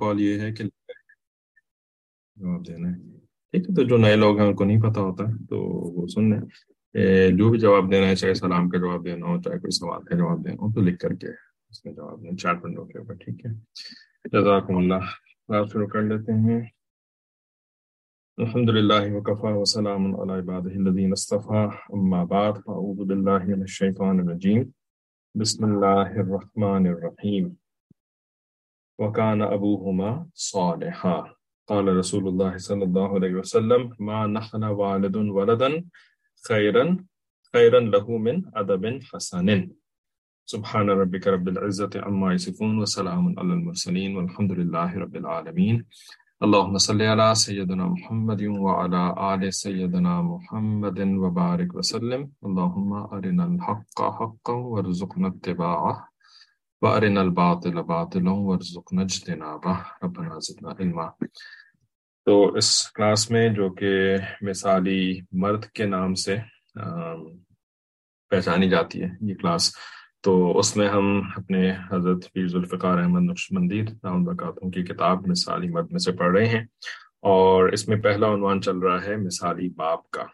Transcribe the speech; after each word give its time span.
کال 0.00 0.20
یہ 0.20 0.40
ہے 0.40 0.52
کہ 0.52 0.64
جواب 2.36 2.66
دینا 2.66 2.88
ہے۔ 2.88 2.94
ٹھیک 3.50 3.70
ہے 3.70 3.74
تو 3.74 3.82
جو 3.82 3.96
نئے 3.96 4.16
لوگ 4.16 4.38
ہیں 4.38 4.46
ان 4.46 4.54
کو 4.54 4.64
نہیں 4.64 4.80
پتا 4.80 5.00
ہوتا، 5.00 5.24
تو 5.48 5.60
وہ 5.66 6.06
سن 6.06 6.30
لیں۔ 6.30 6.40
جو 7.30 7.50
بھی 7.50 7.58
جواب 7.58 7.92
دینا 7.92 8.06
ہے، 8.06 8.16
چاہے 8.16 8.34
سلام 8.34 8.68
کا 8.68 8.78
جواب 8.78 9.04
دینا 9.04 9.26
ہو، 9.26 9.42
چاہے 9.42 9.58
کوئی 9.58 9.70
سوال 9.70 10.02
کا 10.02 10.16
جواب 10.16 10.44
دینا 10.44 10.54
ہو 10.54 10.72
تو 10.72 10.80
لکھ 10.80 10.98
کر 10.98 11.14
کے 11.14 11.26
اس 11.70 11.84
میں 11.84 11.94
جواب 11.94 12.22
دیں۔ 12.22 12.36
چار 12.36 12.54
پنڈوں 12.54 12.84
کے 12.84 12.98
اوپر، 12.98 13.14
ٹھیک 13.14 13.46
ہے۔ 13.46 13.52
جزاکم 14.24 14.76
اللہ۔ 14.76 15.04
آپ 15.48 15.72
شروع 15.72 15.86
کر 15.86 16.02
لیتے 16.02 16.32
ہیں۔ 16.32 16.60
الحمد 18.36 18.70
للہ 18.70 19.12
وکفا 19.12 19.48
وسلام 19.48 20.20
علی 20.20 20.32
عبادہ 20.32 20.68
الذین 20.68 21.12
اصطفى 21.12 21.66
اما 21.88 22.24
بعد 22.24 22.52
اعوذ 22.52 23.08
باللہ 23.08 23.44
من 23.44 23.60
الشیطان 23.60 24.20
الرجیم۔ 24.20 24.62
بسم 25.34 25.64
اللہ 25.64 26.18
الرحمن 26.18 26.86
الرحیم۔ 26.86 27.48
وکان 29.00 29.42
ابوہما 29.42 30.24
صالحا. 30.34 31.20
قال 31.68 31.88
رسول 31.88 32.26
اللہ 32.26 32.58
صلی 32.58 32.82
اللہ 32.82 33.16
علیہ 33.18 33.34
وسلم 33.34 33.88
ما 33.98 34.26
نحن 34.26 34.64
والد 34.64 35.16
ولدا 35.16 35.68
خیرا 36.48 36.82
خیرا 37.52 37.78
له 37.78 38.18
من 38.18 38.42
أدب 38.54 38.86
حسن. 39.12 39.70
سبحان 40.46 40.90
ربك 40.90 41.26
رب 41.26 41.48
العزة 41.48 41.90
عما 41.96 42.32
يصفون 42.32 42.78
وسلام 42.78 43.38
على 43.38 43.52
المرسلين 43.52 44.16
والحمد 44.16 44.52
لله 44.52 44.98
رب 44.98 45.16
العالمين. 45.16 45.86
اللهم 46.42 46.78
صل 46.78 47.02
على 47.02 47.34
سيدنا 47.34 47.86
محمد 47.86 48.42
وعلى 48.42 49.14
آل 49.34 49.54
سيدنا 49.54 50.22
محمد 50.22 51.00
وبارك 51.00 51.74
وسلم. 51.74 52.30
اللهم 52.44 52.92
أرنا 52.92 53.44
الحق 53.44 53.98
حقا 54.02 54.52
وارزقنا 54.52 55.26
اتباعه. 55.26 56.09
وأرنا 56.82 57.20
الباطل 57.20 57.82
باطلا 57.82 58.32
وارزقنا 58.32 59.02
اجتنابه. 59.02 59.74
ربنا 60.02 60.38
زدنا 60.42 60.70
علما. 60.78 61.06
تو 62.26 62.34
اس 62.54 62.70
کلاس 62.92 63.30
میں 63.30 63.48
جو 63.48 63.68
کہ 63.74 63.92
مثالی 64.42 65.20
مرد 65.32 65.64
کے 65.66 65.84
نام 65.86 66.14
سے 66.14 66.36
پہچانی 68.30 68.68
جاتی 68.70 69.02
ہے 69.02 69.08
یہ 69.20 69.34
کلاس، 69.34 69.70
تو 70.22 70.58
اس 70.58 70.76
میں 70.76 70.88
ہم 70.88 71.06
اپنے 71.36 71.70
حضرت 71.92 72.24
پیر 72.32 72.46
ذوالفقار 72.46 72.98
احمد 72.98 73.22
نقش 73.22 73.46
مندیر 73.52 73.84
رام 74.04 74.24
برکاتوں 74.24 74.70
کی 74.70 74.82
کتاب 74.84 75.26
مثالی 75.28 75.68
مرد 75.68 75.92
میں 75.92 75.98
سے 75.98 76.12
پڑھ 76.12 76.32
رہے 76.36 76.46
ہیں، 76.46 76.64
اور 77.22 77.68
اس 77.68 77.88
میں 77.88 78.00
پہلا 78.02 78.32
عنوان 78.34 78.60
چل 78.62 78.78
رہا 78.78 79.04
ہے 79.04 79.16
مثالی 79.16 79.68
باپ 79.76 80.10
کا۔ 80.10 80.24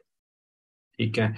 ٹھیک 0.99 1.19
ہے؟ 1.19 1.29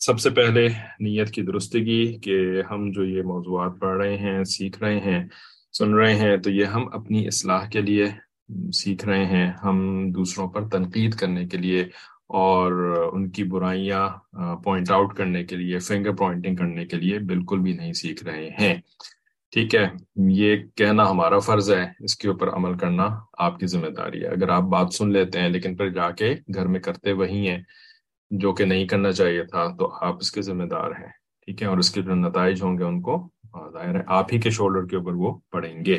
سب 0.00 0.20
سے 0.20 0.30
پہلے 0.30 0.66
نیت 1.00 1.30
کی 1.30 1.42
درستگی 1.42 2.18
کہ 2.18 2.62
ہم 2.70 2.90
جو 2.92 3.04
یہ 3.04 3.22
موضوعات 3.22 3.72
پڑھ 3.80 3.96
رہے 3.96 4.16
ہیں، 4.16 4.44
سیکھ 4.44 4.82
رہے 4.82 4.98
ہیں، 5.00 5.24
سن 5.72 5.94
رہے 5.94 6.14
ہیں، 6.14 6.36
تو 6.36 6.50
یہ 6.50 6.64
ہم 6.64 6.88
اپنی 6.92 7.26
اصلاح 7.26 7.68
کے 7.68 7.80
لیے 7.80 8.06
سیکھ 8.72 9.04
رہے 9.04 9.24
ہیں، 9.24 9.50
ہم 9.64 9.78
دوسروں 10.12 10.48
پر 10.48 10.68
تنقید 10.68 11.14
کرنے 11.14 11.46
کے 11.46 11.56
لیے 11.56 11.82
اور 12.26 12.72
ان 13.12 13.28
کی 13.30 13.44
برائیاں 13.44 14.08
پوائنٹ 14.64 14.90
آؤٹ 14.90 15.16
کرنے 15.16 15.44
کے 15.44 15.56
لیے 15.56 15.78
فنگر 15.78 16.12
پوائنٹنگ 16.12 16.56
کرنے 16.56 16.86
کے 16.86 16.96
لیے 16.96 17.18
بالکل 17.18 17.58
بھی 17.58 17.72
نہیں 17.72 17.92
سیکھ 17.92 18.24
رہے 18.24 18.48
ہیں۔ 18.60 18.74
ٹھیک 19.52 19.74
ہے، 19.74 19.86
یہ 20.16 20.56
کہنا 20.74 21.10
ہمارا 21.10 21.38
فرض 21.38 21.70
ہے، 21.70 21.84
اس 22.00 22.16
کے 22.16 22.28
اوپر 22.28 22.48
عمل 22.48 22.78
کرنا 22.78 23.08
آپ 23.38 23.58
کی 23.58 23.66
ذمہ 23.66 23.90
داری 23.96 24.22
ہے۔ 24.22 24.28
اگر 24.28 24.48
آپ 24.48 24.62
بات 24.62 24.94
سن 24.94 25.12
لیتے 25.12 25.40
ہیں 25.40 25.48
لیکن 25.48 25.76
پھر 25.76 25.90
جا 25.90 26.10
کے 26.10 26.34
گھر 26.54 26.66
میں 26.66 26.80
کرتے 26.80 27.12
وہی 27.12 27.48
ہیں 27.48 27.62
جو 28.30 28.52
کہ 28.54 28.64
نہیں 28.64 28.86
کرنا 28.88 29.12
چاہیے 29.12 29.44
تھا، 29.44 29.66
تو 29.78 29.92
آپ 30.00 30.16
اس 30.20 30.30
کے 30.32 30.42
ذمہ 30.42 30.64
دار 30.64 30.90
ہیں، 30.90 31.10
ٹھیک 31.48 31.62
ہے؟ 31.62 31.66
اور 31.66 31.78
اس 31.78 31.90
کے 31.90 32.02
جو 32.02 32.14
نتائج 32.14 32.62
ہوں 32.62 32.78
گے 32.78 32.84
ان 32.84 33.00
کو 33.00 33.16
ظاہر 33.72 33.94
ہے 33.94 34.02
آپ 34.06 34.32
ہی 34.32 34.40
کے 34.40 34.50
شولڈر 34.50 34.86
کے 34.86 34.96
اوپر 34.96 35.12
وہ 35.12 35.32
پڑیں 35.52 35.84
گے۔ 35.84 35.98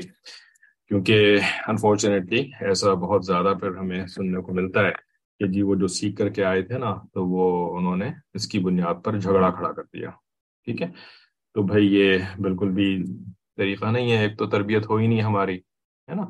کیونکہ 0.92 1.38
انفارچونیٹلی 1.68 2.40
ایسا 2.62 2.94
بہت 2.94 3.26
زیادہ 3.26 3.54
پھر 3.60 3.76
ہمیں 3.76 4.06
سننے 4.08 4.42
کو 4.42 4.54
ملتا 4.54 4.86
ہے 4.86 4.92
کہ 5.40 5.48
جی 5.48 5.62
وہ 5.62 5.76
جو 5.76 5.88
سیکھ 5.88 6.16
کر 6.16 6.30
کے 6.30 6.44
آئے 6.44 6.62
تھے 6.62 6.78
نا، 6.78 6.94
تو 7.14 7.26
وہ 7.28 7.78
انہوں 7.78 7.98
نے 7.98 8.10
اس 8.34 8.48
کی 8.48 8.60
بنیاد 8.60 9.04
پر 9.04 9.18
جھگڑا 9.18 9.50
کھڑا 9.50 9.72
کر 9.72 9.84
دیا، 9.84 10.10
ٹھیک 10.68 10.82
ہے؟ 10.82 10.88
تو 11.56 11.62
بھائی 11.62 11.94
یہ 11.96 12.18
بالکل 12.40 12.70
بھی 12.70 13.04
طریقہ 13.58 13.86
نہیں 13.86 14.12
ہے، 14.12 14.18
ایک 14.18 14.38
تو 14.38 14.46
تربیت 14.46 14.90
ہو 14.90 14.96
ہی 14.96 15.08
نہیں 15.08 15.22
ہماری، 15.22 15.58
ہے 16.08 16.16
نا؟ 16.16 16.24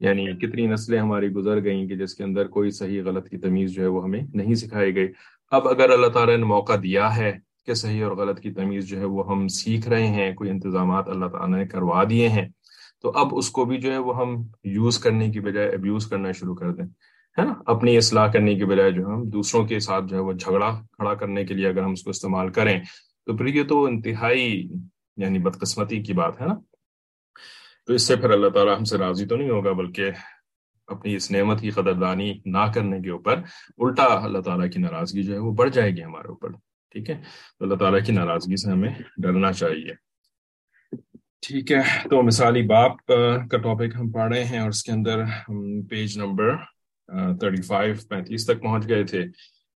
یعنی 0.00 0.26
کتنی 0.26 0.66
نسلیں 0.66 1.00
ہماری 1.00 1.28
گزر 1.28 1.64
گئیں 1.64 1.88
کہ 1.88 1.96
جس 1.96 2.14
کے 2.14 2.24
اندر 2.24 2.46
کوئی 2.46 2.70
صحیح 2.70 3.02
غلط 3.02 3.28
کی 3.28 3.38
تمیز 3.38 3.72
جو 3.72 3.82
ہے 3.82 3.86
وہ 3.86 4.04
ہمیں 4.04 4.20
نہیں 4.34 4.54
سکھائی 4.54 4.96
گئی۔ 4.96 5.08
اب 5.50 5.68
اگر 5.68 5.90
اللہ 5.90 6.06
تعالیٰ 6.06 6.36
نے 6.36 6.44
موقع 6.44 6.72
دیا 6.82 7.16
ہے 7.16 7.38
کہ 7.66 7.74
صحیح 7.74 8.04
اور 8.04 8.16
غلط 8.16 8.40
کی 8.40 8.50
تمیز 8.50 8.88
جو 8.88 8.98
ہے 8.98 9.04
وہ 9.04 9.30
ہم 9.30 9.48
سیکھ 9.48 9.88
رہے 9.88 10.06
ہیں، 10.06 10.34
کوئی 10.34 10.50
انتظامات 10.50 11.08
اللہ 11.08 11.26
تعالیٰ 11.26 11.58
نے 11.58 11.66
کروا 11.66 12.04
دیے 12.10 12.28
ہیں، 12.28 12.48
تو 13.02 13.12
اب 13.14 13.28
اس 13.32 13.50
کو 13.50 13.64
بھی 13.64 13.76
جو 13.76 13.92
ہے 13.92 13.98
وہ 13.98 14.16
ہم 14.16 14.42
یوز 14.64 14.98
کرنے 14.98 15.30
کی 15.30 15.40
بجائے 15.40 15.68
ابیوز 15.68 16.06
کرنا 16.06 16.32
شروع 16.32 16.54
کر 16.54 16.72
دیں۔ 16.72 16.84
ہے 17.38 17.44
نا؟ 17.44 17.54
اپنی 17.66 17.96
اصلاح 17.96 18.32
کرنے 18.32 18.54
کی 18.54 18.64
بجائے 18.64 18.90
جو 18.90 19.06
ہم 19.06 19.28
دوسروں 19.28 19.66
کے 19.66 19.80
ساتھ 19.80 20.04
جو 20.08 20.16
ہے 20.16 20.20
وہ 20.20 20.32
جھگڑا 20.32 20.80
کھڑا 20.92 21.14
کرنے 21.14 21.44
کے 21.44 21.54
لیے 21.54 21.68
اگر 21.68 21.82
ہم 21.82 21.90
اس 21.90 22.02
کو 22.02 22.10
استعمال 22.10 22.48
کریں۔ 22.48 22.80
تو 23.26 23.36
پھر 23.36 23.46
یہ 23.46 23.62
تو 23.62 23.84
انتہائی 23.84 24.70
یعنی 25.16 25.38
بدقسمتی 25.38 26.02
کی 26.02 26.12
بات 26.12 26.40
ہے 26.40 26.46
نا؟ 26.46 26.54
تو 27.88 27.92
اس 27.92 28.02
سے 28.02 28.16
پھر 28.16 28.30
اللہ 28.30 28.48
تعالیٰ 28.48 28.76
ہم 28.78 28.84
سے 28.84 28.98
راضی 28.98 29.26
تو 29.26 29.36
نہیں 29.36 29.50
ہوگا، 29.50 29.72
بلکہ 29.72 30.10
اپنی 30.88 31.14
اس 31.14 31.30
نعمت 31.30 31.60
کی 31.60 31.70
قدردانی 31.70 32.32
نہ 32.46 32.64
کرنے 32.74 33.00
کے 33.00 33.10
اوپر 33.10 33.40
الٹا 33.78 34.04
اللہ 34.24 34.40
تعالیٰ 34.40 34.70
کی 34.70 34.80
ناراضگی 34.80 35.22
جو 35.22 35.32
ہے 35.34 35.38
وہ 35.38 35.52
بڑھ 35.52 35.70
جائے 35.70 35.90
گی 35.90 36.02
ہمارے 36.04 36.28
اوپر، 36.28 36.50
ٹھیک 36.94 37.10
ہے؟ 37.10 37.20
تو 37.58 37.64
اللہ 37.64 37.74
تعالیٰ 37.74 38.00
کی 38.06 38.12
ناراضگی 38.12 38.56
سے 38.56 38.70
ہمیں 38.70 38.90
ڈرنا 39.22 39.52
چاہیے۔ 39.52 39.94
ٹھیک 41.46 41.72
ہے، 41.72 42.08
تو 42.10 42.22
مثالی 42.22 42.62
باپ 42.66 42.96
کا 43.06 43.56
ٹاپک 43.56 43.96
ہم 43.96 44.10
پڑھ 44.12 44.32
رہے 44.32 44.44
ہیں 44.44 44.58
اور 44.58 44.68
اس 44.68 44.82
کے 44.84 44.92
اندر 44.92 45.22
ہم 45.48 45.82
پیج 45.90 46.18
نمبر 46.18 46.56
تھرٹی 47.40 47.62
فائیو 47.62 47.94
پینتیس 48.08 48.46
تک 48.46 48.62
پہنچ 48.62 48.88
گئے 48.88 49.04
تھے، 49.04 49.24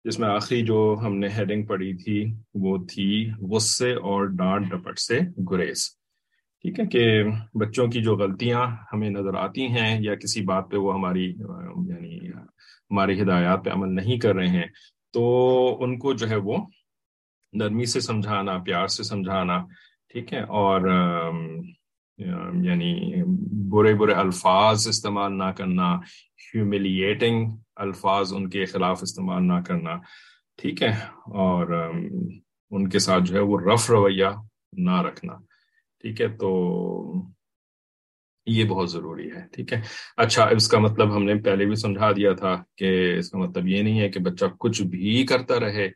جس 0.04 0.18
میں 0.18 0.28
آخری 0.28 0.60
جو 0.62 0.78
ہم 1.02 1.16
نے 1.18 1.28
ہیڈنگ 1.36 1.66
پڑھی 1.66 1.92
تھی 1.94 2.24
وہ 2.54 2.76
تھی 2.86 3.10
غصے 3.50 3.92
اور 3.92 4.26
ڈانٹ 4.38 4.70
ڈپٹ 4.70 4.98
سے 4.98 5.18
گریز۔ 5.50 5.88
ٹھیک 6.64 6.78
ہے 6.80 6.84
کہ 6.86 7.02
بچوں 7.60 7.86
کی 7.92 8.00
جو 8.02 8.14
غلطیاں 8.16 8.60
ہمیں 8.92 9.08
نظر 9.10 9.34
آتی 9.36 9.66
ہیں 9.70 9.98
یا 10.02 10.14
کسی 10.14 10.40
بات 10.44 10.70
پہ 10.70 10.76
وہ 10.76 10.94
ہماری 10.94 11.24
یعنی 11.88 12.18
ہماری 12.28 13.20
ہدایات 13.20 13.64
پہ 13.64 13.70
عمل 13.70 13.94
نہیں 13.94 14.18
کر 14.20 14.34
رہے 14.34 14.48
ہیں، 14.48 14.66
تو 15.14 15.24
ان 15.84 15.98
کو 15.98 16.12
جو 16.12 16.28
ہے 16.30 16.36
وہ 16.46 16.56
نرمی 17.52 17.84
سے 17.86 18.00
سمجھانا، 18.00 18.56
پیار 18.64 18.86
سے 18.86 19.02
سمجھانا، 19.02 19.58
ٹھیک 20.14 20.32
ہے، 20.34 20.42
اور 20.60 20.80
یعنی 22.64 22.92
برے 23.70 23.94
برے 23.94 24.14
الفاظ 24.14 24.88
استعمال 24.88 25.38
نہ 25.38 25.50
کرنا 25.56 25.94
ہیوملیٹنگ 26.44 27.48
الفاظ 27.76 28.32
ان 28.34 28.48
کے 28.50 28.64
خلاف 28.64 29.02
استعمال 29.02 29.46
نہ 29.48 29.60
کرنا، 29.66 29.96
ٹھیک 30.58 30.82
ہے، 30.82 30.92
اور 31.44 31.80
ان 32.70 32.88
کے 32.88 32.98
ساتھ 32.98 33.24
جو 33.24 33.34
ہے 33.36 33.40
وہ 33.42 33.60
رف 33.72 33.90
رویہ 33.90 34.36
نہ 34.86 35.02
رکھنا۔ 35.02 35.36
ٹھیک 36.04 36.20
ہے؟ 36.20 36.28
تو 36.28 36.50
یہ 38.46 38.64
بہت 38.64 38.90
ضروری 38.90 39.30
ہے، 39.30 39.40
ٹھیک 39.52 39.72
ہے؟ 39.72 39.80
اچھا 40.16 40.44
اس 40.44 40.68
کا 40.68 40.78
مطلب 40.78 41.16
ہم 41.16 41.24
نے 41.24 41.34
پہلے 41.34 41.64
بھی 41.64 41.74
سمجھا 41.74 42.10
دیا 42.12 42.32
تھا 42.32 42.62
کہ 42.76 43.18
اس 43.18 43.30
کا 43.30 43.38
مطلب 43.38 43.68
یہ 43.68 43.82
نہیں 43.82 44.00
ہے 44.00 44.08
کہ 44.08 44.20
بچہ 44.20 44.44
کچھ 44.58 44.82
بھی 44.82 45.24
کرتا 45.26 45.60
رہے 45.60 45.88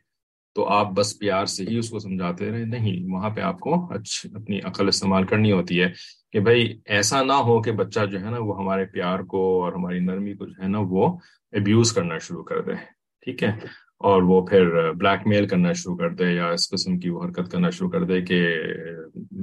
تو 0.55 0.67
آپ 0.69 0.91
بس 0.91 1.17
پیار 1.19 1.45
سے 1.45 1.63
ہی 1.63 1.77
اس 1.77 1.89
کو 1.89 1.99
سمجھاتے 1.99 2.51
رہے، 2.51 2.63
نہیں، 2.65 3.11
وہاں 3.11 3.29
پہ 3.29 3.41
آپ 3.41 3.59
کو 3.59 3.93
اچھی 3.93 4.29
اپنی 4.35 4.59
عقل 4.63 4.87
استعمال 4.87 5.25
کرنی 5.25 5.51
ہوتی 5.51 5.81
ہے 5.81 5.91
کہ 6.31 6.39
بھائی 6.39 6.79
ایسا 6.85 7.21
نہ 7.23 7.33
ہو 7.33 7.61
کہ 7.61 7.71
بچہ 7.71 8.05
جو 8.05 8.19
ہے 8.19 8.29
نا 8.29 8.39
وہ 8.39 8.57
ہمارے 8.59 8.85
پیار 8.85 9.19
کو 9.19 9.63
اور 9.63 9.73
ہماری 9.73 9.99
نرمی 9.99 10.33
کو 10.33 10.45
جو 10.45 10.63
ہے 10.63 10.67
نا 10.67 10.79
وہ 10.89 11.07
ابیوز 11.53 11.93
کرنا 11.93 12.17
شروع 12.17 12.43
کر 12.43 12.61
دے، 12.61 12.75
ٹھیک 13.21 13.43
ہے؟ 13.43 13.51
اور 13.99 14.21
وہ 14.21 14.45
پھر 14.45 14.91
بلیک 14.91 15.27
میل 15.27 15.47
کرنا 15.47 15.73
شروع 15.73 15.97
کر 15.97 16.09
دے 16.09 16.31
یا 16.33 16.47
اس 16.47 16.69
قسم 16.69 16.99
کی 16.99 17.09
وہ 17.09 17.23
حرکت 17.23 17.51
کرنا 17.51 17.69
شروع 17.69 17.89
کر 17.89 18.03
دے 18.03 18.21
کہ 18.21 18.57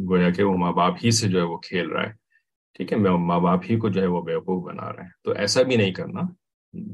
گویا 0.09 0.31
کہ 0.31 0.43
وہ 0.43 0.56
ماں 0.56 0.72
باپ 0.72 0.94
ہی 1.05 1.11
سے 1.11 1.28
جو 1.28 1.39
ہے 1.39 1.44
وہ 1.44 1.56
کھیل 1.56 1.89
رہا 1.89 2.03
ہے۔ 2.03 2.12
ٹھیک 2.75 2.93
ہے 2.93 2.99
ماں 2.99 3.41
باپ 3.41 3.61
ہی 3.71 3.77
کو 3.77 3.89
جو 3.89 4.00
ہے 4.03 4.06
وہ 4.06 4.22
بیوقوف 4.22 4.65
بنا 4.65 4.92
رہے 4.92 5.03
ہیں 5.03 5.10
تو 5.25 5.33
ایسا 5.33 5.63
بھی 5.63 5.77
نہیں 5.77 5.92
کرنا۔ 5.92 6.21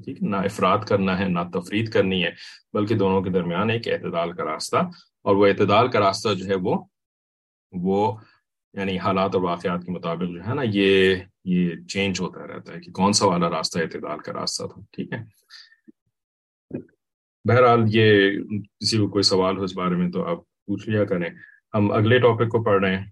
ٹھیک 0.05 0.23
ہے 0.23 0.29
نہ 0.29 0.37
افراد 0.37 0.79
کرنا 0.79 1.19
ہے، 1.19 1.29
نہ 1.29 1.39
تفرید 1.55 1.91
کرنی 1.91 2.25
ہے، 2.25 2.31
بلکہ 2.73 2.95
دونوں 2.95 3.23
کے 3.23 3.31
درمیان 3.31 3.71
ایک 3.71 3.89
اعتدال 3.89 4.33
کا 4.33 4.45
راستہ۔ 4.45 4.77
اور 5.23 5.37
وہ 5.37 5.47
اعتدال 5.47 5.91
کا 5.91 6.01
راستہ 6.01 6.35
جو 6.35 6.45
ہے 6.47 6.55
وہ 6.55 6.85
وہ 7.73 8.15
یعنی 8.75 8.99
حالات 8.99 9.35
اور 9.35 9.43
واقعات 9.43 9.85
کے 9.85 9.93
مطابق 9.93 10.23
جو 10.23 10.47
ہے 10.47 10.55
نا، 10.55 10.63
یہ 10.65 11.17
یہ 11.45 11.71
چینج 11.89 12.21
ہوتا 12.21 12.47
رہتا 12.47 12.75
ہے 12.75 12.81
کہ 12.81 12.93
کون 12.93 13.13
سا 13.13 13.27
والا 13.27 13.51
راستہ 13.51 13.79
اعتدال 13.79 14.19
کا 14.19 14.33
راستہ 14.33 14.63
تھا۔ 14.67 14.81
ٹھیک 14.93 15.13
ہے۔ 15.13 15.19
بہرحال 17.45 17.81
یہ 17.89 18.39
کسی 18.81 18.99
کو 18.99 19.09
کوئی 19.09 19.23
سوال 19.23 19.59
ہو 19.59 19.63
اس 19.63 19.77
بارے 19.77 19.97
میں 19.97 20.11
تو 20.11 20.25
آپ 20.25 20.39
پوچھ 20.67 20.89
لیا 20.89 21.05
کریں۔ 21.05 21.29
ہم 21.75 21.91
اگلے 21.93 22.19
ٹاپک 22.19 22.49
کو 22.49 22.63
پڑھ 22.63 22.81
رہے 22.85 22.97
ہیں 22.97 23.07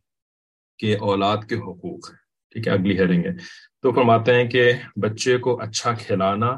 کہ 0.78 0.96
اولاد 1.00 1.36
کے 1.48 1.54
حقوق، 1.56 2.10
ٹھیک 2.52 2.68
ہے، 2.68 2.72
اگلی 2.72 2.98
ہیڈنگ 2.98 3.24
ہے۔ 3.24 3.32
تو 3.82 3.92
فرماتے 3.92 4.34
ہیں 4.34 4.48
کہ 4.50 4.72
بچے 4.96 5.36
کو 5.38 5.60
اچھا 5.60 5.92
کھلانا، 5.94 6.50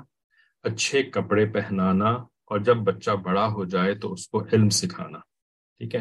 اچھے 0.65 1.03
کپڑے 1.03 1.47
پہنانا 1.47 2.11
اور 2.49 2.59
جب 2.59 2.77
بچہ 2.77 3.11
بڑا 3.11 3.47
ہو 3.47 3.65
جائے 3.65 3.95
تو 3.95 4.13
اس 4.13 4.29
کو 4.29 4.45
علم 4.53 4.69
سکھانا، 4.69 5.19
ٹھیک 5.81 5.95
ہے۔ 5.95 6.01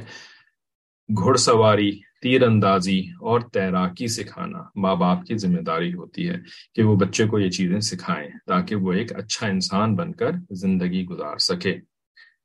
گھڑ 1.09 1.35
سواری 1.35 1.91
تیر 2.21 2.43
اندازی 2.43 2.99
اور 2.99 3.41
تیراکی 3.41 4.07
سکھانا 4.07 4.59
ماں 4.75 4.95
باپ 4.95 5.25
کی 5.25 5.37
ذمہ 5.37 5.61
داری 5.61 5.93
ہوتی 5.93 6.29
ہے 6.29 6.35
کہ 6.75 6.83
وہ 6.83 6.95
بچے 6.95 7.27
کو 7.27 7.39
یہ 7.39 7.49
چیزیں 7.49 7.79
سکھائیں 7.79 8.29
تاکہ 8.47 8.75
وہ 8.75 8.93
ایک 8.93 9.13
اچھا 9.13 9.47
انسان 9.47 9.95
بن 9.95 10.11
کر 10.13 10.31
زندگی 10.51 11.05
گزار 11.05 11.37
سکے۔ 11.37 11.79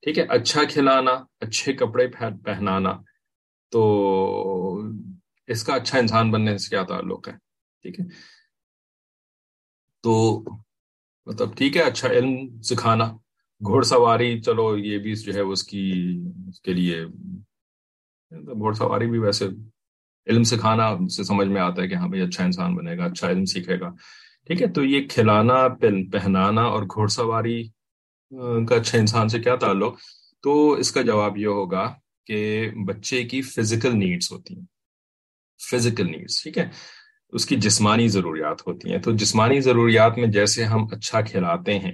ٹھیک 0.03 0.19
ہے 0.19 0.23
اچھا 0.23 0.65
کھلانا، 0.65 1.11
اچھے 1.41 1.73
کپڑے 1.73 2.09
پہنانا، 2.45 2.93
تو 3.73 4.83
اس 5.47 5.65
کا 5.65 5.75
اچھا 5.75 5.99
انسان 5.99 6.31
بننے 6.31 6.59
سے 6.59 6.69
کیا 6.69 6.83
تعلق 6.83 7.29
ہے؟ 7.29 7.33
ٹھیک 7.83 8.01
ہے۔ 8.01 8.05
تو 10.03 10.45
مطلب 11.27 11.57
ٹھیک 11.57 11.77
ہے 11.77 11.83
اچھا 11.83 12.09
علم 12.09 12.63
سکھانا 12.63 13.05
گھوڑ 13.61 13.83
سواری 13.83 14.41
چلو 14.41 14.79
یہ 14.79 14.99
بھی 14.99 15.15
جو 15.15 15.35
ہے 15.35 15.41
اس 15.41 15.65
کی، 15.65 16.23
اس 16.49 16.61
کے 16.61 16.73
لیے 16.73 17.05
گھوڑ 18.31 18.75
سواری 18.75 19.07
بھی 19.07 19.19
ویسے 19.19 19.47
علم 20.27 20.43
سکھانا 20.43 21.09
سے 21.17 21.25
سمجھ 21.25 21.49
میں 21.49 21.61
آتا 21.61 21.83
ہے 21.83 21.89
کہ 21.89 21.95
ہاں 21.95 22.09
بھائی 22.09 22.23
اچھا 22.23 22.45
انسان 22.45 22.75
بنے 22.75 22.99
گا 22.99 23.05
اچھا 23.05 23.31
علم 23.31 23.45
سیکھے 23.45 23.81
گا۔ 23.81 23.89
ٹھیک 24.47 24.63
ہے، 24.63 24.67
تو 24.67 24.85
یہ 24.85 25.09
کھلانا 25.09 25.69
پہنانا 26.13 26.63
اور 26.63 26.83
گھوڑ 26.83 27.09
سواری 27.09 27.69
کا 28.69 28.77
اچھا 28.77 28.99
انسان 28.99 29.29
سے 29.29 29.41
کیا 29.41 29.57
تعلق؟ 29.57 29.99
تو 30.43 30.73
اس 30.73 30.93
کا 30.93 31.03
جواب 31.03 31.39
یہ 31.39 31.47
ہوگا 31.47 31.95
کہ 32.27 32.71
بچے 32.87 33.25
کی 33.25 33.43
فزیکل 33.43 33.99
نیڈس 33.99 34.33
ہوتی 34.33 34.57
ہیں۔ 34.57 34.65
فزیکل 35.71 36.07
نیڈس 36.07 36.43
ٹھیک 36.43 36.59
ہے؟ 36.59 36.69
اس 37.33 37.47
کی 37.47 37.57
جسمانی 37.57 38.09
ضروریات 38.09 38.67
ہوتی 38.67 38.91
ہیں۔ 38.91 38.99
تو 38.99 39.13
جسمانی 39.13 39.61
ضروریات 39.61 40.19
میں 40.19 40.27
جیسے 40.27 40.65
ہم 40.65 40.87
اچھا 40.93 41.21
کھلاتے 41.21 41.79
ہیں 41.79 41.93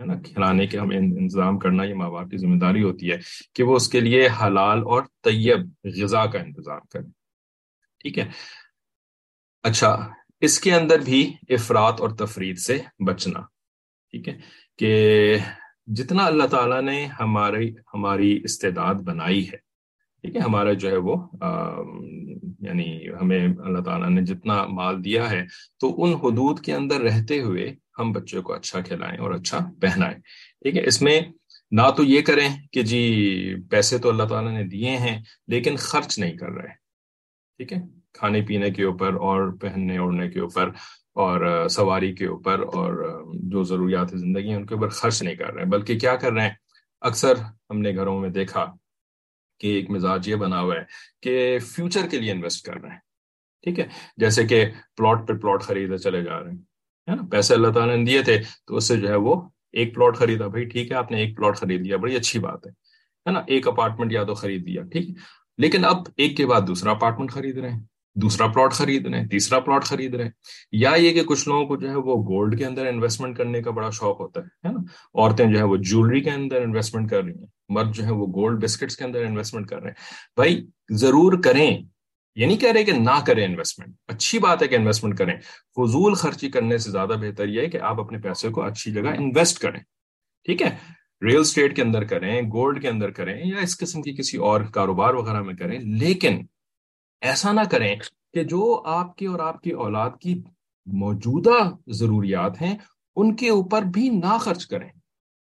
ہے 0.00 0.06
نا، 0.06 0.14
کھلانے 0.24 0.66
کے 0.66 0.78
ہمیں 0.78 0.96
انتظام 0.98 1.58
کرنا، 1.58 1.84
یہ 1.84 1.94
ماں 1.94 2.10
باپ 2.10 2.30
کی 2.30 2.36
ذمہ 2.36 2.58
داری 2.58 2.82
ہوتی 2.82 3.10
ہے 3.10 3.18
کہ 3.54 3.62
وہ 3.62 3.76
اس 3.76 3.88
کے 3.88 4.00
لیے 4.00 4.26
حلال 4.40 4.78
اور 4.92 5.02
طیب 5.24 5.68
غذا 5.96 6.24
کا 6.26 6.38
انتظام 6.38 6.86
کریں 6.92 7.10
ٹھیک 8.00 8.18
ہے۔ 8.18 8.28
اچھا 9.64 9.90
اس 10.42 10.58
کے 10.60 10.74
اندر 10.74 11.00
بھی 11.04 11.20
افراد 11.48 12.00
اور 12.00 12.10
تفرید 12.18 12.58
سے 12.58 12.78
بچنا۔ 13.06 13.40
ٹھیک 14.14 14.28
ہے، 14.28 14.38
کہ 14.78 14.92
جتنا 15.88 16.24
اللہ 16.26 16.46
تعالیٰ 16.46 16.80
نے 16.82 17.04
ہماری 17.20 17.68
ہماری 17.94 18.30
استعداد 18.44 18.94
بنائی 19.04 19.42
ہے، 19.48 19.56
ٹھیک 19.56 20.36
ہے، 20.36 20.40
ہمارا 20.40 20.72
جو 20.72 20.90
ہے 20.90 20.96
وہ 20.96 21.16
یعنی 22.60 22.88
ہمیں 23.20 23.38
اللہ 23.38 23.80
تعالیٰ 23.82 24.08
نے 24.10 24.22
جتنا 24.24 24.64
مال 24.70 25.04
دیا 25.04 25.30
ہے، 25.30 25.42
تو 25.80 25.94
ان 26.04 26.12
حدود 26.14 26.60
کے 26.60 26.74
اندر 26.74 27.00
رہتے 27.00 27.40
ہوئے 27.40 27.66
ہم 27.98 28.12
بچوں 28.12 28.42
کو 28.42 28.52
اچھا 28.52 28.80
کھلائیں 28.80 29.18
اور 29.18 29.30
اچھا 29.30 29.58
پہنائیں۔ 29.80 30.16
ٹھیک 30.62 30.76
ہے، 30.76 30.86
اس 30.86 31.02
میں 31.02 31.20
نہ 31.70 31.90
تو 31.96 32.04
یہ 32.04 32.20
کریں 32.22 32.48
کہ 32.72 32.82
جی 32.82 33.54
پیسے 33.70 33.98
تو 33.98 34.08
اللہ 34.08 34.22
تعالیٰ 34.22 34.52
نے 34.52 34.64
دیے 34.64 34.90
ہیں 34.90 35.22
لیکن 35.48 35.76
خرچ 35.76 36.18
نہیں 36.18 36.36
کر 36.36 36.50
رہے۔ 36.50 36.68
ٹھیک 37.56 37.72
ہے، 37.72 37.78
کھانے 38.12 38.42
پینے 38.42 38.70
کے 38.70 38.84
اوپر 38.84 39.14
اور 39.14 39.52
پہننے 39.60 39.98
اوڑھنے 39.98 40.30
کے 40.30 40.40
اوپر 40.40 40.70
اور 41.14 41.68
سواری 41.68 42.12
کے 42.12 42.26
اوپر 42.26 42.60
اور 42.60 43.22
جو 43.34 43.62
ضروریات 43.62 44.10
زندگی 44.10 44.48
ہیں، 44.48 44.54
ان 44.54 44.66
کے 44.66 44.74
اوپر 44.74 44.88
خرچ 44.88 45.22
نہیں 45.22 45.34
کر 45.34 45.54
رہے۔ 45.54 45.62
ہیں 45.62 45.70
بلکہ 45.70 45.98
کیا 45.98 46.16
کر 46.16 46.32
رہے 46.32 46.42
ہیں؟ 46.42 46.54
اکثر 47.00 47.34
ہم 47.70 47.78
نے 47.78 47.96
گھروں 47.96 48.20
میں 48.20 48.30
دیکھا 48.30 48.66
کہ 49.60 49.66
ایک 49.66 49.90
مزاج 49.90 50.28
یہ 50.28 50.34
بنا 50.34 50.60
ہوا 50.60 50.74
ہے 50.74 50.84
کہ 51.22 51.58
فیوچر 51.58 52.08
کے 52.10 52.20
لیے 52.20 52.32
انویسٹ 52.32 52.66
کر 52.66 52.74
رہے 52.74 52.90
ہیں۔ 52.90 52.98
ٹھیک 53.62 53.78
ہے، 53.78 53.86
جیسے 54.16 54.44
کہ 54.44 54.66
پلاٹ 54.96 55.28
پہ 55.28 55.32
پلاٹ 55.32 55.62
خریدے 55.62 55.98
چلے 55.98 56.22
جا 56.22 56.40
رہے 56.40 56.50
ہیں۔ 56.50 56.71
ہے 57.10 57.16
نا؟ 57.16 57.22
پیسے 57.30 57.54
اللہ 57.54 57.68
تعالیٰ 57.68 57.96
نے 57.96 58.04
دیے 58.04 58.22
تھے 58.22 58.38
تو 58.66 58.76
اس 58.76 58.88
سے 58.88 58.96
جو 58.96 59.08
ہے 59.08 59.16
وہ 59.16 59.42
ایک 59.72 59.94
پلاٹ 59.94 60.16
خریدا۔ 60.16 60.46
بھائی 60.46 60.64
ٹھیک 60.64 60.90
ہے، 60.90 60.96
آپ 60.96 61.10
نے 61.10 61.18
ایک 61.18 61.36
پلاٹ 61.36 61.56
خرید 61.56 61.80
لیا، 61.80 61.96
بڑی 61.96 62.16
اچھی 62.16 62.38
بات 62.38 62.66
ہے 62.66 63.30
نا؟ 63.30 63.40
ایک 63.46 63.68
اپارٹمنٹ 63.68 64.12
یا 64.12 64.24
تو 64.24 64.34
خرید 64.34 64.68
لیا، 64.68 64.82
ٹھیک 64.82 65.18
لیکن 65.58 65.84
اب 65.84 65.96
ایک 66.16 66.36
کے 66.36 66.46
بعد 66.46 66.60
دوسرا 66.66 66.90
اپارٹمنٹ 66.90 67.32
خرید 67.32 67.58
رہے 67.58 67.70
ہیں، 67.70 67.80
دوسرا 68.14 68.46
پلاٹ 68.46 68.72
خرید 68.72 69.06
رہے 69.06 69.20
ہیں، 69.20 69.26
تیسرا 69.26 69.60
پلاٹ 69.60 69.84
خرید 69.84 70.14
رہے 70.14 70.24
ہیں۔ 70.24 70.30
یا 70.72 70.90
یہ 70.90 71.12
کہ 71.12 71.22
کچھ 71.22 71.48
لوگوں 71.48 71.66
کو 71.66 71.76
جو 71.76 71.90
ہے 71.90 71.94
وہ 71.94 72.16
گولڈ 72.22 72.58
کے 72.58 72.66
اندر 72.66 72.86
انویسٹمنٹ 72.86 73.36
کرنے 73.36 73.62
کا 73.62 73.70
بڑا 73.70 73.90
شوق 73.90 74.20
ہوتا 74.20 74.40
ہے 74.40 74.72
نا؟ 74.72 74.78
عورتیں 75.14 75.46
جو 75.46 75.58
ہے 75.58 75.62
وہ 75.62 75.76
جیولری 75.76 76.20
کے 76.20 76.30
اندر 76.30 76.62
انویسٹمنٹ 76.62 77.10
کر 77.10 77.24
رہی 77.24 77.32
ہیں، 77.32 77.46
مرد 77.68 77.94
جو 77.94 78.04
ہے 78.04 78.10
وہ 78.10 78.26
گولڈ 78.26 78.64
بسکٹس 78.64 78.96
کے 78.96 79.04
اندر 79.04 79.24
انویسٹمنٹ 79.24 79.66
کر 79.66 79.76
رہے 79.76 79.90
ہیں۔ 79.90 80.04
بھائی 80.36 80.66
ضرور 80.90 81.42
کریں۔ 81.44 81.82
یہ 82.34 82.46
نہیں 82.46 82.56
کہہ 82.56 82.72
رہے 82.72 82.84
کہ 82.84 82.92
نہ 82.92 83.24
کریں 83.26 83.46
انویسٹمنٹ 83.46 83.94
اچھی 84.06 84.38
بات 84.38 84.62
ہے 84.62 84.68
کہ 84.68 84.74
انویسٹمنٹ 84.74 85.18
کریں۔ 85.18 85.40
فضول 85.76 86.14
خرچی 86.14 86.50
کرنے 86.50 86.78
سے 86.78 86.90
زیادہ 86.90 87.08
بہتر 87.08 87.48
یہ 87.48 87.60
ہے 87.60 87.66
کہ 87.66 87.80
آپ 87.80 88.00
اپنے 88.00 88.18
پیسے 88.18 88.48
کو 88.48 88.62
اچھی 88.62 88.92
جگہ 88.92 89.08
انویسٹ 89.18 89.58
کریں۔ 89.58 89.80
ٹھیک 90.44 90.62
ہے؟ 90.62 90.76
ریل 91.22 91.40
اسٹیٹ 91.40 91.76
کے 91.76 91.82
اندر 91.82 92.04
کریں 92.04 92.42
گولڈ 92.42 92.82
کے 92.82 92.88
اندر 92.88 93.10
کریں 93.10 93.46
یا 93.46 93.58
اس 93.58 93.78
قسم 93.78 94.02
کی 94.02 94.12
کسی 94.12 94.36
اور 94.36 94.60
کاروبار 94.60 95.14
وغیرہ 95.14 95.42
میں 95.42 95.54
کریں۔ 95.54 95.78
لیکن 95.78 96.44
ایسا 97.20 97.52
نہ 97.52 97.60
کریں 97.70 97.96
کہ 98.34 98.44
جو 98.44 98.82
آپ 98.86 99.16
کی 99.16 99.26
اور 99.26 99.40
آپ 99.40 99.62
کی 99.62 99.70
اولاد 99.70 100.10
کی 100.20 100.42
موجودہ 100.86 101.70
ضروریات 101.86 102.62
ہیں، 102.62 102.78
ان 103.16 103.36
کے 103.36 103.48
اوپر 103.48 103.82
بھی 103.82 104.08
نہ 104.08 104.38
خرچ 104.40 104.66
کریں۔ 104.66 104.88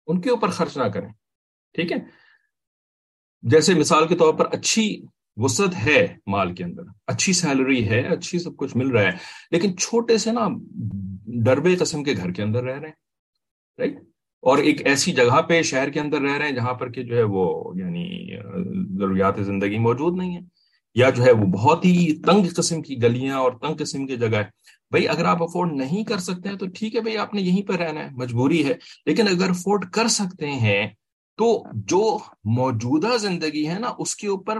ان 0.07 0.21
کے 0.21 0.29
اوپر 0.29 0.49
خرچ 0.49 0.77
نہ 0.77 0.83
کریں۔ 0.83 1.09
ٹھیک 1.73 1.91
ہے؟ 1.91 1.97
جیسے 3.41 3.73
مثال 3.73 4.07
کے 4.07 4.15
طور 4.15 4.33
پر 4.33 4.45
اچھی 4.51 5.05
وسعت 5.41 5.75
ہے 5.87 6.05
مال 6.27 6.55
کے 6.55 6.63
اندر۔ 6.63 6.83
اچھی 7.07 7.33
سیلری 7.33 7.89
ہے، 7.89 7.99
اچھی 7.99 8.39
سب 8.39 8.57
کچھ 8.57 8.77
مل 8.77 8.87
رہا 8.87 9.01
ہے، 9.01 9.11
لیکن 9.51 9.77
چھوٹے 9.77 10.17
سے 10.17 10.31
نا 10.31 10.47
ڈربے 11.45 11.75
قسم 11.75 12.03
کے 12.03 12.13
گھر 12.17 12.31
کے 12.31 12.43
اندر 12.43 12.63
رہ 12.63 12.79
رہے 12.79 12.87
ہیں 12.87 12.99
رائٹ 13.79 13.97
اور 14.43 14.57
ایک 14.57 14.87
ایسی 14.87 15.11
جگہ 15.11 15.41
پہ 15.41 15.61
شہر 15.61 15.89
کے 15.89 15.99
اندر 15.99 16.21
رہ 16.21 16.37
رہے 16.37 16.45
ہیں 16.45 16.55
جہاں 16.55 16.73
پر 16.73 16.91
کہ 16.91 17.03
جو 17.03 17.17
ہے 17.17 17.23
وہ 17.23 17.73
یعنی 17.75 18.35
ضروریات 18.97 19.35
زندگی 19.39 19.77
موجود 19.77 20.17
نہیں 20.17 20.35
ہے 20.35 20.41
یا 20.95 21.09
جو 21.09 21.23
ہے 21.23 21.31
وہ 21.31 21.45
بہت 21.45 21.85
ہی 21.85 22.21
تنگ 22.21 22.47
قسم 22.55 22.81
کی 22.81 23.01
گلیاں 23.03 23.37
اور 23.37 23.51
تنگ 23.51 23.75
قسم 23.79 24.05
کی 24.07 24.17
جگہ 24.17 24.37
ہے 24.37 24.43
بھائی 24.91 25.07
اگر 25.07 25.25
آپ 25.25 25.43
افورڈ 25.43 25.71
نہیں 25.71 26.03
کر 26.03 26.17
سکتے 26.17 26.49
ہیں 26.49 26.55
تو 26.55 26.65
ٹھیک 26.67 26.95
ہے 26.95 27.01
بھائی، 27.01 27.17
آپ 27.17 27.33
نے 27.33 27.41
یہیں 27.41 27.67
پہ 27.67 27.73
رہنا 27.73 28.03
ہے، 28.03 28.09
مجبوری 28.11 28.65
ہے۔ 28.65 28.73
لیکن 29.05 29.27
اگر 29.27 29.49
افورڈ 29.49 29.85
کر 29.85 30.07
سکتے 30.07 30.51
ہیں 30.51 30.87
تو 31.37 31.63
جو 31.73 32.17
موجودہ 32.43 33.17
زندگی 33.17 33.67
ہے 33.67 33.79
نا، 33.79 33.93
اس 33.97 34.15
کے 34.15 34.27
اوپر 34.27 34.57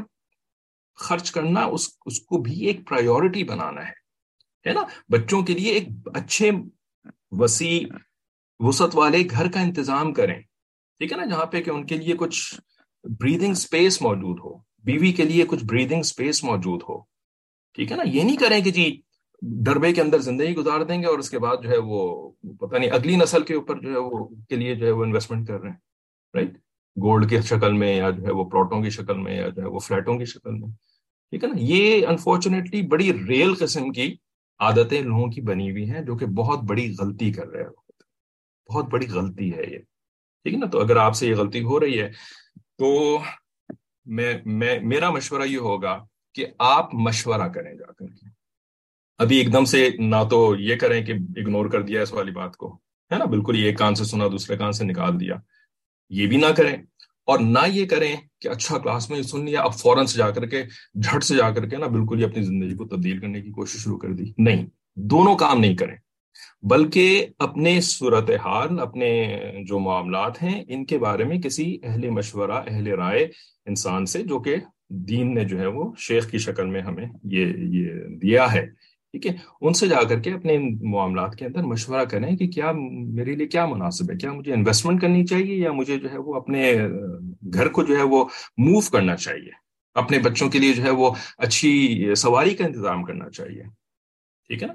خرچ 1.02 1.32
کرنا، 1.32 1.64
اس 1.66 1.90
اس 2.06 2.20
کو 2.20 2.38
بھی 2.38 2.66
ایک 2.66 2.88
پرائیورٹی 2.88 3.44
بنانا 3.44 3.82
ہے 3.82 4.00
ہے 4.66 4.74
نا؟ 4.74 4.82
بچوں 5.10 5.42
کے 5.42 5.54
لیے 5.54 5.74
ایک 5.74 5.88
اچھے 6.14 6.52
وسیع 7.32 7.80
وسعت 8.60 8.96
والے 8.96 9.24
گھر 9.32 9.52
کا 9.52 9.62
انتظام 9.62 10.14
کریں، 10.14 10.40
ٹھیک 11.02 11.12
ہے 11.12 11.18
نا؟ 11.18 11.26
جہاں 11.26 11.46
پہ 11.46 11.62
کہ 11.62 11.70
ان 11.70 11.86
کے 11.86 11.98
لیے 11.98 12.16
کچھ 12.18 12.60
بریدنگ 13.04 13.54
سپیس 13.54 14.02
موجود 14.02 14.40
ہو، 14.40 14.58
بیوی 14.86 15.12
کے 15.12 15.24
لیے 15.24 15.46
کچھ 15.48 15.64
بریدنگ 15.66 16.02
سپیس 16.02 16.44
موجود 16.44 16.82
ہو، 16.90 17.00
ٹھیک 17.78 17.92
ہے 17.92 17.98
نا؟ 17.98 18.04
یہ 18.06 18.24
نہیں 18.24 18.38
کریں 18.38 18.60
کہ 18.62 18.72
جی 18.72 19.02
ڈربے 19.42 19.94
کے 19.94 20.02
اندر 20.02 20.20
زندگی 20.20 20.56
گزار 20.56 20.84
دیں 20.84 21.02
گے 21.02 21.08
اور 21.08 21.20
اس 21.20 21.30
کے 21.30 21.40
بعد 21.40 21.64
جو 21.64 21.70
ہے 21.70 21.78
وہ، 21.78 22.32
پتہ 22.60 22.76
نہیں، 22.76 22.92
اگلی 22.92 23.16
نسل 23.16 23.44
کے 23.44 23.54
اوپر 23.54 23.80
جو 23.80 23.90
ہے 23.90 23.98
وہ، 23.98 24.26
کے 24.50 24.56
لیے 24.56 24.76
جو 24.76 24.86
ہے 24.86 24.92
وہ 24.92 25.04
انویسٹمنٹ 25.04 25.48
کر 25.48 25.62
رہے 25.62 25.70
ہیں 25.70 25.78
رائٹ 26.34 26.58
گولڈ 26.98 27.30
کی 27.30 27.42
شکل 27.42 27.74
میں 27.74 27.96
یا 27.96 28.10
جو 28.10 28.24
ہے 28.24 28.32
وہ 28.32 28.44
پلاٹوں 28.46 28.82
کی 28.84 28.90
شکل 28.90 29.18
میں 29.18 29.36
یا 29.36 29.48
جو 29.50 29.62
ہے 29.62 29.68
وہ 29.68 29.80
فلیٹوں 29.80 30.18
کی 30.18 30.26
شکل 30.26 30.52
میں۔ 30.52 30.70
ٹھیک 31.32 31.44
ہے 31.44 31.50
نا؟ 31.50 31.56
یہ 31.58 32.08
انفارچونیٹلی 32.08 32.82
بڑی 32.82 33.14
ریل 33.28 33.54
قسم 33.56 33.92
کی 33.92 34.16
عادتیں 34.60 35.02
لوگوں 35.02 35.28
کی 35.28 35.42
بنی 35.42 35.72
ہوئی 35.72 35.90
ہیں 35.90 36.02
جو 36.02 36.18
کہ 36.18 36.26
بہت 36.26 36.60
بڑی 36.64 36.96
غلطی 37.00 37.32
کر 37.32 37.48
رہے 37.48 37.64
ہیں۔ 37.64 37.70
بہت 38.74 38.86
بڑی 38.86 39.08
غلطی 39.08 39.54
ہے 39.54 39.62
یہ۔ 39.72 39.78
ٹھیک 40.44 40.54
ہے 40.54 40.60
نا؟ 40.60 40.66
تو 40.66 40.80
اگر 40.80 40.96
آپ 40.96 41.16
سے 41.16 41.28
یہ 41.28 41.36
غلطی 41.36 41.64
ہو 41.64 41.80
رہی 41.80 42.02
ہے 42.02 42.12
تو 42.78 43.20
میں 44.06 44.34
میں، 44.46 44.80
میرا 44.80 45.10
مشورہ 45.10 45.48
یہ 45.48 45.58
ہوگا 45.58 46.06
کہ 46.34 46.46
آپ 46.60 46.96
مشورہ 46.96 47.48
کریں 47.48 47.74
جا 47.74 47.92
کر 47.92 48.08
کے۔ 48.08 48.30
ابھی 49.18 49.38
ایک 49.38 49.54
دم 49.54 49.66
سے 49.66 49.90
نہ 50.00 50.16
تو 50.30 50.56
یہ 50.56 50.76
کریں 50.76 51.06
کہ 51.06 51.12
اگنور 51.12 51.66
کر 51.66 51.82
دیا 51.82 52.02
اس 52.02 52.14
والی 52.14 52.32
بات 52.32 52.58
کو۔ 52.58 52.76
ہے 53.12 53.18
نا؟ 53.18 53.26
بالکل 53.26 53.60
یہ 53.60 53.66
ایک 53.66 53.78
کان 53.78 53.96
سے 53.96 54.04
سنا، 54.04 54.28
دوسرے 54.28 54.58
کان 54.58 54.72
سے 54.72 54.86
نکال 54.86 55.20
دیا۔ 55.20 55.36
یہ 56.10 56.28
بھی 56.28 56.38
نہ 56.38 56.46
کریں۔ 56.58 56.78
اور 57.32 57.40
نہ 57.40 57.66
یہ 57.68 57.86
کریں 57.86 58.16
کہ 58.42 58.48
اچھا 58.48 58.78
کلاس 58.78 59.10
میں 59.10 59.22
سن 59.24 59.46
لیا، 59.46 59.62
اب 59.62 59.74
فوراً 59.74 60.06
سے 60.06 60.18
جا 60.18 60.30
کر 60.30 60.46
کے 60.46 60.64
جھٹ 60.96 61.24
سے 61.24 61.36
جا 61.36 61.50
کر 61.50 61.68
کے 61.70 61.78
نا 61.78 61.88
بالکل 61.88 62.20
ہی 62.20 62.24
اپنی 62.24 62.44
زندگی 62.44 62.76
کو 62.76 62.88
تبدیل 62.88 63.20
کرنے 63.20 63.42
کی 63.42 63.52
کوشش 63.52 63.84
شروع 63.84 63.98
کر 63.98 64.12
دی۔ 64.12 64.32
نہیں، 64.38 64.66
دونوں 64.96 65.36
کام 65.36 65.60
نہیں 65.60 65.76
کریں، 65.76 65.96
بلکہ 66.64 67.26
اپنے 67.40 67.80
صورت 67.82 68.30
حال 68.44 68.80
اپنے 68.80 69.10
جو 69.68 69.80
معاملات 69.80 70.42
ہیں، 70.44 70.64
ان 70.68 70.86
کے 70.86 70.98
بارے 70.98 71.24
میں 71.24 71.40
کسی 71.42 71.78
اہل 71.84 72.10
مشورہ، 72.10 72.60
اہل 72.68 72.88
رائے 72.88 73.28
انسان 73.66 74.06
سے، 74.06 74.24
جو 74.24 74.40
کہ 74.40 74.56
دین 75.10 75.34
نے 75.34 75.44
جو 75.46 75.60
ہے 75.60 75.66
وہ 75.66 75.92
شیخ 75.98 76.30
کی 76.32 76.38
شکل 76.38 76.66
میں 76.66 76.82
ہمیں 76.82 77.06
یہ 77.32 77.54
یہ 77.70 77.90
دیا 78.22 78.52
ہے۔ 78.54 78.66
ٹھیک 79.14 79.26
ہے، 79.28 79.32
ان 79.62 79.74
سے 79.74 79.88
جا 79.88 80.02
کر 80.10 80.20
کے 80.22 80.32
اپنے 80.34 80.58
معاملات 80.92 81.36
کے 81.36 81.46
اندر 81.46 81.64
مشورہ 81.64 82.04
کریں 82.06 82.36
کہ 82.38 82.48
کیا 82.48 82.72
میرے 82.76 83.36
لیے 83.36 83.48
کیا 83.48 83.66
مناسب 83.66 84.12
ہے، 84.12 84.18
کیا 84.18 84.32
مجھے 84.34 84.54
انویسٹمنٹ 84.54 85.02
کرنی 85.02 85.26
چاہیے 85.26 85.56
یا 85.56 85.72
مجھے 85.72 85.98
جو 86.00 86.12
ہے 86.12 86.18
وہ 86.18 86.36
اپنے 86.36 86.72
گھر 87.54 87.68
کو 87.70 87.84
جو 87.84 87.98
ہے 87.98 88.04
وہ 88.04 88.24
موو 88.58 88.80
کرنا 88.92 89.16
چاہیے، 89.16 89.52
اپنے 89.96 90.20
بچوں 90.20 90.50
کے 90.50 90.60
لیے 90.60 90.74
جو 90.74 90.84
ہے 90.84 90.92
وہ 91.00 91.12
اچھی 91.38 92.14
سواری 92.18 92.56
کا 92.56 92.66
انتظام 92.66 93.04
کرنا 93.04 93.30
چاہیے۔ 93.30 93.64
ٹھیک 94.50 94.64
ہے 94.64 94.68
نا؟ 94.68 94.74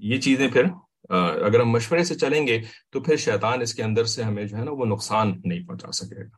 یہ 0.00 0.20
چیزیں 0.20 0.48
پھر 0.48 0.64
اگر 1.10 1.60
ہم 1.60 1.70
مشورے 1.70 2.04
سے 2.04 2.14
چلیں 2.14 2.46
گے 2.46 2.60
تو 2.92 3.00
پھر 3.00 3.16
شیطان 3.16 3.60
اس 3.62 3.74
کے 3.74 3.82
اندر 3.82 4.04
سے 4.04 4.22
ہمیں 4.22 4.44
جو 4.44 4.56
ہے 4.56 4.64
نا 4.64 4.70
وہ 4.70 4.86
نقصان 4.86 5.32
نہیں 5.44 5.66
پہنچا 5.66 5.92
سکے 5.92 6.22
گا۔ 6.24 6.36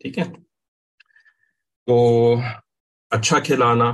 ٹھیک 0.00 0.18
ہے؟ 0.18 0.24
تو 1.88 1.96
اچھا 3.12 3.38
کھلانا 3.40 3.90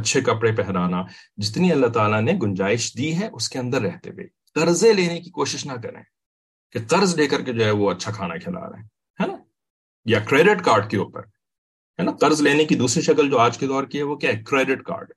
اچھے 0.00 0.20
کپڑے 0.20 0.52
پہنانا، 0.52 1.02
جتنی 1.36 1.72
اللہ 1.72 1.86
تعالیٰ 1.86 2.20
نے 2.22 2.32
گنجائش 2.42 2.92
دی 2.98 3.16
ہے، 3.18 3.28
اس 3.32 3.48
کے 3.48 3.58
اندر 3.58 3.82
رہتے 3.82 4.10
ہوئے۔ 4.10 4.26
قرضے 4.54 4.92
لینے 4.92 5.20
کی 5.20 5.30
کوشش 5.30 5.66
نہ 5.66 5.72
کریں 5.72 6.02
کہ 6.72 6.80
قرض 6.88 7.14
لے 7.14 7.26
کر 7.26 7.42
کے 7.42 7.52
جو 7.52 7.64
ہے 7.64 7.70
وہ 7.70 7.90
اچھا 7.90 8.12
کھانا 8.12 8.36
کھلا 8.36 8.60
رہے 8.60 8.78
ہیں، 8.78 8.88
ہے 9.20 9.26
نا؟ 9.26 9.36
یا 10.04 10.18
کریڈٹ 10.20 10.64
کارڈ 10.64 10.90
کے 10.90 10.96
اوپر، 10.96 11.22
ہے 11.98 12.02
نا؟ 12.02 12.12
قرض 12.20 12.40
لینے 12.42 12.64
کی 12.64 12.74
دوسری 12.74 13.02
شکل 13.02 13.30
جو 13.30 13.38
آج 13.38 13.58
کے 13.58 13.66
دور 13.66 13.84
کی 13.84 13.98
ہے، 13.98 14.02
وہ 14.02 14.16
کیا 14.16 14.30
ہے؟ 14.30 14.42
کریڈٹ 14.42 14.82
کارڈ 14.82 15.12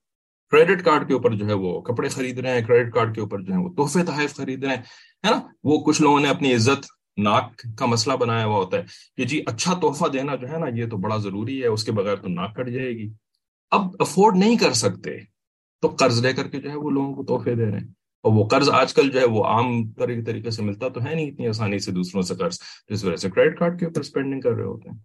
کریڈٹ 0.52 0.84
کارڈ 0.86 1.08
کے 1.08 1.14
اوپر 1.14 1.32
جو 1.32 1.46
ہے 1.48 1.54
وہ 1.54 1.82
کپڑے 1.82 2.10
خرید 2.10 2.40
رہے 2.40 2.54
ہیں 2.54 2.66
کریڈٹ 2.68 2.94
کارڈ 2.94 3.16
کے 3.16 3.22
اوپر 3.22 3.42
جو 3.42 3.54
ہے 3.54 3.60
وہ 3.60 3.70
تحفے 3.78 4.04
تحائف 4.06 4.36
خرید 4.36 4.64
رہے 4.64 4.76
ہیں، 4.76 4.84
ہے 5.26 5.32
نا؟ 5.32 5.40
وہ 5.64 5.80
کچھ 5.84 6.02
لوگوں 6.02 6.20
نے 6.20 6.30
اپنی 6.30 6.54
عزت، 6.56 6.86
ناک 7.18 7.62
کا 7.78 7.86
مسئلہ 7.86 8.16
بنایا 8.16 8.46
ہوا 8.46 8.56
ہوتا 8.56 8.78
ہے 8.78 8.84
کہ 9.18 9.24
جی 9.24 9.44
اچھا 9.48 9.74
تحفہ 9.74 10.08
دینا 10.08 10.36
جو 10.36 10.50
ہے 10.50 10.58
نا، 10.58 10.68
یہ 10.76 10.86
تو 10.86 10.98
بڑا 10.98 11.18
ضروری 11.18 11.62
ہے، 11.62 11.68
اس 11.68 11.84
کے 11.84 11.92
بغیر 11.92 12.16
تو 12.16 12.28
ناک 12.28 12.56
کٹ 12.56 12.70
جائے 12.70 12.92
گی۔ 12.92 13.10
اب 13.74 13.82
افورڈ 14.00 14.38
نہیں 14.38 14.58
کر 14.58 14.74
سکتے، 14.74 15.12
تو 15.82 15.88
قرض 15.88 16.22
لے 16.22 16.34
کر 16.34 16.48
کے 16.48 16.62
جو 16.62 16.70
ہے 16.70 16.76
وہ 16.76 16.90
لوگوں 16.90 17.24
کو 17.24 17.38
تحفے 17.38 17.56
دے 17.56 17.66
رہے 17.66 17.80
ہیں۔ 17.80 17.88
اور 18.24 18.34
وہ 18.34 18.48
قرض 18.48 18.70
آج 18.70 18.94
کل 18.94 19.10
جو 19.10 19.20
ہے 19.20 19.26
وہ 19.26 19.46
عام 19.46 19.92
طریقے 19.92 20.50
سے 20.50 20.64
ملتا 20.64 20.88
تو 20.88 21.04
ہے 21.06 21.16
نہیں 21.16 21.32
اتنی 21.32 21.48
آسانی 21.48 21.80
سے 21.80 21.92
دوسروں 21.92 22.22
سے 22.22 22.36
قرض، 22.36 22.60
جس 22.90 23.04
وجہ 23.04 23.16
سے 23.16 23.30
کریڈٹ 23.30 23.60
کارڈ 23.60 23.80
کے 23.80 23.86
اوپر 23.86 24.00
اسپینڈنگ 24.00 24.42
کر 24.42 24.52
رہے 24.52 24.64
ہوتے 24.64 24.90
ہیں۔ 24.90 24.98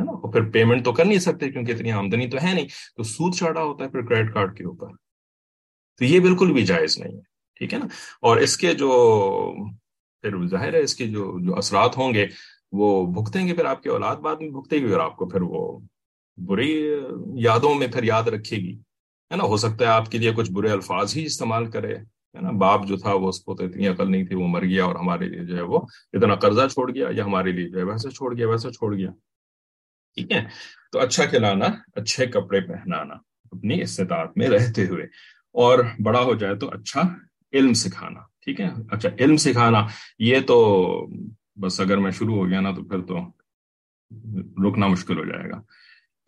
ہے 0.00 0.04
نا؟ 0.04 0.12
اور 0.12 0.32
پھر 0.32 0.50
پیمنٹ 0.50 0.84
تو 0.84 0.92
کر 0.92 1.04
نہیں 1.04 1.18
سکتے 1.18 1.52
کیونکہ 1.52 1.72
اتنی 1.72 1.92
آمدنی 1.92 2.26
تو 2.26 2.38
ہے 2.42 2.54
نہیں۔ 2.54 2.66
تو 2.96 3.02
سود 3.02 3.34
چڑھا 3.34 3.62
ہوتا 3.62 3.84
ہے 3.84 3.88
پھر 3.88 4.02
کریڈٹ 4.02 4.34
کارڈ 4.34 4.56
کے 4.56 4.64
اوپر۔ 4.64 4.86
تو 5.98 6.04
یہ 6.04 6.20
بالکل 6.20 6.52
بھی 6.52 6.62
جائز 6.62 6.98
نہیں 6.98 7.14
ہے، 7.14 7.20
ٹھیک 7.54 7.74
ہے 7.74 7.78
نا؟ 7.78 7.86
اور 8.20 8.36
اس 8.36 8.56
کے 8.56 8.74
جو، 8.74 8.90
پھر 10.22 10.46
ظاہر 10.46 10.74
ہے 10.74 10.80
اس 10.80 10.94
کے 10.94 11.06
جو 11.06 11.38
جو 11.40 11.56
اثرات 11.56 11.98
ہوں 11.98 12.14
گے، 12.14 12.26
وہ 12.72 13.06
بھگتیں 13.06 13.48
گے 13.48 13.54
پھر 13.54 13.64
آپ 13.64 13.82
کی 13.82 13.88
اولاد 13.88 14.16
بعد 14.16 14.36
میں، 14.40 14.50
بھگتے 14.50 14.78
گی 14.78 14.92
اور 14.92 15.00
آپ 15.00 15.16
کو، 15.16 15.28
پھر 15.28 15.42
وہ 15.42 15.78
بری 16.46 16.92
یادوں 17.34 17.74
میں 17.74 17.86
پھر 17.86 18.02
یاد 18.02 18.22
رکھے 18.22 18.56
گی۔ 18.56 18.78
ہے 19.30 19.36
نا؟ 19.36 19.44
ہو 19.44 19.56
سکتا 19.56 19.84
ہے 19.84 19.90
آپ 19.90 20.10
کے 20.10 20.18
لیے 20.18 20.32
کچھ 20.36 20.52
برے 20.52 20.70
الفاظ 20.70 21.16
ہی 21.16 21.24
استعمال 21.24 21.70
کرے۔ 21.70 21.96
ہے 21.96 22.40
نا؟ 22.40 22.50
باپ 22.50 22.86
جو 22.86 22.96
تھا 22.96 23.12
وہ 23.12 23.28
اس 23.28 23.40
کو 23.40 23.54
تو 23.54 23.64
اتنی 23.64 23.88
عقل 23.88 24.10
نہیں 24.10 24.26
تھی، 24.26 24.34
وہ 24.34 24.48
مر 24.48 24.64
گیا 24.64 24.84
اور 24.84 24.94
ہمارے 24.94 25.28
لیے 25.28 25.44
جو 25.44 25.56
ہے 25.56 25.62
وہ 25.62 25.80
اتنا 26.12 26.34
قرضہ 26.34 26.66
چھوڑ 26.72 26.94
گیا 26.94 27.08
یا 27.10 27.24
ہمارے 27.24 27.52
لیے 27.52 27.68
جو 27.68 27.78
ہے 27.78 27.84
ویسا 27.84 28.10
چھوڑ 28.10 28.36
گیا 28.36 28.48
ویسا 28.48 28.70
چھوڑ 28.70 28.96
گیا۔ 28.96 29.10
ٹھیک 30.14 30.32
ہے؟ 30.32 30.44
تو 30.92 30.98
اچھا 30.98 31.24
کھلانا، 31.24 31.66
اچھے 31.94 32.26
کپڑے 32.26 32.60
پہنانا 32.60 33.14
اپنی 33.52 33.82
استطاعت 33.82 34.38
میں 34.38 34.48
رہتے 34.48 34.86
ہوئے۔ 34.86 35.04
اور 35.52 35.78
بڑا 36.04 36.20
ہو 36.20 36.34
جائے 36.34 36.54
تو 36.54 36.68
اچھا 36.68 37.02
علم 37.52 37.72
سکھانا۔ 37.72 38.20
ٹھیک 38.40 38.60
ہے؟ 38.60 38.68
اچھا 38.90 39.08
علم 39.20 39.36
سکھانا، 39.36 39.86
یہ 40.18 40.40
تو 40.40 41.06
بس 41.60 41.80
اگر 41.80 41.98
میں 41.98 42.10
شروع 42.10 42.34
ہو 42.34 42.48
گیا 42.48 42.60
نا 42.60 42.72
تو 42.72 42.84
پھر 42.84 43.00
تو 43.00 43.18
رکنا 44.68 44.86
مشکل 44.86 45.18
ہو 45.18 45.24
جائے 45.24 45.50
گا۔ 45.50 45.60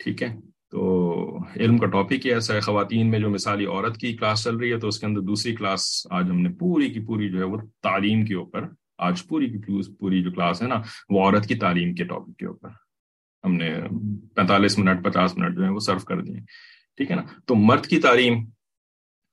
ٹھیک 0.00 0.22
ہے؟ 0.22 0.36
تو 0.70 1.38
علم 1.56 1.78
کا 1.78 1.86
ٹاپک 1.86 2.26
ہی 2.26 2.32
ایسا 2.32 2.54
ہے 2.54 2.60
خواتین 2.60 3.10
میں 3.10 3.18
جو 3.18 3.30
مثالی 3.30 3.66
عورت 3.66 3.96
کی 3.96 4.16
کلاس 4.16 4.44
چل 4.44 4.56
رہی 4.56 4.72
ہے، 4.72 4.78
تو 4.78 4.88
اس 4.88 4.98
کے 4.98 5.06
اندر 5.06 5.20
دوسری 5.20 5.54
کلاس 5.56 6.06
آج 6.10 6.30
ہم 6.30 6.40
نے 6.40 6.48
پوری 6.48 6.90
کی 6.90 7.00
پوری 7.00 7.28
جو 7.28 7.38
ہے 7.38 7.44
وہ 7.44 7.56
تعلیم 7.82 8.24
کے 8.24 8.34
اوپر، 8.34 8.64
آج 8.98 9.26
پوری 9.26 9.46
کی 9.46 9.92
پوری 9.92 10.22
جو 10.22 10.30
کلاس 10.30 10.62
ہے 10.62 10.68
نا، 10.68 10.82
وہ 11.08 11.24
عورت 11.24 11.46
کی 11.46 11.54
تعلیم 11.54 11.94
کے 11.94 12.04
ٹاپک 12.04 12.36
کے 12.38 12.46
اوپر 12.46 12.68
ہم 13.44 13.54
نے 13.54 13.74
پینتالیس 14.34 14.78
منٹ، 14.78 15.04
پچاس 15.04 15.38
منٹ 15.38 15.56
جو 15.56 15.64
ہے 15.64 15.68
وہ 15.68 15.78
سرو 15.78 15.98
کر 15.98 16.20
دیے۔ 16.20 16.40
ٹھیک 16.96 17.10
ہے 17.10 17.16
نا؟ 17.16 17.22
تو 17.46 17.54
مرد 17.54 17.86
کی 17.86 18.00
تعلیم 18.00 18.44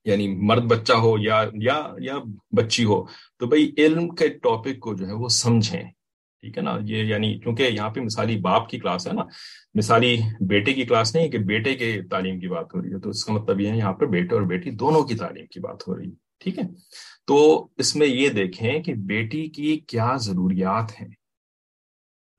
یعنی 0.06 0.28
مرد 0.28 0.64
بچہ 0.64 0.94
ہو 0.94 1.20
یا 1.20 1.44
یا 1.62 1.94
یا 2.00 2.16
بچی 2.52 2.86
ہو، 2.86 3.06
تو 3.40 3.48
بھائی 3.48 3.72
علم 3.78 4.10
کے 4.10 4.28
ٹاپک 4.28 4.80
کو 4.80 4.96
جو 4.96 5.08
ہے 5.08 5.14
وہ 5.14 5.28
سمجھیں۔ 5.28 5.84
ٹھیک 6.44 6.58
ہے 6.58 6.64
نا؟ 6.64 6.78
یہ 6.84 7.04
یعنی 7.04 7.34
کیونکہ 7.40 7.64
یہاں 7.64 7.90
پہ 7.90 8.00
مثالی 8.00 8.38
باپ 8.40 8.70
کی 8.70 8.80
کلاس 8.80 9.08
ہے 9.08 9.14
نا، 9.14 9.24
مثالی 9.76 10.16
بیٹے 10.48 10.74
کی 10.74 10.86
کلاس 10.86 11.16
نہیں، 11.16 11.30
کہ 11.30 11.38
بیٹے 11.46 11.76
کے 11.76 11.92
تعلیم 12.12 12.40
کی 12.40 12.48
بات 12.48 12.74
ہو 12.76 12.82
رہی 12.82 12.94
ہے، 12.94 13.00
تو 13.00 13.10
اس 13.10 13.24
کا 13.26 13.34
مطلب 13.34 13.62
یہ 13.62 13.70
ہے 13.70 13.78
یہاں 13.78 13.94
پہ 13.94 14.06
بیٹے 14.06 14.36
اور 14.36 14.44
بیٹی 14.48 14.72
دونوں 14.78 15.04
کی 15.04 15.16
تعلیم 15.16 15.46
کی 15.46 15.60
بات 15.60 15.88
ہو 15.88 15.98
رہی 15.98 16.08
ہے، 16.08 16.16
ٹھیک 16.42 16.60
ہے؟ 16.60 16.64
تو 17.28 17.38
اس 17.78 17.96
میں 17.96 18.08
یہ 18.08 18.30
دیکھیں 18.30 18.82
کہ 18.84 18.94
بیٹی 19.08 19.48
کی 19.50 19.78
کیا 19.88 20.16
ضروریات 20.20 20.92
ہیں 21.02 21.08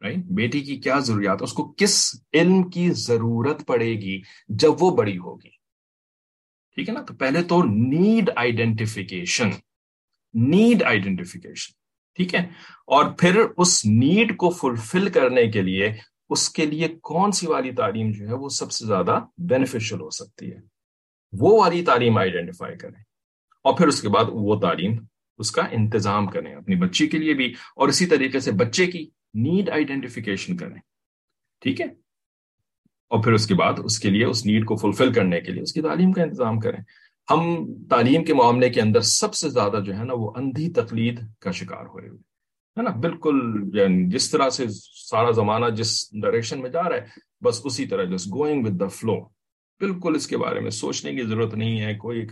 رائٹ 0.02 0.24
بیٹی 0.36 0.60
کی 0.60 0.76
کیا 0.76 0.98
ضروریات 0.98 1.42
اس 1.42 1.52
کو 1.52 1.64
کس 1.76 1.98
علم 2.34 2.62
کی 2.70 2.90
ضرورت 2.96 3.66
پڑے 3.66 3.92
گی 3.92 4.20
جب 4.48 4.82
وہ 4.82 4.90
بڑی 4.96 5.16
ہوگی، 5.18 5.50
ٹھیک 6.76 6.88
ہے 6.88 6.94
نا؟ 6.94 7.02
تو 7.02 7.14
پہلے 7.14 7.42
تو 7.42 7.62
نیڈ 7.64 8.30
آئیڈینٹیفیکیشن 8.36 9.50
نیڈ 10.34 10.82
آئیڈینٹیفیکیشن 10.82 11.76
ٹھیک 12.18 12.34
ہے؟ 12.34 12.40
اور 12.86 13.10
پھر 13.18 13.42
اس 13.56 13.86
نیڈ 13.86 14.36
کو 14.36 14.50
فلفل 14.50 15.08
کرنے 15.08 15.46
کے 15.46 15.62
لیے 15.62 15.92
اس 16.30 16.50
کے 16.50 16.66
لیے 16.66 16.88
کون 16.88 17.32
سی 17.32 17.46
والی 17.46 17.72
تعلیم 17.72 18.10
جو 18.12 18.28
ہے 18.28 18.32
وہ 18.32 18.48
سب 18.48 18.72
سے 18.72 18.86
زیادہ 18.86 19.20
بینیفیشل 19.38 20.00
ہو 20.00 20.10
سکتی 20.10 20.50
ہے؟ 20.50 20.56
وہ 21.32 21.60
والی 21.60 21.84
تعلیم 21.84 22.18
آئیڈینٹیفائی 22.18 22.76
کریں۔ 22.76 23.02
اور 23.64 23.76
پھر 23.76 23.88
اس 23.88 24.02
کے 24.02 24.08
بعد 24.08 24.24
وہ 24.28 24.60
تعلیم 24.60 24.96
اس 25.38 25.50
کا 25.50 25.62
انتظام 25.70 26.26
کریں 26.26 26.54
اپنی 26.54 26.74
بچی 26.74 27.06
کے 27.06 27.18
لیے 27.18 27.34
بھی 27.34 27.46
اور 27.76 27.88
اسی 27.88 28.06
طریقے 28.06 28.40
سے 28.40 28.52
بچے 28.52 28.86
کی 28.86 29.10
نیڈ 29.34 29.70
آئیڈینٹیفیکیشن 29.70 30.56
کریں۔ 30.56 30.76
ٹھیک 31.60 31.80
ہے؟ 31.80 31.86
اور 33.10 33.22
پھر 33.22 33.32
اس 33.32 33.46
کے 33.46 33.54
بعد 33.54 33.72
اس 33.84 33.98
کے 33.98 34.10
لیے 34.10 34.24
اس 34.24 34.46
نیڈ 34.46 34.66
کو 34.66 34.76
فلفل 34.76 35.12
کرنے 35.12 35.40
کے 35.40 35.52
لیے 35.52 35.62
اس 35.62 35.72
کی 35.72 35.82
تعلیم 35.82 36.12
کا 36.12 36.22
انتظام 36.22 36.60
کریں۔ 36.60 36.78
ہم 37.30 37.40
تعلیم 37.90 38.24
کے 38.24 38.34
معاملے 38.34 38.68
کے 38.70 38.80
اندر 38.80 39.00
سب 39.00 39.34
سے 39.34 39.48
زیادہ 39.48 39.80
جو 39.84 39.96
ہے 39.98 40.04
نا 40.04 40.14
وہ 40.16 40.32
اندھی 40.36 40.70
تقلید 40.72 41.20
کا 41.40 41.50
شکار 41.50 41.86
ہوئے 41.86 42.08
ہوئے 42.08 42.18
ہے 42.76 42.82
نا؟ 42.82 42.90
بالکل 42.90 43.40
یعنی 43.74 44.08
جس 44.10 44.30
طرح 44.30 44.50
سے 44.50 44.64
سارا 45.10 45.30
زمانہ 45.30 45.70
جس 45.70 45.90
ڈائریکشن 46.22 46.60
میں 46.60 46.70
جا 46.70 46.82
رہا 46.82 46.96
ہے، 46.96 47.20
بس 47.44 47.60
اسی 47.64 47.86
طرح 47.86 48.04
جس 48.04 48.26
گوئنگ 48.26 48.66
ود 48.66 48.80
دا 48.80 48.88
فلو 48.88 49.20
بالکل 49.80 50.14
اس 50.14 50.26
کے 50.26 50.36
بارے 50.36 50.60
میں 50.60 50.70
سوچنے 50.70 51.14
کی 51.14 51.22
ضرورت 51.22 51.54
نہیں 51.54 51.80
ہے، 51.80 51.94
کوئی 51.94 52.26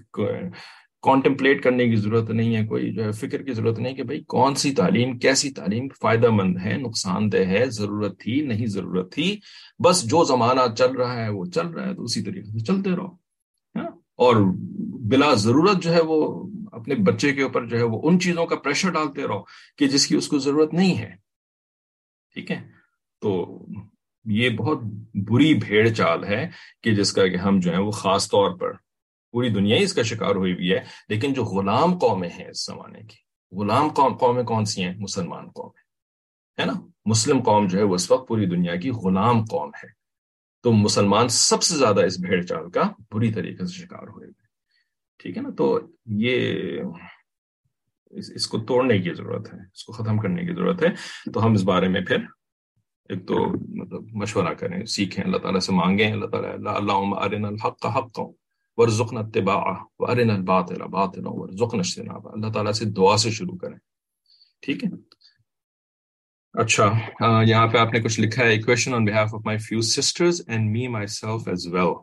کانٹمپلیٹ 1.03 1.63
کرنے 1.63 1.89
کی 1.89 1.97
ضرورت 1.97 2.31
نہیں 2.31 2.57
ہے، 2.57 2.65
کوئی 2.67 2.93
جو 2.93 3.05
ہے 3.05 3.13
فکر 3.13 3.43
کی 3.43 3.53
ضرورت 3.53 3.79
نہیں 3.79 3.95
کہ 3.95 4.03
بھائی 4.03 4.23
کون 4.25 4.55
سی 4.55 4.73
تعلیم، 4.75 5.19
کیسی 5.19 5.51
تعلیم 5.51 5.89
فائدہ 6.03 6.31
مند 6.31 6.57
ہے، 6.65 6.77
نقصان 6.77 7.33
دہ 7.33 7.45
ہے، 7.47 7.65
ضرورت 7.71 8.19
تھی، 8.21 8.41
نہیں 8.41 8.67
ضرورت 8.67 9.13
تھی۔ 9.13 9.41
بس 9.85 10.03
جو 10.05 10.25
زمانہ 10.25 10.61
چل 10.79 10.93
رہا 10.93 11.25
ہے، 11.25 11.29
وہ 11.29 11.45
چل 11.45 11.67
رہا 11.67 11.89
ہے، 11.89 11.95
تو 11.95 12.03
اسی 12.03 12.23
طریقے 12.23 12.51
سے 12.51 12.65
چلتے 12.65 12.91
رہو 12.91 13.15
اور 14.19 14.37
بلا 15.11 15.35
ضرورت 15.35 15.83
جو 15.83 15.93
ہے 15.93 16.01
وہ 16.01 16.49
اپنے 16.73 16.95
بچے 16.95 17.35
کے 17.35 17.43
اوپر 17.43 17.67
جو 17.67 17.77
ہے 17.79 17.83
وہ 17.83 18.01
ان 18.05 18.21
چیزوں 18.21 18.47
کا 18.47 18.57
پریشر 18.57 18.91
ڈالتے 18.91 19.23
رہو 19.23 19.43
کہ 19.79 19.89
جس 19.89 20.07
کی 20.07 20.17
اس 20.17 20.29
کو 20.29 20.39
ضرورت 20.39 20.75
نہیں 20.75 20.99
ہے۔ 20.99 21.15
ٹھیک 22.35 22.51
ہے؟ 22.51 22.69
تو 23.21 23.59
یہ 24.25 24.51
بہت 24.51 24.79
بری 25.15 25.55
بھیڑ 25.55 25.89
چال 25.89 26.25
ہے 26.25 26.51
کہ 26.83 26.95
جس 26.95 27.13
کا 27.13 27.29
کہ 27.29 27.37
ہم 27.37 27.61
جو 27.61 27.73
ہے 27.73 27.79
وہ 27.79 27.91
خاص 27.91 28.29
طور 28.29 28.57
پر 28.57 28.73
پوری 29.33 29.49
دنیا 29.49 29.77
ہی 29.77 29.83
اس 29.83 29.95
کا 29.95 30.03
شکار 30.03 30.35
ہوئی 30.35 30.53
ہوئی 30.53 30.73
ہے، 30.73 30.79
لیکن 31.09 31.33
جو 31.33 31.45
غلام 31.45 31.99
قومیں 31.99 32.29
ہیں 32.29 32.49
اس 32.49 32.65
زمانے 32.65 33.01
کی، 33.01 33.17
غلام 33.57 33.89
قوم، 33.89 34.17
قومیں 34.17 34.45
کون 34.45 34.65
سی 34.65 34.85
ہیں؟ 34.85 34.95
مسلمان 34.99 35.49
قومیں 35.49 35.87
ہے 36.61 36.67
نا؟ 36.67 36.87
مسلم 37.07 37.43
قوم 37.43 37.67
جو 37.67 37.79
ہے 37.79 37.85
وہ 37.85 37.95
اس 37.95 38.11
وقت 38.11 38.29
پوری 38.29 38.47
دنیا 38.47 38.77
کی 38.77 38.91
غلام 38.91 39.45
قوم 39.45 39.69
ہے۔ 39.69 39.89
تو 40.63 40.73
مسلمان 40.73 41.29
سب 41.29 41.63
سے 41.63 41.77
زیادہ 41.77 42.05
اس 42.05 42.21
بھیڑ 42.21 42.43
چال 42.43 42.71
کا 42.71 42.83
بری 43.13 43.33
طریقے 43.33 43.67
سے 43.67 43.73
شکار 43.73 44.09
ہوئے 44.09 44.27
ہوئے۔ 44.27 44.46
ٹھیک 45.19 45.37
ہے 45.37 45.43
نا؟ 45.43 45.51
تو 45.51 45.81
یہ 46.07 46.81
اس 48.11 48.47
کو 48.47 48.59
توڑنے 48.59 48.99
کی 48.99 49.15
ضرورت 49.15 49.55
ہے، 49.55 49.59
اس 49.59 49.85
کو 49.85 49.93
ختم 49.93 50.19
کرنے 50.19 50.43
کی 50.47 50.55
ضرورت 50.55 50.83
ہے۔ 50.83 50.89
تو 51.33 51.47
ہم 51.47 51.53
اس 51.53 51.63
بارے 51.63 51.89
میں 51.89 52.01
پھر 52.01 52.17
ایک 53.09 53.29
تو 53.29 53.35
مطلب 53.83 54.03
مشورہ 54.13 54.55
کریں، 54.55 54.85
سیکھیں، 54.85 55.25
اللہ 55.25 55.37
تعالیٰ 55.37 55.61
سے 55.61 55.73
مانگیں، 55.73 56.13
اللہ 56.13 56.27
تعالیٰ 56.27 56.75
اللہ 56.77 56.93
ارن 56.93 57.45
الحق 57.45 57.87
حق 57.87 58.21
ورژن 58.77 59.17
اتباع 59.17 59.75
ارن 59.99 60.31
الباطل 60.31 60.83
باطل 60.83 61.23
ورژن 61.25 61.79
اجتناب 61.79 62.29
اللہ 62.29 62.53
تعالیٰ 62.53 62.73
سے 62.73 62.85
دعا 62.85 63.17
سے 63.17 63.31
شروع 63.31 63.57
کریں۔ 63.57 63.79
ٹھیک 64.63 64.85
ہے؟ 64.85 64.91
اچھا 66.55 66.93
یہاں 67.43 67.67
پہ 67.67 67.79
آپ 67.79 67.93
نے 67.93 68.01
کچھ 68.01 68.21
لکھا 68.21 68.45
ہے 68.45 68.59
question 68.63 68.95
on 68.95 69.05
behalf 69.05 69.35
of 69.35 69.41
my 69.45 69.59
few 69.59 69.81
sisters 69.81 70.43
and 70.47 70.71
me 70.71 70.89
myself 71.07 71.49
as 71.49 71.67
well 71.67 71.95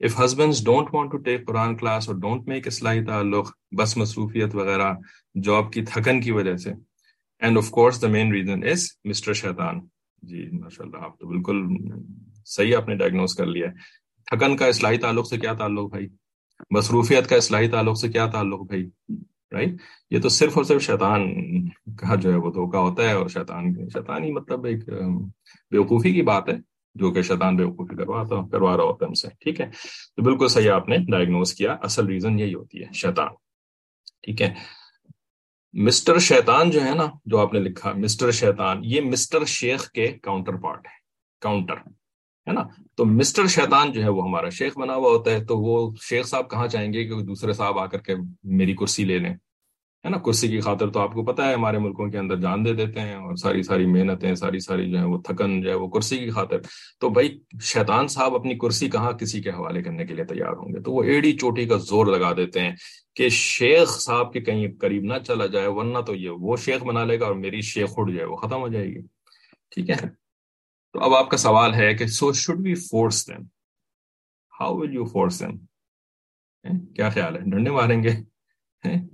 if 0.00 0.18
husband 0.20 0.54
don't 0.64 0.94
want 0.94 1.10
to 1.12 1.18
take 1.18 1.46
Quran 1.46 1.76
class 1.76 2.08
اور 2.08 2.16
ڈونٹ 2.16 2.48
میک 2.48 2.66
اصلاحی 2.66 3.04
تعلق 3.04 3.50
بس 3.78 3.96
مصروفیت 3.96 4.54
وغیرہ 4.54 4.92
جاب 5.34 5.72
کی 5.72 5.84
تھکن 5.84 6.20
کی 6.20 6.30
وجہ 6.30 6.56
سے 6.56 6.72
and 7.42 7.58
of 7.58 7.70
course 7.70 8.00
the 8.02 8.08
main 8.08 8.32
reason 8.32 8.62
is 8.64 8.86
mister 9.04 9.32
شیطان 9.34 9.80
جی 10.22 10.48
ماشاء 10.52 10.84
اللہ 10.84 11.04
آپ 11.04 11.18
تو 11.18 11.26
بالکل 11.26 11.64
صحیح 12.46 12.76
آپ 12.76 12.88
نے 12.88 12.94
ڈائگنوز 12.94 13.34
کر 13.34 13.46
لیا 13.46 13.68
ہے 13.68 13.86
تھکن 14.28 14.56
کا 14.56 14.66
اصلاحی 14.66 14.98
تعلق 14.98 15.26
سے 15.26 15.36
کیا 15.36 15.52
تعلق 15.54 15.90
بھائی 15.90 16.08
مصروفیت 16.70 17.28
کا 17.30 17.36
اصلاحی 17.36 17.68
تعلق 17.68 17.98
سے 17.98 18.08
کیا 18.08 18.26
تعلق 18.26 18.66
بھائی 18.66 18.88
رائٹ 19.52 19.80
یہ 20.10 20.20
تو 20.20 20.28
صرف 20.28 20.56
اور 20.56 20.64
صرف 20.64 20.82
شیطان 20.82 21.68
کا 21.96 22.14
جو 22.14 22.32
ہے 22.32 22.36
وہ 22.36 22.50
دھوکا 22.50 22.78
ہوتا 22.78 23.02
ہے 23.02 23.12
اور 23.12 23.28
شیطان 23.28 23.72
شیطان 23.88 24.24
ہی 24.24 24.32
مطلب 24.32 24.64
ایک 24.64 24.88
بیوقوفی 25.72 26.12
کی 26.12 26.22
بات 26.22 26.48
ہے 26.48 26.56
جو 26.94 27.10
کہ 27.10 27.22
شیطان 27.22 27.56
بے 27.56 27.64
وقوفی 27.64 27.96
کرواتا 27.96 28.48
کروا 28.48 28.76
رہا 28.76 28.84
ہوتا 28.84 29.04
ہے 29.04 29.08
ہم 29.08 29.14
سے۔ 29.14 29.28
ٹھیک 29.40 29.60
ہے؟ 29.60 29.66
تو 30.16 30.22
بالکل 30.22 30.48
صحیح 30.48 30.70
آپ 30.70 30.88
نے 30.88 30.96
ڈائگنوز 30.98 31.54
کیا۔ 31.54 31.76
اصل 31.82 32.06
ریزن 32.06 32.38
یہی 32.38 32.54
ہوتی 32.54 32.82
ہے، 32.82 32.92
شیطان۔ 32.94 33.28
ٹھیک 34.22 34.42
ہے؟ 34.42 34.54
مسٹر 35.72 36.18
شیطان 36.18 36.70
جو 36.70 36.84
ہے 36.84 36.94
نا، 36.94 37.06
جو 37.24 37.38
آپ 37.38 37.52
نے 37.52 37.60
لکھا 37.60 37.92
مسٹر 37.92 38.30
شیطان، 38.30 38.80
یہ 38.84 39.00
مسٹر 39.00 39.44
شیخ 39.44 39.90
کے 39.90 40.06
کاؤنٹر 40.06 40.56
پارٹ 40.56 40.86
ہے 40.86 40.96
کاؤنٹر 41.40 41.74
ہے 41.76 42.52
نا؟ 42.52 42.62
تو 42.94 43.04
مسٹر 43.04 43.46
شیطان 43.46 43.92
جو 43.92 44.02
ہے، 44.02 44.08
وہ 44.08 44.22
ہمارا 44.22 44.48
شیخ 44.48 44.78
بنا 44.78 44.94
ہوا 44.94 45.10
ہوتا 45.10 45.30
ہے۔ 45.30 45.44
تو 45.44 45.58
وہ 45.58 45.94
شیخ 46.02 46.26
صاحب 46.26 46.50
کہاں 46.50 46.68
چاہیں 46.68 46.92
گے 46.92 47.04
کہ 47.04 47.22
دوسرے 47.22 47.52
صاحب 47.52 47.78
آ 47.78 47.86
کر 47.86 47.98
کے 47.98 48.14
میری 48.42 48.74
کرسی 48.74 49.04
لے 49.04 49.18
لیں؟ 49.18 49.34
ہے 50.04 50.10
نا 50.10 50.18
کرسی 50.18 50.48
کی 50.48 50.60
خاطر 50.60 50.90
تو 50.90 51.00
آپ 51.00 51.12
کو 51.12 51.24
پتا 51.24 51.48
ہے، 51.48 51.54
ہمارے 51.54 51.78
ملکوں 51.78 52.10
کے 52.10 52.18
اندر 52.18 52.36
جان 52.36 52.64
دے 52.64 52.74
دیتے 52.74 53.00
ہیں 53.00 53.14
اور 53.14 53.36
ساری 53.36 53.62
ساری 53.62 53.86
محنتیں، 53.86 54.34
ساری 54.34 54.58
ساری 54.58 54.90
جو 54.90 54.98
ہے 54.98 55.04
وہ 55.04 55.18
تھکن 55.18 55.62
جو 55.62 55.70
ہے 55.70 55.74
وہ 55.74 55.88
کرسی 55.88 56.18
کی 56.18 56.30
خاطر۔ 56.30 56.56
تو 57.00 57.08
بھائی 57.08 57.40
شیطان 57.62 58.08
صاحب 58.08 58.34
اپنی 58.34 58.58
کرسی 58.58 58.90
کہاں 58.90 59.12
کسی 59.12 59.42
کے 59.42 59.50
حوالے 59.50 59.82
کرنے 59.82 60.06
کے 60.06 60.14
لیے 60.14 60.24
تیار 60.24 60.52
ہوں 60.52 60.68
گے؟ 60.68 60.82
تو 60.82 60.92
وہ 60.92 61.02
ایڑی 61.02 61.32
چوٹی 61.32 61.66
کا 61.66 61.76
زور 61.76 62.06
لگا 62.06 62.32
دیتے 62.36 62.60
ہیں 62.60 62.76
کہ 63.14 63.28
شیخ 63.28 63.88
صاحب 64.00 64.32
کے 64.32 64.40
کہیں 64.40 64.68
قریب 64.80 65.02
نہ 65.02 65.14
چلا 65.26 65.46
جائے، 65.46 65.66
ورنہ 65.66 65.98
تو 65.98 66.14
یہ 66.14 66.30
وہ 66.30 66.56
شیخ 66.56 66.84
بنا 66.84 67.04
لے 67.04 67.20
گا 67.20 67.26
اور 67.26 67.34
میری 67.34 67.60
شیخ 67.60 67.88
اڑ 67.96 68.10
جائے، 68.10 68.24
وہ 68.24 68.36
ختم 68.36 68.60
ہو 68.60 68.68
جائے 68.68 68.86
گی۔ 68.86 69.00
ٹھیک 69.70 69.90
ہے۔ 69.90 70.28
تو 70.92 71.00
اب 71.00 71.14
آپ 71.14 71.30
کا 71.30 71.36
سوال 71.36 71.74
ہے 71.74 71.94
کہ 71.94 72.06
so 72.06 72.32
should 72.32 72.58
be 72.58 72.74
force 72.74 73.28
then 73.28 73.42
how 74.60 74.76
will 74.76 74.94
you 74.94 75.04
force 75.04 75.42
then 75.42 76.86
کیا 76.86 77.08
خیال 77.10 77.36
ہے؟ 77.36 77.40
ڈنڈے 77.40 77.70
ماریں 77.70 78.02
گے؟ 78.02 78.37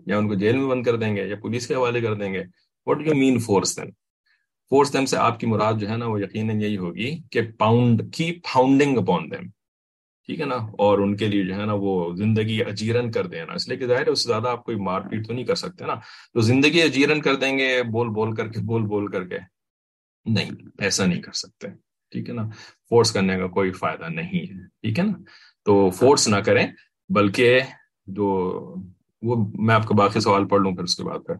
یا 0.06 0.18
ان 0.18 0.28
کو 0.28 0.34
جیل 0.34 0.56
میں 0.56 0.66
بند 0.66 0.82
کر 0.82 0.96
دیں 0.96 1.16
گے، 1.16 1.28
یا 1.28 1.36
پولیس 1.36 1.66
کے 1.66 1.74
حوالے 1.74 2.00
کر 2.00 2.14
دیں 2.14 2.34
گے۔ 2.34 2.42
What 2.86 3.06
you 3.06 3.14
mean 3.14 3.38
force 3.38 3.76
then 3.76 3.90
force 4.70 4.92
them 4.92 5.06
سے 5.06 5.16
آپ 5.16 5.40
کی 5.40 5.46
مراد 5.46 5.74
جو 5.74 5.88
ہے 5.88 5.96
نا، 5.96 6.06
وہ 6.06 6.20
یقیناً 6.20 6.60
یہی 6.60 6.76
ہوگی 6.76 7.18
کہ 7.30 7.40
پاؤنڈ 7.58 8.14
کی 8.14 8.32
پاؤنڈنگ 8.32 8.98
اپون 8.98 9.30
دیم 9.30 9.48
ٹھیک 10.26 10.40
ہے 10.40 10.44
نا؟ 10.44 10.54
اور 10.54 10.98
ان 10.98 11.16
کے 11.16 11.28
لیے 11.28 11.44
جو 11.44 11.54
ہے 11.54 11.66
نا، 11.66 11.72
وہ 11.76 12.16
زندگی 12.16 12.64
اجیرن 12.64 13.10
کر 13.10 13.26
دینا۔ 13.26 13.52
اس 13.52 13.68
لیے 13.68 13.76
کہ 13.76 13.86
ظاہر 13.86 14.06
ہے، 14.06 14.10
اس 14.10 14.22
سے 14.22 14.28
زیادہ 14.28 14.48
آپ 14.48 14.64
کوئی 14.64 14.76
مار 14.76 15.00
پیٹ 15.00 15.26
تو 15.26 15.32
نہیں 15.32 15.44
کر 15.44 15.54
سکتے 15.54 15.84
نا۔ 15.84 15.94
تو 16.32 16.40
زندگی 16.40 16.82
اجیرن 16.82 17.20
کر 17.20 17.34
دیں 17.36 17.58
گے، 17.58 17.82
بول 17.82 18.08
بول 18.08 18.34
کر 18.34 18.48
کے، 18.48 18.60
بول 18.60 18.82
بول 18.82 19.06
کر 19.06 19.28
کے۔ 19.28 19.38
نہیں، 20.24 20.50
ایسا 20.78 21.06
نہیں 21.06 21.22
کر 21.22 21.32
سکتے۔ 21.32 21.68
ٹھیک 22.10 22.28
ہے 22.28 22.34
نا؟ 22.34 22.48
فورس 22.88 23.12
کرنے 23.12 23.38
کا 23.38 23.46
کوئی 23.46 23.72
فائدہ 23.72 24.08
نہیں 24.08 24.42
ہے۔ 24.42 24.66
ٹھیک 24.66 24.98
ہے 24.98 25.04
نا؟ 25.04 25.12
تو 25.64 25.90
فورس 25.90 26.28
نہ 26.28 26.36
کریں، 26.36 26.66
بلکہ 27.08 27.60
جو 28.06 28.60
وہ 29.24 29.46
میں 29.54 29.74
آپ 29.74 29.86
کا 29.86 29.94
باقی 29.94 30.20
سوال 30.20 30.48
پڑھ 30.48 30.60
لوں 30.60 30.72
پھر 30.72 30.82
اس 30.82 30.96
کے 30.96 31.04
بعد 31.04 31.18
پھر۔ 31.26 31.34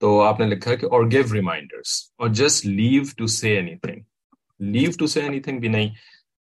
تو 0.00 0.22
آپ 0.22 0.40
نے 0.40 0.46
لکھا 0.46 0.74
کہ 0.74 0.86
اور 0.86 1.10
گیو 1.10 1.22
ریمائنڈرس 1.32 2.10
اور 2.18 2.28
just 2.28 2.66
leave 2.66 3.02
to 3.16 3.26
say 3.26 3.56
anything 3.76 4.00
leave 4.58 4.90
to 4.98 5.06
say 5.06 5.20
anything 5.40 5.58
بھی 5.58 5.68
نہیں۔ 5.68 5.94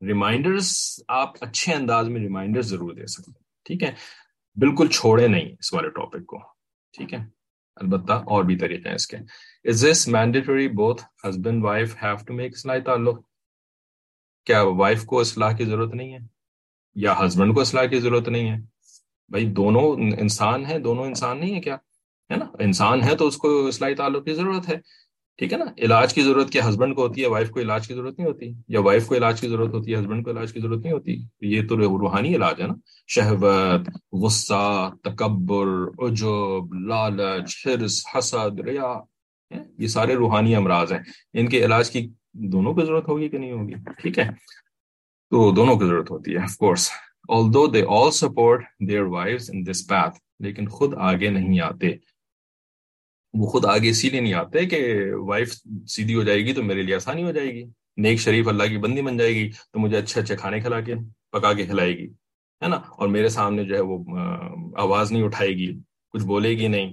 ریمائنڈرس 0.02 1.00
آپ 1.08 1.30
اچھے 1.40 1.74
انداز 1.74 2.08
میں 2.08 2.20
ریمائنڈر 2.20 2.62
ضرور 2.62 2.92
دے 2.92 3.06
سکتے 3.06 3.30
ہیں۔ 3.30 3.44
ٹھیک 3.64 3.82
ہے؟ 3.82 3.92
بالکل 4.56 4.86
چھوڑے 4.86 5.28
نہیں 5.28 5.52
اس 5.58 5.74
والے 5.74 5.90
ٹاپک 5.90 6.26
کو۔ 6.26 6.38
ٹھیک 6.92 7.14
ہے؟ 7.14 7.18
البتہ 7.76 8.12
اور 8.12 8.44
بھی 8.44 8.56
طریقے 8.56 8.88
ہیں 8.88 8.94
اس 8.94 9.06
کے۔ 9.06 9.16
Is 9.64 9.86
this 9.90 10.08
mandatory 10.08 10.68
both 10.68 11.02
husband 11.28 11.64
wife 11.64 11.96
have 12.02 12.16
to 12.26 12.34
make 12.34 12.52
اصلاح 12.56 12.78
تعلق؟ 12.78 13.20
کیا 14.44 14.62
وائف 14.62 15.04
کو 15.04 15.20
اصلاح 15.20 15.52
کی 15.52 15.64
ضرورت 15.64 15.94
نہیں 15.94 16.12
ہے؟ 16.12 16.18
یا 16.94 17.14
ہسبینڈ 17.26 17.54
کو 17.54 17.60
اصلاح 17.60 17.84
کی 17.84 18.00
ضرورت 18.00 18.28
نہیں 18.28 18.50
ہے؟ 18.50 18.77
بھائی 19.28 19.44
دونوں 19.44 19.96
انسان 20.18 20.66
ہیں، 20.66 20.78
دونوں 20.78 21.04
انسان 21.04 21.40
نہیں 21.40 21.54
ہے 21.54 21.60
کیا؟ 21.60 21.74
ہے 22.30 22.36
نا؟ 22.36 22.44
انسان 22.58 23.02
ہے 23.02 23.16
تو 23.16 23.26
اس 23.26 23.36
کو 23.36 23.66
اصلاحی 23.66 23.94
تعلق 23.94 24.24
کی 24.24 24.32
ضرورت 24.32 24.68
ہے، 24.68 24.76
ٹھیک 25.36 25.52
ہے 25.52 25.58
نا؟ 25.58 25.64
علاج 25.78 26.14
کی 26.14 26.22
ضرورت 26.22 26.50
کیا؟ 26.50 26.68
ہسبینڈ 26.68 26.96
کو 26.96 27.02
ہوتی 27.02 27.22
ہے 27.22 27.26
وائف 27.26 27.50
کو 27.50 27.60
علاج 27.60 27.88
کی 27.88 27.94
ضرورت 27.94 28.18
نہیں 28.18 28.28
ہوتی؟ 28.28 28.52
یا 28.68 28.80
وائف 28.80 29.06
کو 29.06 29.14
علاج 29.14 29.40
کی 29.40 29.48
ضرورت 29.48 29.74
ہوتی 29.74 29.94
ہے 29.94 30.00
ہسبینڈ 30.00 30.24
کو 30.24 30.30
علاج 30.30 30.52
کی 30.52 30.60
ضرورت 30.60 30.84
نہیں 30.84 30.92
ہوتی؟ 30.92 31.22
یہ 31.40 31.68
تو 31.68 31.78
روحانی 31.78 32.36
علاج 32.36 32.62
ہے 32.62 32.66
نا؟ 32.66 32.74
شہوت، 33.06 33.90
غصہ، 34.12 34.90
تکبر، 35.02 35.66
عجب، 35.98 36.74
لالچ، 36.74 37.66
حرص، 37.66 38.02
حسد، 38.18 38.60
ریا 38.60 38.94
یہ 39.78 39.86
سارے 39.86 40.14
روحانی 40.14 40.54
امراض 40.54 40.92
ہیں۔ 40.92 41.00
ان 41.34 41.48
کے 41.48 41.64
علاج 41.64 41.90
کی 41.90 42.10
دونوں 42.32 42.74
کی 42.74 42.86
ضرورت 42.86 43.08
ہوگی 43.08 43.28
کہ 43.28 43.38
نہیں 43.38 43.52
ہوگی؟ 43.52 43.74
ٹھیک 44.02 44.18
ہے۔ 44.18 44.28
تو 45.30 45.50
دونوں 45.50 45.76
کی 45.76 45.86
ضرورت 45.86 46.10
ہوتی 46.10 46.32
ہے 46.32 46.38
of 46.38 46.56
course 46.56 46.90
although 47.28 47.66
they 47.66 47.84
all 47.96 48.10
support 48.10 48.60
their 48.88 49.06
wives 49.08 49.48
in 49.48 49.58
this 49.60 49.80
path 49.92 50.18
لیکن 50.40 50.68
خود 50.68 50.94
آگے 50.94 51.28
نہیں 51.30 51.60
آتے۔ 51.60 51.86
وہ 53.34 53.46
خود 53.46 53.64
آگے 53.64 53.88
اسی 53.88 54.10
لیے 54.10 54.20
نہیں 54.20 54.34
آتے 54.34 54.66
کہ 54.66 55.12
وائف 55.14 55.52
سیدھی 55.86 56.14
ہو 56.14 56.22
جائے 56.22 56.44
گی 56.44 56.52
تو 56.52 56.62
میرے 56.62 56.82
لیے 56.82 56.94
آسانی 56.94 57.24
ہو 57.24 57.30
جائے 57.30 57.54
گی۔ 57.54 57.64
نیک 57.96 58.20
شریف 58.20 58.48
اللہ 58.48 58.62
کی 58.62 58.76
بندی 58.76 59.02
بن 59.02 59.16
جائے 59.16 59.34
گی 59.34 59.50
تو 59.72 59.80
مجھے 59.80 59.96
اچھے 59.96 60.20
اچھے 60.20 60.36
کھانے 60.36 60.60
کھلا 60.60 60.80
کے 60.80 60.94
پکا 61.32 61.52
کے 61.52 61.66
کھلائے 61.66 61.98
گی، 61.98 62.06
ہے 62.62 62.68
نا؟ 62.68 62.76
اور 62.76 63.08
میرے 63.08 63.28
سامنے 63.28 63.64
جو 63.64 63.74
ہے 63.74 63.80
وہ 63.80 64.18
آواز 64.76 65.12
نہیں 65.12 65.22
اٹھائے 65.22 65.50
گی، 65.50 65.78
کچھ 66.10 66.24
بولے 66.24 66.50
گی 66.50 66.68
نہیں، 66.68 66.90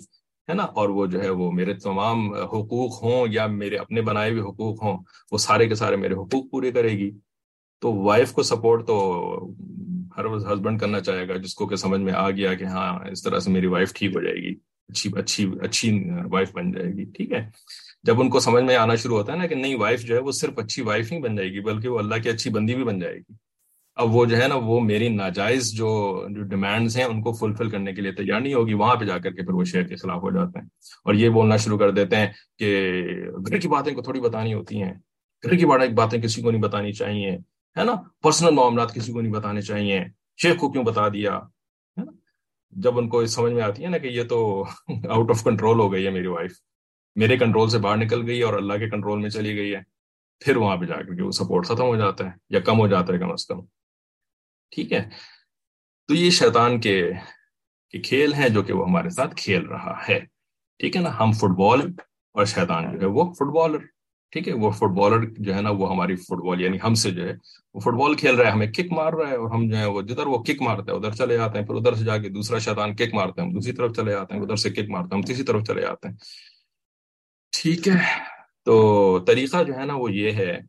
ہے 0.50 0.54
نا؟ 0.54 0.63
اور 0.63 0.89
وہ 0.89 1.06
جو 1.06 1.21
ہے 1.21 1.30
وہ 1.30 1.52
میرے 1.52 1.74
تمام 1.74 2.34
حقوق 2.34 3.04
ہوں 3.04 3.28
یا 3.32 3.48
میرے 3.48 3.78
اپنے 3.78 4.02
بنائے 4.02 4.32
ہوئے 4.32 4.41
حقوق 4.41 4.84
ہوں، 4.84 4.98
وہ 5.32 5.38
سارے 5.38 5.67
کے 5.67 5.76
سارے 5.76 5.95
میرے 5.95 6.13
حقوق 6.13 6.52
پورے 6.52 6.71
کرے 6.71 6.89
گی۔ 6.89 7.12
تو 7.82 7.93
وائف 7.93 8.32
کو 8.32 8.43
سپورٹ 8.43 8.88
تو 8.88 8.95
ہر 10.17 10.54
ہسبینڈ 10.54 10.80
کرنا 10.80 10.99
چاہے 10.99 11.28
گا، 11.28 11.38
جس 11.38 11.56
کو 11.56 11.67
کہ 11.67 11.75
سمجھ 11.75 12.01
میں 12.01 12.13
آ 12.13 12.30
گیا 12.30 12.54
کہ 12.54 12.63
ہاں 12.63 12.99
اس 13.12 13.23
طرح 13.23 13.39
سے 13.39 13.51
میری 13.51 13.67
وائف 13.67 13.93
ٹھیک 13.93 14.15
ہو 14.15 14.21
جائے 14.21 14.36
گی، 14.36 14.56
اچھی 14.89 15.10
اچھی 15.15 15.51
اچھی 15.62 16.10
وائف 16.32 16.51
بن 16.54 16.71
جائے 16.71 16.88
گی، 16.88 17.04
ٹھیک 17.04 17.32
ہے؟ 17.32 17.49
جب 18.04 18.21
ان 18.21 18.30
کو 18.30 18.39
سمجھ 18.39 18.63
میں 18.63 18.75
آنا 18.75 18.95
شروع 18.95 19.17
ہوتا 19.17 19.34
ہے 19.34 19.38
نا 19.38 19.47
کہ 19.47 19.56
نہیں 19.56 19.75
وائف 19.75 20.01
جو 20.01 20.15
ہے 20.15 20.19
وہ 20.19 20.32
صرف 20.32 20.60
اچھی 20.60 20.82
وائف 20.82 21.12
نہیں 21.12 21.21
بن 21.21 21.36
جائے 21.36 21.49
گی، 21.51 21.60
بلکہ 21.60 21.88
وہ 21.88 21.99
اللہ 21.99 22.15
کی 22.23 22.30
اچھی 22.30 22.51
بندی 22.51 22.75
بھی 22.75 22.84
بن 22.84 22.99
جائے 22.99 23.15
گی۔ 23.15 23.34
اب 23.95 24.15
وہ 24.15 24.25
جو 24.25 24.38
ہے 24.38 24.47
نا، 24.47 24.56
وہ 24.56 24.80
میری 24.80 25.10
ناجائز 25.10 25.71
جو 25.71 26.23
جو 26.30 26.41
ڈیمانڈز 26.41 26.97
ہیں، 26.97 27.04
ان 27.04 27.21
کو 27.21 27.32
فلفل 27.34 27.69
کرنے 27.69 27.93
کے 27.93 28.01
لیے 28.01 28.12
تیار 28.12 28.41
نہیں 28.41 28.54
ہوگی، 28.54 28.73
وہاں 28.73 28.95
پہ 28.95 29.06
جا 29.06 29.17
کر 29.17 29.32
کے 29.32 29.41
پھر 29.41 29.54
وہ 29.54 29.63
شہر 29.63 29.84
کے 29.84 29.95
خلاف 29.95 30.21
ہو 30.21 30.32
جاتے 30.32 30.60
ہیں۔ 30.60 30.65
اور 31.06 31.13
یہ 31.13 31.30
بولنا 31.30 31.58
شروع 31.58 31.78
کر 31.78 31.91
دیتے 31.91 32.15
ہیں 32.15 32.28
کہ 32.58 33.01
گھر 33.47 33.58
کی 33.58 33.67
باتیں 33.67 33.93
کو 33.93 34.01
تھوڑی 34.01 34.21
بتانی 34.21 34.54
ہوتی 34.54 34.82
ہیں۔ 34.82 34.93
گھر 35.43 35.56
کی 35.56 35.65
باتیں 35.93 36.21
کسی 36.21 36.41
کو 36.41 36.51
نہیں 36.51 36.62
بتانی 36.62 36.91
چاہیے۔ 36.91 37.38
ہے 37.80 37.84
نا؟ 37.84 37.96
پرسنل 38.22 38.54
معاملات 38.54 38.94
کسی 38.94 39.12
کو 39.12 39.22
نہیں 39.22 39.34
بتانے 39.34 39.62
چاہیے۔ 39.62 40.06
شیخ 40.38 40.58
کو 40.58 40.72
کیوں 40.72 40.84
بتا 40.84 41.08
دیا؟ 41.08 41.38
ہے 41.38 42.04
نا؟ 42.04 42.12
جب 42.72 42.98
ان 42.98 43.10
کو 43.10 43.26
سمجھ 43.26 43.54
میں 43.54 43.64
آتی 43.64 43.84
ہے 43.84 43.90
نا 43.90 43.98
کہ 43.98 44.08
یہ 44.08 44.24
تو 44.24 44.66
آؤٹ 45.10 45.30
آف 45.30 45.44
کنٹرول 45.44 45.80
ہو 45.80 45.92
گئی 45.92 46.06
ہے 46.06 46.12
میری 46.12 46.28
وائف 46.28 46.52
میرے 47.16 47.38
کنٹرول 47.38 47.70
سے 47.70 47.80
باہر 47.80 47.98
نکل 47.98 48.28
گئی 48.28 48.40
ہے 48.40 48.44
اور 48.44 48.54
اللہ 48.54 48.74
کے 48.74 48.90
کنٹرول 48.90 49.20
میں 49.20 49.30
چلی 49.30 49.56
گئی 49.56 49.76
ہے۔ 49.76 49.82
پھر 50.40 50.56
وہاں 50.56 50.78
پہ 50.78 50.86
جا 50.86 50.96
کر 50.96 51.16
کے 51.16 51.24
وہ 51.24 51.32
سپورٹ 51.32 51.66
ختم 51.66 51.82
ہو 51.82 51.96
جاتا 51.96 52.26
ہے 52.26 52.32
یا 52.50 52.60
کم 52.60 52.80
ہو 52.80 52.88
جاتا 52.88 53.14
ہے 53.14 53.20
کم 53.20 53.32
از 53.32 53.46
کم۔ 53.46 53.66
ٹھیک 54.72 54.94
ہے؟ 54.94 55.10
تو 56.08 56.14
یہ 56.14 56.30
شیطان 56.30 56.80
کے 56.80 57.12
کھیل 58.04 58.34
ہیں 58.34 58.50
جو 58.50 58.64
کہ 58.64 58.74
وہ 58.74 58.90
ہمارے 58.90 59.10
ساتھ 59.10 59.36
کھیل 59.36 59.66
رہا 59.66 60.02
ہے۔ 60.10 60.20
ٹھیک 60.78 60.96
ہے 60.96 61.02
نا؟ 61.02 61.20
ہم 61.20 61.32
فٹ 61.32 61.58
بال 61.58 61.82
اور 62.34 62.46
شیطان 62.46 62.92
جو 62.92 63.02
ہے 63.02 63.06
وہ 63.06 63.34
فٹ 63.34 63.56
بالر 63.56 63.78
ٹھیک 64.36 64.48
ہے، 64.48 64.54
وہ 64.54 64.69
فٹ 64.71 64.95
بالر 64.95 65.26
جو 65.38 65.54
ہے 65.56 65.62
نا، 65.62 65.69
وہ 65.69 65.89
ہماری 65.91 66.15
فٹ 66.15 66.41
بال 66.45 66.62
یعنی 66.62 66.78
ہم 66.84 66.93
سے 66.93 67.12
جو 67.12 67.28
ہے، 67.28 67.34
وہ 67.74 67.80
فٹ 67.80 67.98
بال 68.00 68.15
کھیل 68.15 68.36
رہا 68.36 68.48
ہے، 68.48 68.52
ہمیں 68.52 68.67
کک 68.67 68.91
مار 68.91 69.13
رہا 69.13 69.30
ہے، 69.30 69.36
اور 69.36 69.50
ہم 69.50 69.67
جو 69.69 69.78
ہے 69.78 69.86
وہ 69.86 70.02
جدھر 70.02 70.28
وہ 70.28 70.38
کک 70.43 70.62
مارتے 70.62 70.91
ہیں 70.91 70.98
ادھر 70.98 71.12
چلے 71.12 71.38
جاتے 71.38 71.60
ہیں، 71.60 71.65
پھر 71.65 71.76
ادھر 71.76 71.95
سے 71.95 72.04
جا 72.04 72.17
کے 72.17 72.30
دوسرا 72.30 72.60
شیطان 72.60 72.95
کک 72.95 73.13
مارتے 73.13 73.41
ہیں 73.41 73.48
ہم 73.48 73.54
دوسری 73.54 73.71
طرف 73.71 73.95
چلے 73.95 74.12
جاتے 74.12 74.34
ہیں، 74.34 74.41
ادھر 74.41 74.56
سے 74.56 74.69
کک 74.69 74.89
مارتے 74.89 75.15
ہیں 75.15 75.21
ہم 75.21 75.26
تیسری 75.28 75.43
طرف 75.43 75.63
چلے 75.63 75.82
جاتے 75.82 76.08
ہیں۔ 76.08 76.15
ٹھیک 77.54 77.88
ہے، 77.88 78.00
تو 78.63 79.19
طریقہ 79.28 79.63
جو 79.63 79.78
ہے 79.78 79.86
نا، 79.86 79.95
وہ 79.95 80.12
یہ 80.13 80.32
ہے 80.32 80.60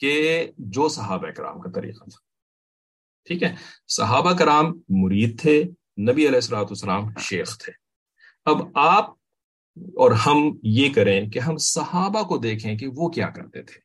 کہ 0.00 0.46
جو 0.58 0.88
صحابہ 0.88 1.30
کرام 1.30 1.60
کا 1.60 1.70
طریقہ 1.70 2.04
تھا۔ 2.04 2.20
ٹھیک 3.28 3.42
ہے، 3.42 3.54
صحابہ 3.88 4.32
کرام 4.32 4.72
مرید 5.02 5.40
تھے، 5.40 5.62
نبی 6.00 6.26
علیہ 6.28 6.42
السلاۃ 6.44 6.70
السلام 6.70 7.08
شیخ 7.20 7.58
تھے۔ 7.58 7.72
اب 8.44 8.62
آپ 8.74 9.10
اور 9.76 10.10
ہم 10.10 10.58
یہ 10.62 10.88
کریں 10.94 11.30
کہ 11.30 11.38
ہم 11.38 11.56
صحابہ 11.56 12.22
کو 12.22 12.38
دیکھیں 12.38 12.78
کہ 12.78 12.86
وہ 12.96 13.08
کیا 13.08 13.30
کرتے 13.30 13.62
تھے۔ 13.62 13.80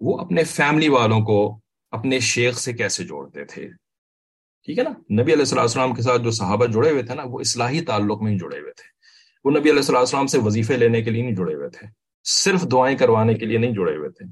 وہ 0.00 0.18
اپنے 0.18 0.44
فیملی 0.44 0.88
والوں 0.88 1.20
کو 1.20 1.60
اپنے 1.90 2.18
شیخ 2.18 2.58
سے 2.58 2.72
کیسے 2.72 3.04
جوڑتے 3.04 3.44
تھے۔ 3.44 3.68
ٹھیک 4.64 4.78
ہے 4.78 4.84
نا؟ 4.84 4.90
نبی 4.90 5.32
علیہ 5.32 5.42
السلّہ 5.42 5.60
السلام 5.60 5.94
کے 5.94 6.02
ساتھ 6.02 6.22
جو 6.22 6.30
صحابہ 6.30 6.66
جڑے 6.66 6.90
ہوئے 6.90 7.02
تھے 7.02 7.14
نا، 7.14 7.22
وہ 7.26 7.40
اصلاحی 7.40 7.80
تعلق 7.80 8.22
میں 8.22 8.32
ہی 8.32 8.38
جڑے 8.38 8.60
ہوئے 8.60 8.72
تھے۔ 8.72 8.92
وہ 9.44 9.50
نبی 9.50 9.70
علیہ 9.70 9.80
السلّہ 9.80 9.98
السلام 9.98 10.26
سے 10.26 10.38
وظیفے 10.38 10.76
لینے 10.76 11.02
کے 11.02 11.10
لیے 11.10 11.22
نہیں 11.22 11.34
جڑے 11.34 11.54
ہوئے 11.54 11.68
تھے۔ 11.68 11.86
صرف 12.24 12.62
دعائیں 12.72 12.98
کروانے 12.98 13.34
کے 13.34 13.46
لیے 13.46 13.58
نہیں 13.58 13.70
جڑے 13.70 13.96
ہوئے 13.96 14.10
تھے۔ 14.10 14.26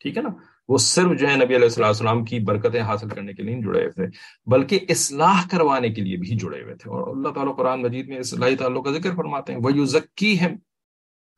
ٹھیک 0.00 0.16
ہے 0.16 0.22
نا؟ 0.22 0.28
وہ 0.68 0.78
صرف 0.78 1.20
جو 1.20 1.28
ہے 1.28 1.36
نبی 1.36 1.44
علیہ 1.44 1.56
السلّہ 1.56 1.86
السلام 1.86 2.24
کی 2.24 2.38
برکتیں 2.38 2.82
حاصل 2.82 3.08
کرنے 3.08 3.32
کے 3.32 3.42
لیے 3.42 3.54
نہیں 3.54 3.64
جڑے 3.64 3.80
ہوئے 3.80 3.90
تھے، 3.90 4.18
بلکہ 4.46 4.80
اصلاح 4.88 5.48
کروانے 5.50 5.88
کے 5.88 6.02
لیے 6.02 6.16
بھی 6.16 6.36
جڑے 6.36 6.62
ہوئے 6.62 6.74
تھے۔ 6.74 6.90
اور 6.90 7.16
اللہ 7.16 7.28
تعالیٰ 7.28 7.56
قرآن 7.56 7.82
مجید 7.82 8.08
میں 8.08 8.18
اصلاحی 8.18 8.56
تعلق 8.56 8.84
کا 8.84 8.90
ذکر 8.90 9.14
فرماتے 9.16 9.52
ہیں 9.52 9.60
وہ 9.62 9.72
یو 9.76 9.84
ذکی 9.84 10.40
ہے 10.40 10.48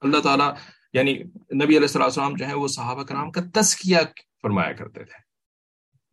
اللہ 0.00 0.20
تعالیٰ 0.20 0.54
یعنی 0.92 1.12
نبی 1.54 1.66
علیہ 1.66 1.78
السلّہ 1.78 2.04
السلام 2.04 2.34
جو 2.34 2.48
ہے 2.48 2.54
وہ 2.54 2.68
صحابہ 2.68 3.02
کرام 3.02 3.30
کا 3.30 3.40
تسکیہ 3.54 3.98
فرمایا 4.42 4.72
کرتے 4.72 5.04
تھے۔ 5.04 5.28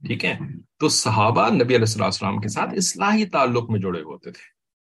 ٹھیک 0.08 0.26
ہے؟ 0.26 0.38
تو 0.80 0.90
صحابہ 0.90 1.50
نبی 1.50 1.64
علیہ 1.64 1.78
السلّہ 1.78 2.06
السلام 2.06 2.38
کے 2.40 2.48
ساتھ 2.48 2.74
اصلاحی 2.74 3.26
تعلق 3.26 3.70
میں 3.70 3.80
جڑے 3.80 4.02
ہوتے 4.02 4.32
تھے۔ 4.32 4.42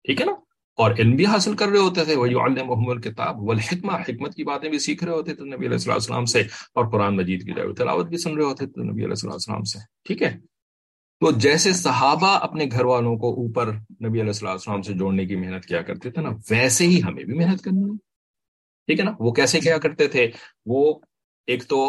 ٹھیک 0.05 0.21
ہے 0.21 0.27
نا؟ 0.27 0.33
اور 0.79 0.91
علم 0.99 1.15
بھی 1.17 1.27
حاصل 1.27 1.55
کر 1.57 1.69
رہے 1.69 1.79
ہوتے 1.79 2.05
تھے 2.05 2.15
وہی 2.17 2.35
محمد 2.63 3.03
کتاب 3.05 3.43
والحکمہ 3.49 3.93
حکمت 4.09 4.35
کی 4.35 4.45
باتیں 4.45 4.69
بھی 4.71 4.79
سیکھ 4.79 5.05
رہے 5.05 5.13
ہوتے 5.13 5.35
تھے 5.35 5.45
نبی 5.45 5.67
علیہ 5.67 5.93
السلام 5.93 6.25
سے، 6.33 6.41
اور 6.75 6.91
قرآن 6.93 7.17
مجید 7.17 7.45
کی 7.47 7.53
جائے 7.57 7.73
تلاوت 7.75 8.07
بھی 8.09 8.19
سن 8.19 8.37
رہے 8.37 8.45
ہوتے 8.45 8.67
تھے 8.67 8.91
نبی 8.91 9.05
علیہ 9.05 9.29
السلام 9.31 9.63
سے، 9.73 9.79
ٹھیک 10.07 10.23
ہے؟ 10.23 10.31
تو 11.23 11.31
جیسے 11.41 11.73
صحابہ 11.73 12.37
اپنے 12.43 12.65
گھر 12.73 12.85
والوں 12.85 13.17
کو 13.19 13.33
اوپر 13.43 13.73
نبی 14.07 14.21
علیہ 14.21 14.45
السلام 14.47 14.83
سے 14.83 14.93
جوڑنے 14.95 15.27
کی 15.27 15.37
محنت 15.37 15.67
کیا 15.67 15.83
کرتے 15.83 16.11
تھے 16.11 16.23
نا، 16.23 16.31
ویسے 16.51 16.87
ہی 16.87 17.03
ہمیں 17.03 17.25
بھی 17.25 17.35
محنت 17.35 17.63
کرنی 17.65 17.85
ہے، 17.85 17.97
ٹھیک 18.89 19.01
ہے 19.01 19.05
نا؟ 19.05 19.13
وہ 19.21 19.33
کیسے 19.33 19.61
کیا 19.61 19.79
کرتے 19.79 20.09
تھے؟ 20.09 20.31
وہ 20.67 20.83
ایک 21.49 21.67
تو 21.69 21.81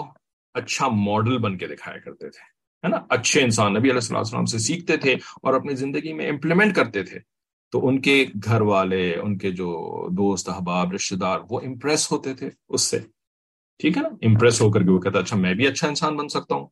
اچھا 0.55 0.87
ماڈل 0.89 1.37
بن 1.39 1.57
کے 1.57 1.67
دکھایا 1.67 1.97
کرتے 2.05 2.29
تھے، 2.29 2.43
ہے 2.83 2.89
نا؟ 2.89 2.97
اچھے 3.09 3.41
انسان 3.41 3.73
نبی 3.73 3.89
علیہ 3.91 4.15
السلام 4.15 4.45
سے 4.45 4.59
سیکھتے 4.59 4.97
تھے 4.97 5.13
اور 5.13 5.53
اپنی 5.53 5.75
زندگی 5.75 6.13
میں 6.13 6.29
امپلیمنٹ 6.29 6.75
کرتے 6.75 7.03
تھے۔ 7.03 7.19
تو 7.71 7.87
ان 7.87 8.01
کے 8.01 8.25
گھر 8.45 8.61
والے، 8.61 9.15
ان 9.15 9.37
کے 9.37 9.51
جو 9.51 9.97
دوست، 10.09 10.49
احباب 10.49 10.93
رشتے 10.93 11.15
دار، 11.15 11.39
وہ 11.49 11.59
امپریس 11.65 12.11
ہوتے 12.11 12.33
تھے 12.33 12.49
اس 12.69 12.81
سے۔ 12.81 12.99
ٹھیک 13.79 13.97
ہے 13.97 14.01
نا؟ 14.01 14.09
امپریس 14.21 14.61
ہو 14.61 14.71
کر 14.71 14.83
کے 14.83 14.89
وہ 14.89 14.99
کہتا 14.99 15.19
اچھا 15.19 15.37
میں 15.37 15.53
بھی 15.53 15.67
اچھا 15.67 15.87
انسان 15.87 16.17
بن 16.17 16.27
سکتا 16.27 16.55
ہوں۔ 16.55 16.67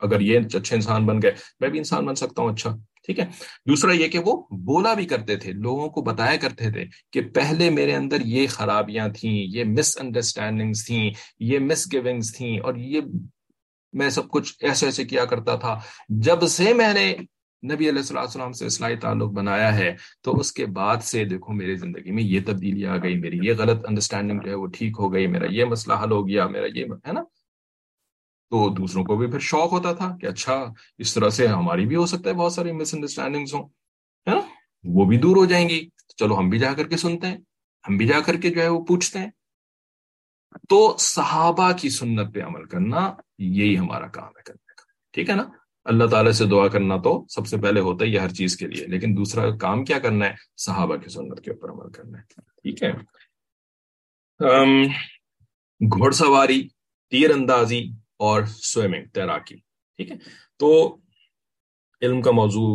اگر 0.00 0.20
یہ 0.20 0.38
اچھے 0.54 0.76
انسان 0.76 1.06
بن 1.06 1.22
گئے، 1.22 1.32
میں 1.60 1.68
بھی 1.68 1.78
انسان 1.78 2.06
بن 2.06 2.14
سکتا 2.14 2.42
ہوں۔ 2.42 2.52
اچھا 2.52 2.76
ٹھیک 3.06 3.18
ہے۔ 3.18 3.26
دوسرا 3.66 3.92
یہ 3.92 4.08
کہ 4.08 4.18
وہ 4.18 4.46
بولا 4.50 4.94
بھی 4.94 5.06
کرتے 5.06 5.36
تھے، 5.36 5.52
لوگوں 5.52 5.88
کو 5.88 6.02
بتایا 6.02 6.36
کرتے 6.36 6.72
تھے 6.72 6.84
کہ 7.12 7.20
پہلے 7.20 7.70
میرے 7.70 7.94
اندر 7.94 8.20
یہ 8.20 8.46
خرابیاں 8.46 9.08
تھیں، 9.08 9.46
یہ 9.56 9.64
مس 9.64 9.98
انڈرسٹینڈنگ 10.00 10.72
تھیں، 10.86 11.10
یہ 11.40 11.58
مس 11.58 11.92
گیونگس 11.92 12.36
تھیں 12.36 12.58
اور 12.58 12.74
یہ 12.74 13.00
میں 13.92 14.10
سب 14.10 14.30
کچھ 14.30 14.54
ایسے 14.60 14.86
ایسے 14.86 15.04
کیا 15.04 15.24
کرتا 15.24 15.56
تھا۔ 15.56 15.80
جب 16.08 16.46
سے 16.46 16.72
میں 16.72 16.94
نے 16.94 17.16
نبی 17.62 17.88
علیہ 17.88 17.98
السلام 17.98 18.22
السلام 18.22 18.52
سے 18.52 18.66
اصلاحی 18.66 18.96
تعلق 18.96 19.30
بنایا 19.30 19.76
ہے، 19.76 19.96
تو 20.22 20.36
اس 20.36 20.52
کے 20.52 20.66
بعد 20.66 20.96
سے 20.96 21.24
دیکھو 21.24 21.52
میری 21.52 21.76
زندگی 21.76 22.10
میں 22.10 22.22
یہ 22.22 22.40
تبدیلی 22.46 22.86
آ 22.86 22.96
گئی، 22.96 23.18
میری 23.18 23.38
یہ 23.42 23.52
غلط 23.58 23.84
انڈرسٹینڈنگ 23.88 24.40
جو 24.40 24.50
ہے 24.50 24.54
وہ 24.54 24.66
ٹھیک 24.66 24.96
ہو 24.98 25.12
گئی، 25.12 25.26
میرا 25.26 25.46
یہ 25.50 25.64
مسئلہ 25.64 25.94
حل 26.02 26.10
ہو 26.10 26.28
گیا، 26.28 26.46
میرا 26.46 26.66
یہ 26.74 26.84
ہے 27.06 27.12
نا؟ 27.12 27.22
تو 28.50 28.74
دوسروں 28.74 29.04
کو 29.04 29.16
بھی 29.16 29.26
پھر 29.26 29.38
شوق 29.38 29.72
ہوتا 29.72 29.92
تھا 29.92 30.16
کہ 30.20 30.26
اچھا 30.26 30.72
اس 30.98 31.14
طرح 31.14 31.28
سے 31.28 31.46
ہماری 31.46 31.86
بھی 31.86 31.96
ہو 31.96 32.06
سکتا 32.06 32.30
ہے، 32.30 32.34
بہت 32.34 32.52
ساری 32.52 32.72
مس 32.72 32.94
انڈرسٹینڈنگ 32.94 33.46
ہوں، 33.52 33.68
ہے 34.28 34.34
نا؟ 34.34 34.40
وہ 34.84 35.04
بھی 35.04 35.18
دور 35.18 35.36
ہو 35.36 35.44
جائیں 35.44 35.68
گی۔ 35.68 35.88
چلو 36.16 36.38
ہم 36.38 36.48
بھی 36.48 36.58
جا 36.58 36.74
کر 36.74 36.88
کے 36.88 36.96
سنتے 36.96 37.26
ہیں، 37.26 37.38
ہم 37.88 37.96
بھی 37.96 38.06
جا 38.06 38.20
کر 38.20 38.36
کے 38.36 38.50
جو 38.50 38.62
ہے 38.62 38.68
وہ 38.68 38.84
پوچھتے 38.84 39.18
ہیں۔ 39.18 39.30
تو 40.68 40.96
صحابہ 40.98 41.72
کی 41.72 41.90
سنت 41.90 42.34
پہ 42.34 42.42
عمل 42.42 42.64
کرنا 42.64 43.14
یہی 43.38 43.78
ہمارا 43.78 44.06
کام 44.06 44.28
ہے 44.28 44.42
کرنے 44.42 44.74
کا، 44.74 44.82
ٹھیک 45.12 45.30
ہے 45.30 45.34
نا؟ 45.34 45.42
اللہ 45.88 46.06
تعالیٰ 46.10 46.32
سے 46.32 46.44
دعا 46.46 46.66
کرنا 46.68 46.96
تو 47.02 47.12
سب 47.30 47.46
سے 47.46 47.56
پہلے 47.62 47.80
ہوتا 47.80 48.04
ہے 48.04 48.18
ہر 48.18 48.32
چیز 48.34 48.56
کے 48.56 48.66
لیے، 48.66 48.86
لیکن 48.86 49.16
دوسرا 49.16 49.48
کام 49.60 49.84
کیا 49.84 49.98
کرنا 49.98 50.26
ہے؟ 50.26 50.34
صحابہ 50.58 50.96
کی 50.96 51.10
سنت 51.10 51.40
کے 51.44 51.50
اوپر 51.50 51.70
عمل 51.70 51.90
کرنا 51.92 52.18
ہے، 52.18 52.24
ٹھیک 52.62 52.82
ہے؟ 52.82 52.90
گھوڑ 55.80 56.10
سواری، 56.12 56.60
تیر 57.12 57.30
اندازی 57.30 57.82
اور 58.20 58.42
سوئمنگ، 58.44 59.06
تیراکی، 59.14 59.56
ٹھیک 59.98 60.10
ہے؟ 60.10 60.16
تو 60.60 60.70
علم 62.02 62.20
کا 62.22 62.30
موضوع 62.30 62.70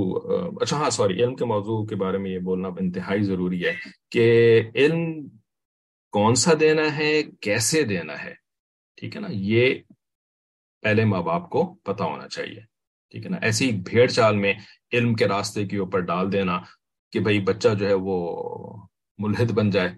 اچھا 0.62 0.78
ہاں 0.78 0.90
سوری، 0.90 1.24
علم 1.24 1.36
کے 1.36 1.46
موضوع 1.46 1.86
کے 1.86 1.96
بارے 1.96 2.18
میں 2.18 2.32
یہ 2.32 2.40
بولنا 2.40 2.68
انتہائی 2.80 3.24
ضروری 3.24 3.64
ہے 3.66 3.74
کہ 4.12 4.26
علم 4.76 5.02
کون 6.14 6.36
سا 6.36 6.52
دینا 6.60 6.96
ہے، 6.98 7.14
کیسے 7.42 7.84
دینا 7.86 8.22
ہے، 8.24 8.34
ٹھیک 8.98 9.16
ہے 9.16 9.22
نا؟ 9.22 9.28
یہ 9.32 9.74
پہلے 10.84 11.06
ماں 11.06 11.22
باپ 11.22 11.50
کو 11.50 11.74
پتا 11.84 12.04
ہونا 12.04 12.28
چاہیے۔ 12.28 12.62
ٹھیک 13.14 13.26
ہے 13.26 13.30
نا؟ 13.30 13.38
ایسی 13.42 13.72
بھیڑ 13.72 14.08
چال 14.08 14.38
میں 14.38 14.54
علم 14.92 15.14
کے 15.14 15.28
راستے 15.28 15.66
کے 15.66 15.78
اوپر 15.78 16.00
ڈال 16.00 16.32
دینا 16.32 16.60
کہ 17.12 17.20
بھائی 17.20 17.40
بچہ 17.40 17.68
جو 17.80 17.88
ہے 17.88 17.94
وہ 17.94 18.16
ملحد 19.18 19.52
بن 19.52 19.70
جائے 19.70 19.90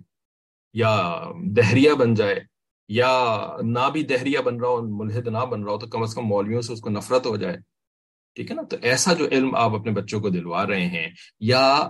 یا 0.74 1.22
دہریا 1.58 1.94
بن 1.94 2.14
جائے 2.14 2.36
یا 2.90 3.48
نہ 3.62 3.90
بھی 3.94 4.04
دہریا 4.04 4.42
بن 4.42 4.60
رہا 4.60 4.68
ہو، 4.68 4.82
ملحد 4.82 5.28
نہ 5.28 5.38
بن 5.38 5.64
رہا 5.64 5.72
ہو، 5.72 5.78
تو 5.78 5.88
کم 5.88 6.02
از 6.02 6.16
کم 6.16 6.26
مولویوں 6.26 6.62
سے 6.62 6.74
اس 6.74 6.82
کو 6.82 6.90
نفرت 6.90 7.26
ہو 7.26 7.36
جائے۔ 7.36 7.58
ٹھیک 8.36 8.52
ہے 8.52 8.56
نا؟ 8.56 8.62
تو 8.62 8.78
ایسا 8.82 9.14
جو 9.14 9.28
علم 9.32 9.56
آپ 9.56 9.76
اپنے 9.76 9.92
بچوں 9.92 10.20
کو 10.20 10.30
دلوا 10.30 10.68
رہے 10.68 10.86
ہیں 10.86 11.08
یا 11.40 11.90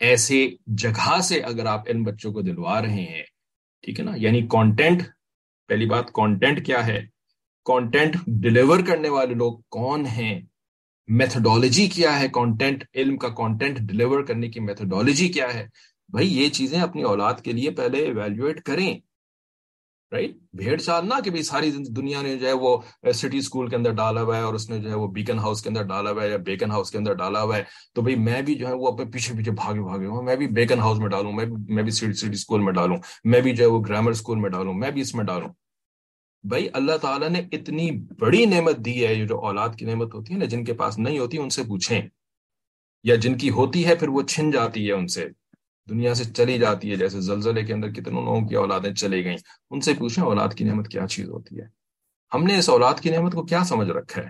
ایسے 0.00 0.48
جگہ 0.66 1.20
سے 1.20 1.40
اگر 1.40 1.66
آپ 1.66 1.88
علم 1.88 2.02
بچوں 2.02 2.32
کو 2.32 2.42
دلوا 2.42 2.82
رہے 2.82 3.04
ہیں، 3.04 3.22
ٹھیک 3.82 4.00
ہے 4.00 4.04
نا؟ 4.04 4.12
یعنی 4.16 4.46
کانٹینٹ 4.46 5.02
پہلی 5.68 5.86
بات 5.86 6.12
کانٹینٹ 6.12 6.66
کیا 6.66 6.86
ہے؟ 6.86 7.00
کانٹینٹ 7.64 8.16
ڈلیور 8.26 8.78
کرنے 8.86 9.08
والے 9.08 9.34
لوگ 9.34 9.58
کون 9.70 10.06
ہیں؟ 10.06 10.40
میتھڈالوجی 11.08 11.86
کیا 11.86 12.20
ہے؟ 12.20 12.28
کانٹینٹ 12.28 12.84
علم 12.94 13.16
کا 13.16 13.28
کانٹینٹ 13.28 13.78
ڈلیور 13.78 14.22
کرنے 14.22 14.48
کی 14.48 14.60
میتھڈالوجی 14.60 15.28
کیا 15.28 15.54
ہے؟ 15.54 15.66
بھائی، 16.08 16.42
یہ 16.42 16.48
چیزیں 16.48 16.80
اپنی 16.80 17.02
اولاد 17.02 17.34
کے 17.34 17.52
لیے 17.52 17.70
پہلے 17.70 17.98
ایویلویٹ 17.98 18.62
کریں 18.62 18.98
رائٹ 20.12 20.30
بھیڑ 20.52 20.76
چال 20.76 21.08
نہ 21.08 21.20
کہ 21.24 21.30
بھائی 21.30 21.42
ساری 21.42 21.70
دنیا 21.70 22.22
نے 22.22 22.36
جو 22.36 22.46
ہے 22.46 22.52
وہ 22.52 22.78
سٹی 23.14 23.38
اسکول 23.38 23.68
کے 23.68 23.76
اندر 23.76 23.92
ڈالا 23.92 24.22
ہوا 24.22 24.36
ہے 24.36 24.42
اور 24.42 24.54
اس 24.54 24.70
نے 24.70 24.78
جو 24.78 24.90
ہے 24.90 24.94
وہ 24.94 25.06
بیکن 25.06 25.38
ہاؤس 25.38 25.62
کے 25.62 25.68
اندر 25.68 25.82
ڈالا 25.82 26.10
ہوا 26.10 26.22
ہے 26.22 26.30
یا 26.30 26.36
بیکن 26.36 26.70
ہاؤس 26.70 26.90
کے 26.90 26.98
اندر 26.98 27.14
ڈالا 27.14 27.42
ہوا 27.42 27.56
ہے۔ 27.56 27.64
تو 27.94 28.02
بھائی، 28.02 28.16
میں 28.16 28.42
بھی 28.42 28.54
جو 28.54 28.68
ہے 28.68 28.72
وہ 28.72 28.86
اپنے 28.86 29.04
پیچھے 29.04 29.34
پیچھے 29.36 29.52
بھاگے 29.52 29.80
بھاگے 29.80 30.06
ہوں۔ 30.06 30.22
میں 30.22 30.36
بھی 30.36 30.46
بیکن 30.46 30.78
ہاؤس 30.78 30.98
میں 30.98 31.08
ڈالوں، 31.08 31.32
میں 31.32 31.44
بھی 31.44 31.74
میں 31.74 31.82
بھی 31.82 31.90
سٹی 31.90 32.12
سٹی 32.12 32.30
اسکول 32.30 32.60
میں 32.60 32.72
ڈالوں۔ 32.72 32.96
میں 33.24 33.40
بھی 33.40 33.56
جو 33.56 33.64
ہے 33.64 33.68
وہ 33.68 33.80
گرامر 33.88 34.10
اسکول 34.10 34.38
میں 34.38 34.50
ڈالوں۔ 34.50 34.74
میں 34.74 34.90
بھی 34.90 35.00
اس 35.00 35.14
میں 35.14 35.24
ڈالوں۔ 35.24 35.48
بھائی 36.42 36.68
اللہ 36.72 36.96
تعالیٰ 36.96 37.28
نے 37.28 37.40
اتنی 37.52 37.90
بڑی 38.18 38.44
نعمت 38.44 38.76
دی 38.76 39.06
ہے، 39.06 39.14
یہ 39.14 39.26
جو 39.26 39.40
اولاد 39.40 39.68
کی 39.78 39.84
نعمت 39.84 40.14
ہوتی 40.14 40.32
ہے 40.32 40.38
نا، 40.38 40.44
جن 40.44 40.64
کے 40.64 40.74
پاس 40.74 40.98
نہیں 40.98 41.18
ہوتی 41.18 41.38
ان 41.38 41.50
سے 41.50 41.62
پوچھیں۔ 41.62 42.02
یا 43.02 43.14
جن 43.14 43.38
کی 43.38 43.50
ہوتی 43.50 43.86
ہے 43.86 43.94
پھر 43.94 44.08
وہ 44.08 44.22
چھن 44.22 44.50
جاتی 44.50 44.88
ہے 44.88 44.92
ان 44.92 45.08
سے۔ 45.08 45.28
دنیا 45.88 46.14
سے 46.14 46.24
چلی 46.24 46.58
جاتی 46.58 46.90
ہے، 46.90 46.96
جیسے 46.96 47.20
زلزلے 47.20 47.62
کے 47.62 47.72
اندر 47.72 47.92
کتنے 47.92 48.14
لوگوں 48.14 48.48
کی 48.48 48.54
اولادیں 48.54 48.94
چلی 48.94 49.24
گئیں۔ 49.24 49.36
ان 49.70 49.80
سے 49.80 49.94
پوچھیں 49.94 50.24
اولاد 50.24 50.48
کی 50.48 50.64
نعمت 50.64 50.88
کیا 50.88 51.06
چیز 51.06 51.28
ہوتی 51.28 51.60
ہے۔ 51.60 51.64
ہم 52.34 52.44
نے 52.44 52.58
اس 52.58 52.68
اولاد 52.68 52.94
کی 53.00 53.10
نعمت 53.10 53.32
کو 53.32 53.44
کیا 53.44 53.64
سمجھ 53.64 53.90
رکھا 53.90 54.22
ہے؟ 54.22 54.28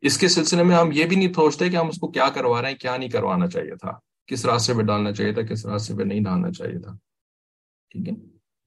اس 0.00 0.18
کے 0.18 0.28
سلسلے 0.28 0.62
میں 0.62 0.76
ہم 0.76 0.90
یہ 0.92 1.04
بھی 1.04 1.16
نہیں 1.16 1.32
سوچتے 1.32 1.70
کہ 1.70 1.76
ہم 1.76 1.88
اس 1.88 1.98
کو 1.98 2.08
کیا 2.08 2.28
کروا 2.34 2.62
رہے 2.62 2.70
ہیں، 2.70 2.76
کیا 2.76 2.96
نہیں 2.96 3.08
کروانا 3.08 3.46
چاہیے 3.46 3.76
تھا۔ 3.76 3.92
کس 4.26 4.44
راستے 4.44 4.74
پہ 4.74 4.82
ڈالنا 4.82 5.12
چاہیے 5.12 5.32
تھا، 5.32 5.42
کس 5.42 5.66
راستے 5.66 5.94
پہ 5.94 6.02
نہیں 6.02 6.20
ڈالنا 6.20 6.52
چاہیے 6.52 6.78
تھا۔ 6.78 6.92
ٹھیک 7.90 8.08
ہے؟ 8.08 8.14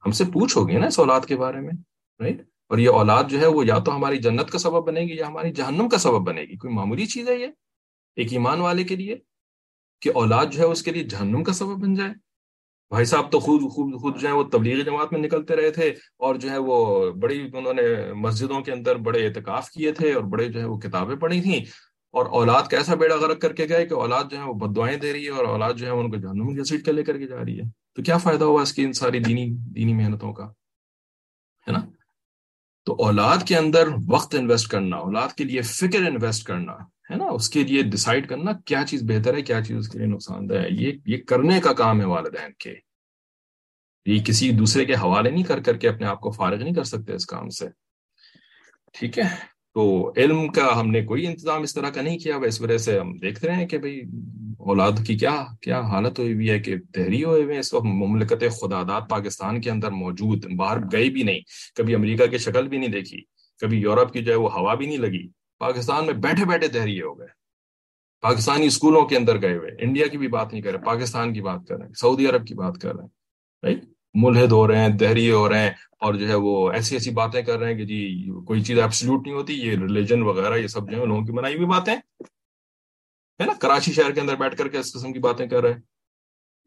ہم 0.06 0.12
سے 0.12 0.24
پوچھو 0.26 0.68
گے 0.68 0.80
نا 0.80 0.88
اس 0.88 1.00
اولاد 1.00 1.22
کے 1.22 1.38
بارے 1.38 1.60
میں۔ 1.60 1.93
رائٹ 2.19 2.41
اور 2.69 2.78
یہ 2.78 2.89
اولاد 2.89 3.23
جو 3.30 3.39
ہے 3.39 3.47
وہ 3.47 3.65
یا 3.65 3.80
تو 3.80 3.95
ہماری 3.95 4.17
جنت 4.17 4.49
کا 4.49 4.58
سبب 4.58 4.88
بنے 4.88 5.02
گی 5.02 5.15
یا 5.15 5.28
ہماری 5.28 5.52
جہنم 5.52 5.89
کا 5.89 5.97
سبب 5.97 6.21
بنے 6.21 6.41
گی۔ 6.41 6.58
کوئی 6.58 6.73
معمولی 6.73 7.06
چیز 7.06 7.30
ہے 7.30 7.36
یہ؟ 7.36 7.47
ایک 8.15 8.34
ایمان 8.34 8.62
والے 8.62 8.84
کے 8.84 8.95
لیے 8.95 9.17
کہ 10.02 10.12
اولاد 10.15 10.45
جو 10.45 10.60
ہے 10.60 10.65
اس 10.65 10.84
کے 10.84 10.91
لیے 10.91 11.04
جہنم 11.04 11.43
کا 11.43 11.54
سبب 11.54 11.82
بن 11.82 11.93
جائے۔ 11.93 12.12
بھائی 12.89 13.06
صاحب 13.06 13.32
تو 13.32 13.39
خود 13.39 13.62
خود 13.62 14.02
خود 14.02 14.19
جو 14.19 14.28
ہے 14.28 14.34
وہ 14.34 14.43
تبلیغی 14.43 14.82
جماعت 14.82 15.12
میں 15.12 15.21
نکلتے 15.21 15.56
رہے 15.56 15.71
تھے 15.71 15.88
اور 16.17 16.36
جو 16.36 16.52
ہے 16.52 16.58
وہ 16.58 17.12
بڑی 17.12 17.49
انہوں 17.54 17.73
نے 17.73 18.13
مسجدوں 18.13 18.62
کے 18.62 18.71
اندر 18.71 18.95
بڑے 18.95 19.28
اعتکاف 19.28 19.69
کیے 19.69 19.91
تھے 19.91 20.13
اور 20.13 20.23
بڑے 20.23 20.47
جو 20.49 20.60
ہے 20.60 20.65
وہ 20.65 20.78
کتابیں 20.78 21.15
پڑھی 21.15 21.41
تھیں۔ 21.41 21.65
اور 22.12 22.26
اولاد 22.26 22.63
کیسا 22.69 22.95
بیڑا 22.95 23.15
غرق 23.15 23.41
کر 23.41 23.54
کے 23.54 23.65
گئے 23.69 23.86
کہ 23.86 23.93
اولاد 23.93 24.23
جو 24.32 24.38
ہے 24.38 24.43
وہ 24.43 24.54
بدوائیں 24.54 24.97
دے 24.97 25.13
رہی 25.13 25.26
ہے 25.26 25.30
اور 25.30 25.45
اولاد 25.45 25.73
جو 25.73 25.86
ہے 25.86 25.91
ان 25.91 26.12
کو 26.12 26.17
جہنم 26.17 26.56
کی 26.56 26.63
سیٹ 26.63 26.86
کے 26.86 26.91
لے 26.91 27.04
کر 27.04 27.17
کے 27.17 27.28
جا 27.28 27.38
رہی 27.45 27.60
ہے۔ 27.60 27.69
تو 27.95 28.04
کیا 28.04 28.17
فائدہ 28.17 28.43
ہوا 28.43 28.62
اس 28.62 28.73
کی 28.73 28.84
ان 28.84 28.93
ساری 28.93 29.19
دینی 29.19 29.49
دینی 29.49 29.93
محنتوں 29.93 30.34
کا؟ 30.34 30.45
ہے 31.67 31.71
نا؟ 31.71 31.80
تو 32.86 32.93
اولاد 32.93 33.38
کے 33.48 33.58
اندر 33.58 33.88
وقت 34.10 34.36
انویسٹ 34.36 34.67
کرنا، 34.67 34.96
اولاد 34.96 35.30
کے 35.30 35.43
لیے 35.43 35.62
فکر 35.62 36.00
انویسٹ 36.00 36.48
کرنا، 36.48 36.74
ہے 37.12 37.15
نا؟ 37.15 37.26
اس 37.26 37.50
کے 37.50 37.63
لیے 37.63 37.84
ڈسائڈ 37.84 38.30
کرنا 38.30 38.52
کیا 38.65 38.84
چیز 38.88 39.04
بہتر 39.04 39.34
ہے، 39.34 39.41
کیا 39.41 39.62
چیز 39.62 39.78
اس 39.78 39.89
کے 39.89 39.98
لیے 39.98 40.08
نقصان 40.08 40.50
دہ 40.50 40.54
ہے۔ 40.54 40.67
یہ 40.72 40.91
یہ 41.06 41.17
کرنے 41.17 41.62
کا 41.62 41.74
کام 41.74 42.00
ہے 42.00 42.06
والدین 42.06 42.54
کے۔ 42.60 42.76
یہ 44.06 44.24
کسی 44.24 44.52
دوسرے 44.52 44.86
کے 44.86 44.93
حوالے 44.93 45.32
نہیں 45.32 45.43
کر 45.43 45.60
کر 45.60 45.78
کے 45.78 45.89
اپنے 45.89 46.08
آپ 46.08 46.19
کو 46.19 46.32
فارغ 46.32 46.58
نہیں 46.58 46.74
کر 46.74 46.84
سکتے 46.84 47.13
اس 47.13 47.26
کام 47.26 47.50
سے۔ 47.50 47.67
ٹھیک 48.93 49.19
ہے؟ 49.19 49.53
تو 49.74 50.14
علم 50.18 50.48
کا 50.48 50.80
ہم 50.80 50.92
نے 50.92 51.06
کوئی 51.06 51.28
انتظام 51.28 51.62
اس 51.62 51.74
طرح 51.74 51.90
کا 51.90 52.02
نہیں 52.02 52.18
کیا 52.18 52.36
اس 52.46 52.62
وجہ 52.62 52.78
سے 52.78 53.00
ہم 53.00 53.18
دیکھ 53.18 53.46
رہے 53.46 53.56
ہیں 53.56 53.68
کہ 53.68 53.78
بھائی 53.78 54.02
اولاد 54.58 54.92
کی 55.08 55.18
کیا 55.18 55.46
کیا 55.62 55.82
حالت 55.82 56.20
ہوئی 56.20 56.34
ہوئی 56.34 56.50
ہے 56.50 56.60
کہ 56.60 56.76
تحری 56.94 57.24
ہوئے 57.24 57.44
ہوئے 57.44 57.60
اس 57.60 57.74
وقت 57.74 57.86
مملکت 57.86 58.44
خدادات 58.62 59.10
پاکستان 59.10 59.62
کے 59.62 59.72
اندر 59.72 59.92
موجود، 59.92 60.46
باہر 60.56 60.78
گئی 60.92 61.10
بھی 61.10 61.24
نہیں۔ 61.24 61.40
کبھی 61.76 61.96
امریکہ 61.96 62.26
کی 62.26 62.38
شکل 62.38 62.68
بھی 62.68 62.78
نہیں 62.78 62.90
دیکھی، 62.90 63.22
کبھی 63.62 63.80
یورپ 63.80 64.14
کی 64.14 64.24
جو 64.24 64.32
ہے 64.32 64.38
وہ 64.38 64.54
ہوا 64.54 64.74
بھی 64.74 64.86
نہیں 64.86 64.98
لگی۔ 64.98 65.28
پاکستان 65.60 66.06
میں 66.06 66.14
بیٹھے 66.14 66.46
بیٹھے 66.46 66.68
تحریے 66.68 67.02
ہو 67.02 67.20
گئے۔ 67.20 67.28
پاکستانی 68.22 68.66
اسکولوں 68.66 69.06
کے 69.06 69.18
اندر 69.18 69.42
گئے 69.42 69.58
ہوئے۔ 69.58 69.72
انڈیا 69.80 70.08
کی 70.08 70.18
بھی 70.18 70.28
بات 70.28 70.54
نہیں 70.54 70.62
کر 70.62 70.72
رہے، 70.72 70.86
پاکستان 70.86 71.34
کی 71.34 71.42
بات 71.42 71.60
کر 71.68 71.78
رہے 71.78 71.86
ہیں، 71.86 71.94
سعودی 71.94 72.28
عرب 72.28 72.48
کی 72.48 72.54
بات 72.54 72.78
کر 72.82 72.96
رہے 72.96 73.04
ہیں۔ 73.04 73.10
رائٹ 73.64 73.93
ملحد 74.13 74.52
ہو 74.52 74.67
رہے 74.67 74.78
ہیں، 74.78 74.89
دہری 74.89 75.32
ہو 75.32 75.49
رہے 75.49 75.60
ہیں 75.60 75.71
اور 75.99 76.13
جو 76.13 76.28
ہے 76.28 76.36
وہ 76.36 76.71
ایسی 76.71 76.95
ایسی 76.95 77.10
باتیں 77.10 77.41
کر 77.41 77.60
رہے 77.60 77.71
ہیں 77.71 77.78
کہ 77.78 77.86
جی 77.86 78.30
کوئی 78.45 78.63
چیز 78.63 78.80
ایبسلوٹ 78.80 79.28
نہیں 79.28 79.36
ہوتی، 79.36 79.54
یہ 79.54 79.71
ریلیجن 79.71 80.21
وغیرہ، 80.21 80.58
یہ 80.58 80.67
سب 80.67 80.91
جو 80.91 81.02
ہے 81.02 81.06
لوگوں 81.06 81.21
کی 81.21 81.32
بنائی 81.32 81.56
ہوئی 81.56 81.67
باتیں 81.67 81.95
ہے 83.39 83.45
نا؟ 83.45 83.54
کراچی 83.54 83.93
شہر 83.93 84.12
کے 84.12 84.21
اندر 84.21 84.36
بیٹھ 84.36 84.58
کر 84.58 84.67
کے 84.67 84.78
اس 84.78 84.93
قسم 84.93 85.13
کی 85.13 85.19
باتیں 85.19 85.47
کر 85.47 85.62
رہے 85.62 85.73
ہیں۔ 85.73 85.82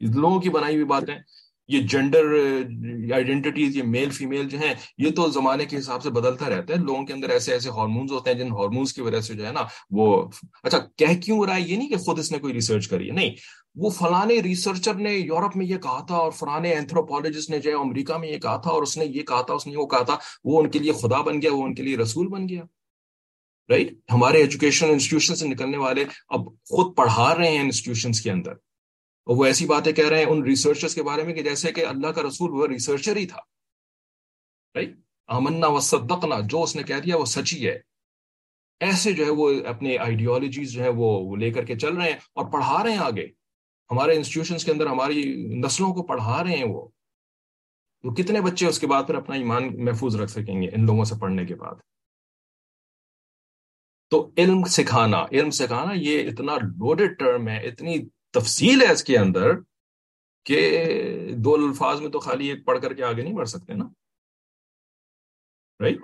لوگوں 0.01 0.41
کی 0.41 0.51
بنائی 0.51 0.75
ہوئی 0.75 0.85
باتیں 0.85 1.15
یہ 1.69 1.81
جینڈر 1.81 2.25
آئیڈینٹیز 3.15 3.77
یہ 3.77 3.83
میل 3.83 4.11
فیمیل 4.11 4.49
جو 4.49 4.59
ہیں، 4.59 4.75
یہ 4.99 5.11
تو 5.11 5.29
زمانے 5.29 5.65
کے 5.65 5.79
حساب 5.79 6.03
سے 6.03 6.11
بدلتا 6.11 6.49
رہتا 6.49 6.75
ہے۔ 6.75 6.79
لوگوں 6.79 7.07
کے 7.07 7.13
اندر 7.13 7.29
ایسے 7.29 7.53
ایسے 7.53 7.71
ہارمونز 7.71 8.13
ہوتے 8.13 8.31
ہیں 8.31 8.39
جن 8.39 8.53
ہارمونز 8.53 8.93
کی 8.93 9.03
وجہ 9.03 9.21
سے 9.21 9.35
جو 9.35 9.47
ہے 9.47 9.53
نا 9.53 9.61
وہ 9.91 10.29
اچھا 10.63 10.79
کہہ 10.79 11.21
کیوں 11.25 11.47
رہا 11.47 11.57
ہے؟ 11.57 11.61
یہ 11.61 11.77
نہیں 11.77 11.89
کہ 11.89 11.97
خود 11.97 12.19
اس 12.19 12.33
نے 12.33 12.39
کوئی 12.39 12.55
ریسرچ 12.55 12.89
کری 12.89 13.07
ہے، 13.07 13.15
نہیں۔ 13.15 13.31
وہ 13.77 13.91
فلانے 13.91 14.35
ریسرچر 14.35 14.95
نے 14.95 15.13
یورپ 15.13 15.57
میں 15.57 15.67
یہ 15.67 15.77
کہا 15.77 16.05
تھا 16.05 16.17
اور 16.17 16.31
فلانے 16.31 16.71
اینتھروپولوجسٹ 16.71 17.51
نے 17.51 17.59
جو 17.59 17.71
ہے 17.71 17.77
امریکہ 17.77 18.19
میں 18.19 18.29
یہ 18.29 18.39
کہا 18.39 18.57
تھا 18.57 18.71
اور 18.71 18.83
اس 18.83 18.97
نے 18.97 19.05
یہ 19.05 19.23
کہا 19.23 19.43
تھا، 19.43 19.55
اس 19.55 19.67
نے 19.67 19.77
وہ 19.77 19.87
کہا 19.87 20.03
تھا، 20.03 20.19
وہ 20.45 20.63
ان 20.63 20.71
کے 20.71 20.79
لیے 20.79 20.93
خدا 20.93 21.21
بن 21.21 21.43
گیا، 21.43 21.55
وہ 21.55 21.65
ان 21.65 21.75
کے 21.75 21.83
لیے 21.83 21.97
رسول 21.97 22.29
بن 22.29 22.49
گیا۔ 22.49 22.63
رائٹ 23.69 23.93
ہمارے 24.13 24.39
ایجوکیشن 24.39 24.91
انسٹیٹیوشن 24.91 25.35
سے 25.35 25.49
نکلنے 25.49 25.77
والے 25.77 26.05
اب 26.29 26.41
خود 26.47 26.97
پڑھا 26.97 27.35
رہے 27.35 27.51
ہیں 27.51 27.61
انسٹیٹیوشنس 27.61 28.21
کے 28.21 28.31
اندر۔ 28.31 28.53
اور 28.53 29.37
وہ 29.37 29.45
ایسی 29.45 29.67
باتیں 29.67 29.93
کہہ 29.93 30.09
رہے 30.09 30.19
ہیں 30.19 30.27
ان 30.27 30.43
ریسرچرس 30.43 30.95
کے 30.95 31.03
بارے 31.03 31.23
میں 31.23 31.35
کہ 31.35 31.43
جیسے 31.43 31.73
کہ 31.73 31.87
اللہ 31.87 32.07
کا 32.07 32.23
رسول 32.23 32.51
وہ 32.51 32.67
ریسرچر 32.67 33.17
ہی 33.17 33.27
تھا۔ 33.27 33.41
رائٹ 34.75 34.97
آمنا 35.27 35.67
و 35.67 35.81
صدقنا 35.81 36.37
جو 36.41 36.63
اس 36.63 36.77
نے 36.77 36.83
کہہ 36.83 37.01
دیا 37.05 37.17
وہ 37.17 37.25
سچی 37.25 37.69
ہے۔ 37.69 37.79
ایسے 38.81 39.13
جو 39.13 39.25
ہے 39.25 39.31
وہ 39.31 39.53
اپنے 39.67 39.99
آئیڈیالوجیز 39.99 40.73
جو 40.73 40.83
ہے 40.83 40.89
وہ 40.89 41.37
لے 41.37 41.51
کر 41.51 41.65
کے 41.65 41.77
چل 41.77 41.97
رہے 41.97 42.11
ہیں 42.11 42.19
اور 42.33 42.53
پڑھا 42.53 42.83
رہے 42.83 42.91
ہیں 42.91 42.99
آگے۔ 42.99 43.46
ہمارے 43.91 44.17
انسٹیٹیوشنس 44.17 44.65
کے 44.65 44.71
اندر 44.73 44.87
ہماری 44.87 45.23
نسلوں 45.65 45.95
کو 45.95 46.03
پڑھا 46.03 46.45
رہے 46.45 46.57
ہیں 46.57 46.65
وہ۔ 46.65 46.89
تو 48.03 48.15
کتنے 48.15 48.41
بچے 48.41 48.67
اس 48.67 48.79
کے 48.79 48.87
بعد 48.87 49.03
پھر 49.07 49.15
اپنا 49.15 49.37
ایمان 49.37 49.85
محفوظ 49.85 50.17
رکھ 50.17 50.31
سکیں 50.31 50.63
گے 50.63 50.69
ان 50.69 50.87
لوگوں 50.87 51.05
سے 51.05 51.15
پڑھنے 51.21 51.47
کے 51.47 51.55
بعد؟ 51.55 51.75
تو 54.11 54.31
علم 54.39 54.65
سکھانا 54.65 55.25
علم 55.33 55.51
سکھانا 55.51 55.93
یہ 55.95 56.31
اتنا 56.31 56.55
لوڈیڈ 56.55 57.19
ٹرم 57.19 57.49
ہے، 57.49 57.67
اتنی 57.67 58.09
تفصیل 58.31 58.83
ہے 58.83 58.93
اس 58.93 59.05
کے 59.05 59.19
اندر 59.19 59.51
کہ 60.45 60.87
دو 61.39 61.55
الفاظ 61.55 62.01
میں 62.01 62.11
تو 62.11 62.19
خالی 62.19 62.49
ایک 62.49 62.67
پڑھ 62.67 62.83
کر 62.83 62.95
کے 62.95 63.05
آگے 63.05 63.23
نہیں 63.23 63.35
بڑھ 63.35 63.49
سکتے 63.49 63.75
نا۔ 63.75 63.85
رائٹ 65.81 65.99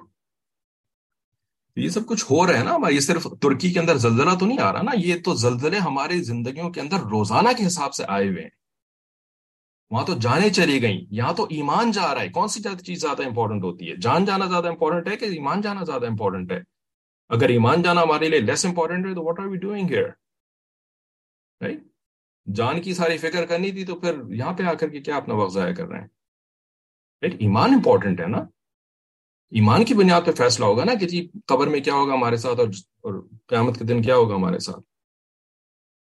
یہ 1.77 1.89
سب 1.89 2.07
کچھ 2.07 2.25
ہو 2.31 2.47
رہا 2.47 2.59
ہے 2.59 2.65
نا، 2.65 2.77
یہ 2.91 3.01
صرف 3.01 3.27
ترکی 3.41 3.73
کے 3.73 3.81
اندر 3.81 3.97
زلزلہ 3.97 4.31
تو 4.41 4.47
نہیں 4.47 4.59
آ 4.59 4.73
رہا 4.73 4.83
نا، 4.83 4.91
یہ 4.95 5.23
تو 5.25 5.35
زلزلے 5.35 5.79
ہماری 5.79 6.23
زندگیوں 6.23 6.71
کے 6.71 6.81
اندر 6.81 6.97
روزانہ 6.97 7.49
کے 7.59 7.67
حساب 7.67 7.95
سے 7.95 8.05
آئے 8.09 8.29
ہوئے 8.29 8.43
ہیں۔ 8.43 8.51
وہاں 9.91 10.07
تو 10.07 10.15
جانے 10.15 10.51
چلی 10.51 10.83
گئیں، 10.83 11.01
یہاں 11.11 11.33
تو 11.33 11.45
ایمان 11.45 11.91
جا 11.91 12.15
رہا 12.15 12.23
ہے۔ 12.23 12.29
کون 12.29 12.49
سی 12.49 12.63
چیز 12.85 13.01
زیادہ 13.01 13.27
امپورٹنٹ 13.27 13.65
ہوتی 13.65 13.91
ہے؟ 13.91 13.97
جان 13.97 14.25
جانا 14.25 14.47
زیادہ 14.47 14.69
امپورٹنٹ 14.69 15.09
ہے 15.09 15.17
کہ 15.17 15.25
ایمان 15.25 15.61
جانا 15.61 15.85
زیادہ 15.85 16.07
امپورٹنٹ 16.07 16.53
ہے؟ 16.53 16.61
اگر 17.29 17.49
ایمان 17.49 17.83
جانا 17.83 18.03
ہمارے 18.03 18.29
لیے 18.29 18.41
لیس 18.41 18.67
امپورٹنٹ 18.67 19.07
ہے 19.07 19.15
تو 19.15 19.25
what 19.25 19.41
are 19.41 19.47
we 19.47 19.59
doing 19.59 19.91
here 19.91 20.09
right 21.61 21.83
جان 22.55 22.81
کی 22.83 22.95
ساری 22.95 23.19
فکر 23.19 23.47
کرنی 23.47 23.71
تھی 23.71 23.85
تو 23.85 24.01
پھر 24.01 24.15
یہاں 24.29 24.53
پہ 24.53 24.63
آ 24.63 24.75
کر 24.75 24.89
کے 24.89 25.01
کیا 25.01 25.17
اپنا 25.17 25.35
وقت 25.35 25.53
ضائع 25.53 25.75
کر 25.75 25.87
رہے 25.87 26.01
ہیں؟ 26.01 26.09
رائٹ 27.23 27.35
ایمان 27.35 27.75
امپورٹنٹ 27.75 28.21
ہے 28.21 28.27
نا۔ 28.27 28.45
ایمان 29.53 29.85
کی 29.85 29.95
بنیاد 29.95 30.23
پہ 30.27 30.33
فیصلہ 30.33 30.65
ہوگا 30.65 30.85
نا 30.85 30.95
کہ 31.01 31.07
جی 31.07 31.19
قبر 31.47 31.67
میں 31.67 31.81
کیا 31.81 31.95
ہوگا 31.95 32.15
ہمارے 32.15 32.37
ساتھ 32.37 32.61
اور 32.61 33.21
قیامت 33.49 33.79
کے 33.79 33.85
دن 33.85 34.03
کیا 34.03 34.17
ہوگا 34.17 34.35
ہمارے 34.35 34.59
ساتھ؟ 34.59 34.81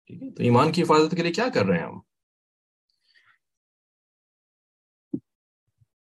ٹھیک 0.09 0.23
ہے، 0.23 0.29
تو 0.31 0.43
ایمان 0.43 0.71
کی 0.71 0.81
حفاظت 0.83 1.15
کے 1.15 1.23
لیے 1.23 1.31
کیا 1.31 1.47
کر 1.53 1.65
رہے 1.65 1.77
ہیں 1.77 1.85
ہم؟ 1.85 1.99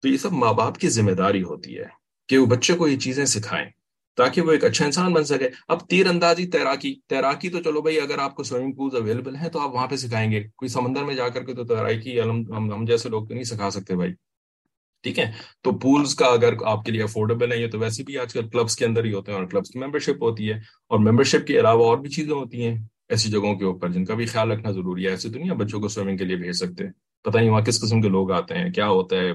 تو 0.04 0.08
یہ 0.08 0.18
سب 0.18 0.32
ماں 0.34 0.54
باپ 0.54 0.78
کی 0.78 0.90
ذمہ 0.90 1.12
داری 1.18 1.44
ہوتی 1.44 1.78
ہے 1.80 1.86
کہ 2.30 2.38
وہ 2.38 2.46
بچے 2.46 2.74
کو 2.78 2.88
یہ 2.88 3.00
چیزیں 3.00 3.26
سکھائیں 3.26 3.70
تاکہ 4.18 4.42
وہ 4.42 4.52
ایک 4.52 4.64
اچھا 4.66 4.86
انسان 4.86 5.14
بن 5.14 5.24
سکے۔ 5.26 5.50
اب 5.68 5.88
تیر 5.90 6.08
اندازی 6.08 6.48
تیراکی 6.48 6.94
تیراکی 7.10 7.50
تو 7.50 7.62
چلو 7.64 7.82
بھائی 7.82 8.00
اگر 8.00 8.18
آپ 8.20 8.36
کو 8.36 8.44
سوئمنگ 8.44 8.74
پولز 8.76 8.96
اویلیبل 8.96 9.36
ہیں 9.36 9.50
تو 9.50 9.60
آپ 9.60 9.74
وہاں 9.74 9.88
پہ 9.88 9.96
سکھائیں 9.96 10.30
گے۔ 10.32 10.44
کوئی 10.58 10.70
سمندر 10.70 11.04
میں 11.04 11.16
جا 11.16 11.30
کر 11.30 11.46
کے 11.46 11.54
تو 11.56 11.64
تیراکی 11.68 12.20
ہم 12.22 12.86
جیسے 12.88 13.10
لوگ 13.10 13.28
تو 13.28 13.34
نہیں 13.34 13.44
سکھا 13.54 13.70
سکتے 13.72 13.96
بھائی۔ 13.96 14.14
ٹھیک 15.04 15.20
ہے؟ 15.20 15.32
تو 15.64 15.72
پولز 15.78 16.16
کا 16.16 16.26
اگر 16.26 16.54
آپ 16.66 16.86
کے 16.86 16.92
لیے 16.92 17.04
افورڈیبل 17.04 17.52
ہے 17.52 17.58
یہ 17.58 17.68
تو 17.68 17.80
ویسے 17.80 18.04
بھی 18.04 18.18
آج 18.18 18.34
کل 18.34 18.50
کلبس 18.50 18.76
کے 18.76 18.86
اندر 18.86 19.04
ہی 19.04 19.14
ہوتے 19.14 19.32
ہیں 19.32 19.40
اور 19.40 19.48
کلبس 19.48 19.70
کی 19.70 19.80
ممبرشپ 19.80 20.24
ہوتی 20.24 20.50
ہے 20.50 20.56
اور 20.90 21.00
ممبرشپ 21.00 21.48
کے 21.48 21.60
علاوہ 21.60 21.86
اور 21.86 21.98
بھی 21.98 22.10
چیزیں 22.10 22.34
ہوتی 22.34 22.66
ہیں 22.66 22.78
ایسی 23.10 23.30
جگہوں 23.30 23.56
کے 23.56 23.66
اوپر، 23.66 23.90
جن 23.90 24.06
کا 24.06 24.16
بھی 24.16 24.26
خیال 24.26 24.52
رکھنا 24.52 24.72
ضروری 24.72 25.06
ہے۔ 25.06 25.10
ایسے 25.10 25.30
تو 25.30 25.40
نہیں 25.40 25.52
بچوں 25.52 25.80
کو 25.80 25.88
سوئمنگ 25.88 26.18
کے 26.18 26.26
لیے 26.26 26.36
بھیج 26.36 26.52
سکتے 26.52 26.84
پتہ 27.26 27.38
نہیں 27.38 27.50
وہاں 27.50 27.62
کس 27.62 27.82
قسم 27.82 28.02
کے 28.02 28.10
لوگ 28.10 28.32
آتے 28.32 28.56
ہیں، 28.56 28.70
کیا 28.72 28.88
ہوتا 28.88 29.16
ہے؟ 29.16 29.34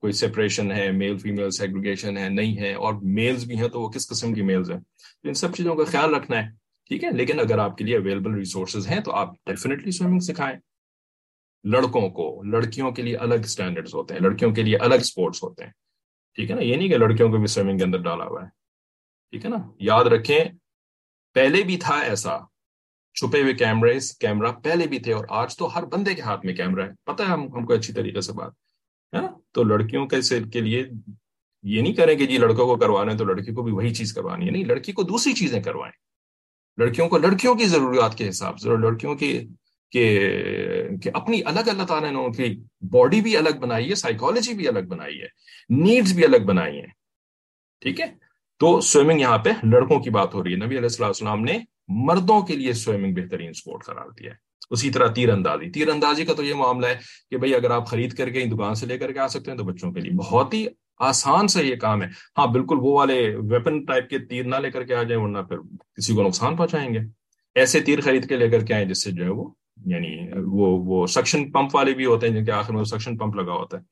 کوئی 0.00 0.12
سپریشن 0.12 0.72
ہے 0.72 0.90
میل 0.92 1.18
فیمیل 1.18 1.50
سیگریگیشن 1.50 2.16
ہے، 2.16 2.28
نہیں 2.28 2.58
ہے، 2.58 2.74
اور 2.74 2.94
میلز 3.02 3.44
بھی 3.44 3.56
ہیں 3.56 3.68
تو 3.68 3.80
وہ 3.80 3.88
کس 3.88 4.08
قسم 4.08 4.34
کی 4.34 4.42
میلز 4.42 4.70
ہیں؟ 4.70 4.78
تو 5.22 5.28
ان 5.28 5.34
سب 5.34 5.54
چیزوں 5.56 5.74
کا 5.74 5.84
خیال 5.84 6.14
رکھنا 6.14 6.36
ہے، 6.36 6.48
ٹھیک 6.88 7.04
ہے؟ 7.04 7.10
لیکن 7.10 7.40
اگر 7.40 7.58
آپ 7.58 7.78
کے 7.78 7.84
لیے 7.84 7.96
اویلیبل 7.96 8.34
ریسورسز 8.34 8.88
ہیں 8.88 9.00
تو 9.00 9.12
آپ 9.12 9.34
ڈیفینیٹلی 9.46 9.90
سوئمنگ 9.90 10.18
سکھائیں۔ 10.18 10.56
لڑکوں 11.64 12.10
کو، 12.10 12.42
لڑکیوں 12.42 12.92
کے 12.92 13.02
لیے 13.02 13.16
الگ 13.16 13.34
اسٹینڈرڈس 13.34 13.94
ہوتے 13.94 14.14
ہیں، 14.14 14.20
لڑکیوں 14.20 14.54
کے 14.54 14.62
لیے 14.62 14.76
الگ 14.76 14.94
اسپورٹس 14.94 15.42
ہوتے 15.42 15.64
ہیں۔ 15.64 15.72
ٹھیک 16.34 16.50
ہے 16.50 16.56
نا؟ 16.56 16.62
یہ 16.62 16.76
نہیں 16.76 16.88
کہ 16.88 16.98
لڑکیوں 16.98 17.30
کو 17.30 17.36
بھی 17.36 17.46
سوئمنگ 17.46 17.78
کے 17.78 17.84
اندر 17.84 17.98
ڈالا 17.98 18.24
ہوا 18.24 18.42
ہے۔ 18.42 18.48
ٹھیک 19.30 19.44
ہے 19.44 19.50
نا؟ 19.50 19.56
یاد 19.78 20.04
رکھیں، 20.04 20.44
پہلے 21.34 21.62
بھی 21.62 21.76
تھا 21.76 22.00
ایسا، 22.00 22.38
چھپے 23.14 23.42
ہوئے 23.42 23.54
کیمرے 23.54 23.98
کیمرہ 24.20 24.52
پہلے 24.52 24.86
بھی 24.86 24.98
تھے 24.98 25.12
اور 25.12 25.24
آج 25.28 25.56
تو 25.56 25.66
ہر 25.66 25.84
بندے 25.84 26.14
کے 26.14 26.22
ہاتھ 26.22 26.46
میں 26.46 26.54
کیمرہ 26.54 26.82
ہے۔ 26.82 26.92
پتہ 27.04 27.22
ہے 27.22 27.28
ہم 27.28 27.42
ہم 27.42 27.66
کو 27.66 27.72
اچھی 27.72 27.94
طریقے 27.94 28.20
سے 28.20 28.32
بات، 28.32 28.52
ہے 29.16 29.20
نا؟ 29.20 29.28
تو 29.52 29.62
لڑکیوں 29.62 30.06
کے 30.06 30.44
کے 30.52 30.60
لیے 30.60 30.86
یہ 31.62 31.82
نہیں 31.82 31.92
کریں 31.92 32.14
کہ 32.16 32.26
جی 32.26 32.38
لڑکوں 32.38 32.66
کو 32.66 32.76
کروا 32.76 33.04
رہے 33.04 33.10
ہیں 33.10 33.18
تو 33.18 33.24
لڑکی 33.24 33.52
کو 33.52 33.62
بھی 33.62 33.72
وہی 33.72 33.94
چیز 33.94 34.12
کروانی 34.12 34.46
ہے۔ 34.46 34.50
نہیں، 34.50 34.64
لڑکی 34.64 34.92
کو 34.92 35.02
دوسری 35.02 35.32
چیزیں 35.32 35.62
کروائیں۔ 35.62 35.92
لڑکیوں 36.76 37.08
کو 37.08 37.18
لڑکیوں 37.18 37.54
کی 37.54 37.64
ضروریات 37.64 38.14
کے 38.14 38.28
حساب 38.28 38.58
سے 38.58 38.68
لڑکیوں 38.68 39.14
کی 39.14 39.48
کہ 39.90 40.28
کہ 41.02 41.10
اپنی 41.14 41.40
الگ 41.44 41.60
اللہ 41.66 41.82
تعالیٰ 41.82 42.12
نے 42.12 42.18
ان 42.18 42.32
کی 42.32 42.62
باڈی 42.90 43.20
بھی 43.20 43.36
الگ 43.36 43.58
بنائی 43.60 43.90
ہے 43.90 43.94
سائیکالوجی 43.94 44.54
بھی 44.54 44.68
الگ 44.68 44.86
بنائی 44.88 45.22
ہے 45.22 45.26
نیڈز 45.70 46.12
بھی 46.12 46.24
الگ 46.24 46.44
بنائی 46.46 46.76
ہیں۔ 46.76 46.86
ٹھیک 47.80 48.00
ہے؟ 48.00 48.06
تو 48.58 48.80
سوئمنگ 48.80 49.20
یہاں 49.20 49.38
پہ 49.38 49.50
لڑکوں 49.62 50.00
کی 50.00 50.10
بات 50.10 50.34
ہو 50.34 50.44
رہی 50.44 50.50
ہے۔ 50.50 50.56
نبی 50.56 50.78
علیہ 50.78 51.04
السلام 51.04 51.42
نے 51.42 51.58
مردوں 51.88 52.40
کے 52.40 52.56
لیے 52.56 52.72
سوئمنگ 52.72 53.14
بہترین 53.14 53.52
سپورٹ 53.52 53.84
قرار 53.84 54.10
دیا 54.10 54.30
ہے۔ 54.30 54.36
اسی 54.70 54.90
طرح 54.90 55.06
تیر 55.06 55.30
اندازی 55.30 55.70
تیر 55.70 55.88
اندازی 55.88 56.24
کا 56.24 56.34
تو 56.34 56.42
یہ 56.42 56.54
معاملہ 56.54 56.86
ہے 56.86 56.94
کہ 57.30 57.36
بھائی 57.36 57.54
اگر 57.54 57.70
آپ 57.70 57.86
خرید 57.86 58.12
کر 58.12 58.30
کے 58.30 58.44
دکان 58.44 58.74
سے 58.74 58.86
لے 58.86 58.98
کر 58.98 59.12
کے 59.12 59.18
آ 59.18 59.26
سکتے 59.26 59.50
ہیں 59.50 59.58
تو 59.58 59.64
بچوں 59.64 59.92
کے 59.92 60.00
لیے 60.00 60.12
بہت 60.12 60.54
ہی 60.54 60.66
آسان 60.98 61.48
سے 61.48 61.64
یہ 61.64 61.76
کام 61.76 62.02
ہے۔ 62.02 62.08
ہاں 62.38 62.46
بالکل 62.46 62.76
وہ 62.80 62.98
والے 62.98 63.36
ویپن 63.36 63.84
ٹائپ 63.84 64.08
کے 64.08 64.18
تیر 64.18 64.44
نہ 64.44 64.56
لے 64.56 64.70
کر 64.70 64.84
کے 64.84 64.94
آ 64.94 65.02
جائیں، 65.02 65.22
ورنہ 65.22 65.38
پھر 65.38 65.56
کسی 65.94 66.14
کو 66.14 66.22
نقصان 66.22 66.56
پہنچائیں 66.56 66.94
گے۔ 66.94 66.98
ایسے 67.54 67.80
تیر 67.80 68.00
خرید 68.00 68.28
کے 68.28 68.36
لے 68.36 68.48
کر 68.48 68.64
کے 68.64 68.74
آئیں 68.74 68.86
جس 68.86 69.04
سے 69.04 69.10
جو 69.10 69.24
ہے 69.24 69.28
وہ 69.28 69.50
یعنی 69.86 70.28
وہ 70.46 70.82
وہ 70.84 71.06
سکشن 71.06 71.50
پمپ 71.50 71.74
والے 71.74 71.94
بھی 71.94 72.06
ہوتے 72.06 72.28
ہیں 72.28 72.34
جن 72.34 72.44
کے 72.44 72.52
آخر 72.52 72.74
میں 72.74 72.84
سکشن 72.84 73.16
پمپ 73.16 73.36
لگا 73.36 73.52
ہوتا 73.52 73.78
ہے۔ 73.78 73.82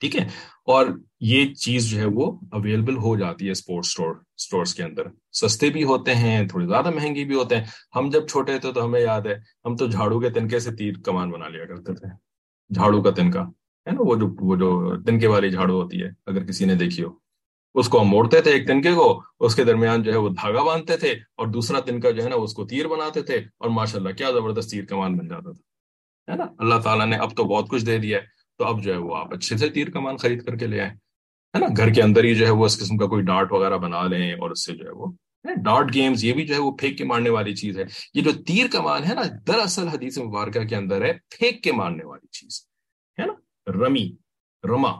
ٹھیک 0.00 0.16
ہے؟ 0.16 0.24
اور 0.64 0.86
یہ 1.20 1.54
چیز 1.54 1.90
جو 1.90 1.98
ہے 1.98 2.04
وہ 2.04 2.38
اویلیبل 2.52 2.96
ہو 2.96 3.16
جاتی 3.16 3.46
ہے 3.46 3.50
اسپورٹس 3.50 3.88
اسٹور 3.88 4.14
اسٹورس 4.36 4.74
کے 4.74 4.82
اندر۔ 4.82 5.02
سستے 5.32 5.70
بھی 5.70 5.84
ہوتے 5.84 6.14
ہیں 6.14 6.48
تھوڑی 6.48 6.66
زیادہ 6.66 6.90
مہنگی 6.90 7.24
بھی 7.24 7.34
ہوتے 7.34 7.56
ہیں۔ 7.56 7.64
ہم 7.96 8.10
جب 8.10 8.28
چھوٹے 8.28 8.58
تھے 8.58 8.72
تو 8.72 8.84
ہمیں 8.84 9.00
یاد 9.00 9.20
ہے، 9.20 9.34
ہم 9.64 9.76
تو 9.76 9.86
جھاڑو 9.86 10.20
کے 10.20 10.30
تنکے 10.30 10.58
سے 10.58 10.76
تیر 10.76 10.92
کمان 11.04 11.30
بنا 11.30 11.48
لیا 11.48 11.66
کرتے 11.66 11.94
تھے۔ 11.94 12.08
جھاڑو 12.74 13.02
کا 13.02 13.10
تنکا، 13.10 13.42
ہے 13.86 13.90
نا؟ 13.90 13.98
وہ 13.98 14.16
جو 14.16 14.46
وہ 14.46 14.56
جو 14.56 14.96
تنکے 15.02 15.26
والی 15.26 15.50
جھاڑو 15.50 15.82
ہوتی 15.82 16.02
ہے، 16.02 16.08
اگر 16.26 16.44
کسی 16.44 16.64
نے 16.64 16.74
دیکھی 16.74 17.02
ہو۔ 17.02 17.29
اس 17.74 17.88
کو 17.88 18.00
ہم 18.00 18.08
موڑتے 18.08 18.40
تھے 18.40 18.50
ایک 18.50 18.66
تنکے 18.66 18.92
کو، 18.92 19.06
اس 19.40 19.54
کے 19.56 19.64
درمیان 19.64 20.02
جو 20.02 20.12
ہے 20.12 20.16
وہ 20.16 20.28
دھاگا 20.30 20.62
باندھتے 20.62 20.96
تھے 20.96 21.10
اور 21.10 21.46
دوسرا 21.48 21.80
تنکا 21.80 22.10
جو 22.10 22.22
ہے 22.24 22.28
نا 22.28 22.36
اس 22.36 22.54
کو 22.54 22.66
تیر 22.66 22.88
بناتے 22.88 23.22
تھے 23.22 23.36
اور 23.58 23.70
ماشاء 23.70 23.98
اللہ 23.98 24.12
کیا 24.18 24.30
زبردست 24.30 24.70
تیر 24.70 24.84
کمان 24.84 25.16
بن 25.18 25.28
جاتا 25.28 25.52
تھا، 25.52 25.62
ہے 26.28 26.36
نا؟ 26.36 26.46
اللہ 26.58 26.80
تعالیٰ 26.84 27.06
نے 27.06 27.16
اب 27.16 27.36
تو 27.36 27.44
بہت 27.44 27.68
کچھ 27.68 27.84
دے 27.86 27.98
دیا 27.98 28.18
ہے، 28.18 28.26
تو 28.60 28.64
اب 28.64 28.82
جو 28.82 28.92
ہے 28.92 28.98
وہ 28.98 29.16
آپ 29.16 29.32
اچھے 29.34 29.56
سے 29.56 29.68
تیر 29.70 29.90
کمان 29.90 30.16
خرید 30.16 30.44
کر 30.46 30.56
کے 30.56 30.66
لے 30.66 30.80
آئیں، 30.80 30.92
ہے 31.54 31.58
نا؟ 31.58 31.66
گھر 31.76 31.92
کے 31.94 32.02
اندر 32.02 32.24
ہی 32.24 32.34
جو 32.34 32.46
ہے 32.46 32.50
وہ 32.50 32.64
اس 32.64 32.78
قسم 32.80 32.96
کا 32.96 33.06
کوئی 33.06 33.22
ڈارٹ 33.24 33.52
وغیرہ 33.52 33.78
بنا 33.78 34.02
لیں 34.06 34.32
اور 34.32 34.50
اس 34.50 34.64
سے 34.66 34.76
جو 34.76 34.86
ہے 34.86 34.92
وہ 34.92 35.12
ڈارٹ 35.64 35.94
گیمز، 35.94 36.24
یہ 36.24 36.32
بھی 36.32 36.46
جو 36.46 36.54
ہے 36.54 36.60
وہ 36.60 36.70
پھینک 36.76 36.98
کے 36.98 37.04
مارنے 37.04 37.30
والی 37.30 37.54
چیز 37.56 37.78
ہے۔ 37.78 37.84
یہ 38.14 38.22
جو 38.22 38.32
تیر 38.46 38.66
کمان 38.72 39.04
ہے 39.04 39.14
نا، 39.14 39.22
دراصل 39.46 39.88
حدیث 39.88 40.18
مبارکہ 40.18 40.64
کے 40.64 40.76
اندر 40.76 41.04
ہے، 41.04 41.12
پھینک 41.30 41.62
کے 41.64 41.72
مارنے 41.72 42.04
والی 42.04 42.26
چیز، 42.30 42.60
ہے 43.18 43.26
نا؟ 43.26 43.32
رمی، 43.66 44.06
رما، 44.64 44.92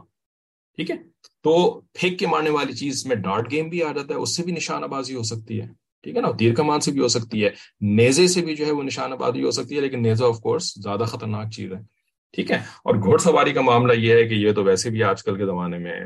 ٹھیک 0.79 0.91
ہے؟ 0.91 0.97
تو 1.43 1.81
پھینک 1.93 2.19
کے 2.19 2.27
مارنے 2.27 2.51
والی 2.51 2.73
چیز 2.73 3.07
میں 3.07 3.17
ڈارٹ 3.17 3.51
گیم 3.51 3.69
بھی 3.69 3.83
آ 3.83 3.93
جاتا 3.93 4.15
ہے، 4.15 4.19
اس 4.19 4.37
سے 4.37 4.43
بھی 4.43 4.53
نشانہ 4.53 4.87
بازی 4.87 5.15
ہو 5.15 5.23
سکتی 5.23 5.61
ہے۔ 5.61 5.67
ٹھیک 6.03 6.17
ہے 6.17 6.21
نا؟ 6.21 6.29
تیر 6.31 6.55
کمان 6.55 6.81
سے 6.81 6.93
بھی 6.93 7.01
ہو 7.01 7.09
سکتی 7.09 7.45
ہے۔ 7.45 7.51
نیزے 7.81 8.27
سے 8.27 8.41
بھی 8.41 8.57
جو 8.57 8.67
ہے 8.67 8.73
وہ 8.73 8.83
نشانہ 8.83 9.15
بازی 9.15 9.43
ہو 9.43 9.51
سکتی 9.51 9.77
ہے، 9.77 9.81
لیکن 9.81 10.03
نیزا 10.03 10.27
آف 10.27 10.41
کورس 10.41 10.75
زیادہ 10.75 11.01
خطرناک 11.01 11.51
چیز 11.51 11.73
ہے۔ 11.73 12.01
ٹھیک 12.33 12.51
ہے؟ 12.51 12.57
اور 12.57 12.95
گھوڑ 12.95 13.19
سواری 13.19 13.53
کا 13.53 13.61
معاملہ 13.61 13.93
یہ 13.93 14.15
ہے 14.15 14.25
کہ 14.25 14.35
یہ 14.35 14.53
تو 14.53 14.65
ویسے 14.65 14.91
بھی 14.91 15.03
آج 15.03 15.23
کل 15.23 15.37
کے 15.37 15.47
زمانے 15.47 15.79
میں 15.79 16.01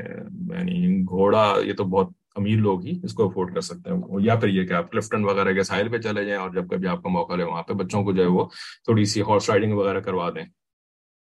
یعنی 0.49 1.01
گھوڑا 1.01 1.55
یہ 1.63 1.73
تو 1.73 1.83
بہت 1.83 2.09
امیر 2.35 2.57
لوگ 2.57 2.85
ہی 2.85 2.99
اس 3.03 3.13
کو 3.13 3.27
افورڈ 3.27 3.53
کر 3.53 3.61
سکتے 3.61 3.89
ہیں۔ 3.89 4.01
یا 4.19 4.35
پھر 4.35 4.47
یہ 4.47 4.63
کہ 4.63 4.73
آپ 4.73 4.91
کلفٹن 4.91 5.23
وغیرہ 5.23 5.53
کے 5.53 5.63
ساحل 5.63 5.89
پہ 5.89 5.97
چلے 5.97 6.25
جائیں 6.25 6.41
اور 6.41 6.49
جب 6.49 6.69
کبھی 6.69 6.87
آپ 6.87 7.03
کا 7.03 7.09
موقع 7.09 7.35
لے 7.35 7.43
وہاں 7.43 7.63
پہ 7.63 7.73
بچوں 7.73 8.03
کو 8.03 8.11
جو 8.11 8.23
ہے 8.23 8.27
وہ 8.27 8.45
تھوڑی 8.83 9.05
سی 9.05 9.21
ہارس 9.21 9.49
رائڈنگ 9.49 9.73
وغیرہ 9.73 9.99
کروا 9.99 10.29
دیں۔ 10.29 10.45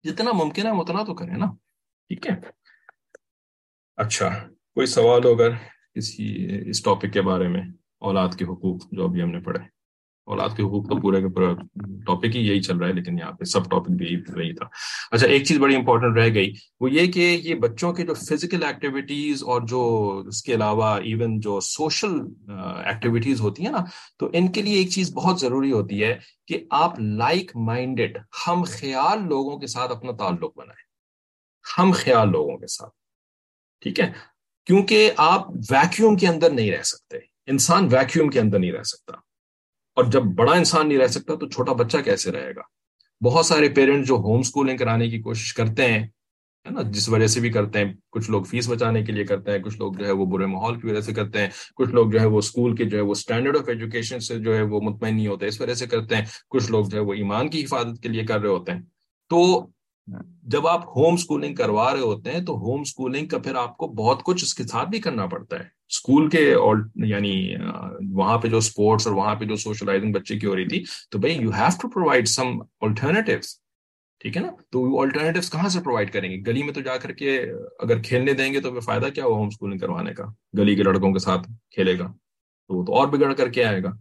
جتنا 0.04 0.32
ممکن 0.32 0.66
ہے 0.66 0.72
اتنا 0.72 1.04
تو 1.04 1.14
کریں 1.14 1.38
نا۔ 1.38 1.46
ٹھیک 2.08 2.28
ہے؟ 2.28 2.61
اچھا 3.98 4.30
کوئی 4.74 4.88
سوال 4.88 5.26
ہو 5.26 5.32
اگر 5.32 5.50
کسی 5.96 6.48
اس 6.70 6.82
ٹاپک 6.84 7.14
کے 7.14 7.22
بارے 7.22 7.48
میں؟ 7.48 7.62
اولاد 8.00 8.30
کے 8.40 8.46
حقوق 8.46 8.82
جو 8.92 9.04
ابھی 9.04 9.22
ہم 9.22 9.30
نے 9.30 9.40
پڑھے۔ 9.40 9.60
اولاد 10.26 10.50
کے 10.58 10.64
حقوق 10.64 10.90
تو 10.90 11.02
پورے 11.02 11.28
پورا 11.28 11.54
ٹاپک 12.06 12.36
ہی 12.36 12.48
یہی 12.48 12.62
چل 12.62 12.78
رہا 12.78 12.88
ہے، 12.88 12.94
لیکن 12.94 13.18
یہاں 13.18 13.32
پہ 13.32 13.44
سب 13.44 13.70
ٹاپک 13.72 13.92
بھی 13.92 14.16
وہی 14.16 14.54
تھا۔ 14.54 14.66
اچھا 15.12 15.28
ایک 15.28 15.44
چیز 15.44 15.58
بڑی 15.58 15.76
امپورٹنٹ 15.76 16.18
رہ 16.18 16.34
گئی، 16.34 16.54
وہ 16.80 16.92
یہ 16.92 17.12
کہ 17.12 17.40
یہ 17.44 17.56
بچوں 17.56 17.94
کے 17.94 18.06
جو 18.06 18.14
فزیکل 18.14 18.64
ایکٹیویٹیز 18.64 19.44
اور 19.44 19.62
جو 19.62 19.82
اس 20.28 20.44
کے 20.44 20.54
علاوہ 20.54 20.86
ایون 20.86 21.40
جو 21.40 21.60
سوشل 21.60 22.14
ایکٹیویٹیز 22.86 23.42
ہوتی 23.42 23.66
ہیں 23.66 23.72
نا، 23.72 23.84
تو 24.20 24.30
ان 24.34 24.52
کے 24.52 24.62
لیے 24.62 24.74
ایک 24.74 24.90
چیز 24.90 25.14
بہت 25.14 25.40
ضروری 25.40 25.72
ہوتی 25.72 26.04
ہے 26.04 26.20
کہ 26.48 26.66
آپ 26.72 27.00
لائک 27.00 27.52
مائنڈیڈ 27.56 28.18
ہم 28.48 28.64
خیال 28.68 29.28
لوگوں 29.28 29.60
کے 29.60 29.68
ساتھ 29.68 29.92
اپنا 29.92 30.12
تعلق 30.12 30.58
بنائیں۔ 30.58 30.92
ہم 31.78 31.92
خیال 31.96 32.32
لوگوں 32.32 32.58
کے 32.58 32.68
ساتھ۔ 32.68 33.01
ٹھیک 33.82 34.00
ہے؟ 34.00 34.12
کیونکہ 34.66 35.12
آپ 35.18 35.50
ویکیوم 35.50 36.16
کے 36.16 36.28
اندر 36.28 36.50
نہیں 36.50 36.72
رہ 36.72 36.84
سکتے۔ 36.84 37.18
انسان 37.48 37.86
ویکیوم 37.92 38.30
کے 38.30 38.40
اندر 38.40 38.60
نہیں 38.60 38.72
رہ 38.72 38.84
سکتا۔ 38.84 39.18
اور 39.96 40.04
جب 40.04 40.24
بڑا 40.24 40.54
انسان 40.54 40.88
نہیں 40.88 40.98
رہ 40.98 41.08
سکتا 41.08 41.36
تو 41.36 41.50
چھوٹا 41.50 41.74
بچہ 41.74 41.98
کیسے 41.98 42.32
رہے 42.32 42.52
گا؟ 42.56 42.62
بہت 43.26 43.46
سارے 43.46 43.70
پیرنٹ 43.70 44.08
جو 44.08 44.16
ہوم 44.16 44.40
اسکولنگ 44.40 44.78
کرانے 44.78 45.10
کی 45.10 45.22
کوشش 45.22 45.54
کرتے 45.54 45.88
ہیں، 45.88 46.00
ہے 46.66 46.70
نا، 46.70 46.82
جس 46.82 47.10
وجہ 47.10 47.28
سے 47.28 47.40
بھی 47.40 47.52
کرتے 47.52 47.86
ہیں۔ 47.86 47.94
کچھ 48.12 48.32
لوگ 48.32 48.44
فیس 48.44 48.70
بچانے 48.70 49.04
کے 49.04 49.12
لیے 49.12 49.24
کرتے 49.24 49.52
ہیں، 49.52 49.60
کچھ 49.60 49.78
لوگ 49.78 49.94
جو 49.94 50.06
ہے 50.06 50.12
وہ 50.12 50.26
برے 50.26 50.46
ماحول 50.46 50.80
کی 50.80 50.88
وجہ 50.88 51.02
سے 51.02 51.14
کرتے 51.14 51.42
ہیں۔ 51.42 51.50
کچھ 51.76 51.90
لوگ 51.90 52.12
جو 52.12 52.20
ہے 52.20 52.26
وہ 52.26 52.38
اسکول 52.38 52.76
کے 52.76 52.86
جو 52.86 52.98
ہے 52.98 53.02
وہ 53.02 53.12
اسٹینڈرڈ 53.12 53.58
آف 53.58 53.70
ایجوکیشن 53.70 54.20
سے 54.20 54.40
جو 54.40 54.56
ہے 54.56 54.62
وہ 54.62 54.82
مطمئن 54.82 55.16
نہیں 55.16 55.28
ہوتے، 55.28 55.48
اس 55.48 55.62
وجہ 55.62 55.74
سے 55.74 55.88
کرتے 55.88 56.16
ہیں۔ 56.16 56.26
کچھ 56.50 56.72
لوگ 56.72 56.86
جو 56.86 56.98
ہے 56.98 57.04
وہ 57.04 57.14
ایمان 57.14 57.50
کی 57.50 57.64
حفاظت 57.64 58.04
کے 58.04 58.10
لیے 58.10 58.24
کر 58.24 58.40
رہے 58.40 58.50
ہوتے 58.50 58.72
ہیں۔ 58.72 58.82
تو 59.30 59.68
جب 60.44 60.68
آپ 60.68 60.88
ہوم 60.88 61.14
اسکولنگ 61.14 61.56
کروا 61.56 61.94
رہے 61.94 62.00
ہوتے 62.00 62.32
ہیں 62.32 62.46
تو 62.46 62.54
ہوم 62.54 62.82
اسکولنگ 62.82 63.28
کا 63.28 63.38
پھر 63.38 63.56
آپ 63.56 63.78
کو 63.78 63.88
بہت 63.88 64.24
کچھ 64.24 64.44
اس 64.44 64.54
کے 64.54 64.64
ساتھ 64.64 64.90
بھی 64.90 65.00
کرنا 65.00 65.26
پڑتا 65.26 65.60
ہے۔ 65.60 65.64
اسکول 65.90 66.30
کے 66.30 66.54
یعنی 67.06 67.54
وہاں 68.14 68.38
پہ 68.38 68.48
جو 68.48 68.58
اسپورٹس 68.58 69.08
اور 69.08 69.16
وہاں 69.16 69.36
پہ 69.36 69.46
جو 69.46 69.56
سوشلائزنگ 69.56 70.14
بچے 70.14 70.40
کی 70.40 70.48
ہو 70.48 70.56
رہی 70.56 70.68
تھی، 70.68 70.84
تو 71.12 71.20
بھائی 71.20 71.36
you 71.36 71.50
have 71.50 71.78
to 71.82 71.90
provide 71.90 72.28
some 72.28 72.62
alternatives 72.82 73.56
ٹھیک 74.22 74.38
ہے 74.38 74.42
نا؟ 74.42 74.52
تو 74.72 74.82
وہ 74.82 75.02
آلٹرنیٹیوس 75.02 75.52
کہاں 75.52 75.70
سے 75.70 75.80
پرووائڈ 75.80 76.14
کریں 76.14 76.30
گے؟ 76.32 76.38
گلی 76.48 76.64
میں 76.64 76.74
تو 76.74 76.82
جا 76.82 76.98
کر 76.98 77.12
کے 77.12 77.40
اگر 77.80 78.02
کھیلنے 78.02 78.34
دیں 78.34 78.54
گے 78.54 78.62
تو 78.62 78.72
پھر 78.72 78.80
فائدہ 78.80 79.06
کیا 79.06 79.26
ہوا 79.26 79.38
ہوم 79.38 79.48
اسکولنگ 79.48 79.78
کروانے 79.78 80.14
کا؟ 80.14 80.26
گلی 80.58 80.76
کے 80.76 80.84
لڑکوں 80.84 81.14
کے 81.14 81.20
ساتھ 81.20 81.52
کھیلے 81.70 82.00
گا 82.00 82.08
تو 82.68 82.76
وہ 82.76 82.86
تو 82.86 82.96
اور 82.96 83.08
بگڑ 83.08 83.34
کر 83.34 83.50
کے 83.50 83.64
آئے 83.64 83.84
گا 83.84 83.92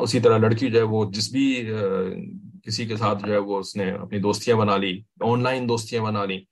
اسی 0.00 0.20
طرح 0.20 0.38
لڑکی 0.38 0.70
جو 0.70 0.78
ہے 0.78 0.82
وہ 0.82 1.04
جس 1.10 1.32
بھی 1.32 1.70
کسی 2.62 2.86
کے 2.86 2.96
ساتھ 2.96 3.26
جو 3.26 3.32
ہے 3.32 3.38
وہ 3.38 3.58
اس 3.58 3.76
نے 3.76 3.90
اپنی 3.90 4.18
دوستیاں 4.18 4.56
بنا 4.56 4.76
لی، 4.76 5.02
آن 5.20 5.42
لائن 5.42 5.68
دوستیاں 5.68 6.02
بنا 6.02 6.24
لی، 6.24 6.44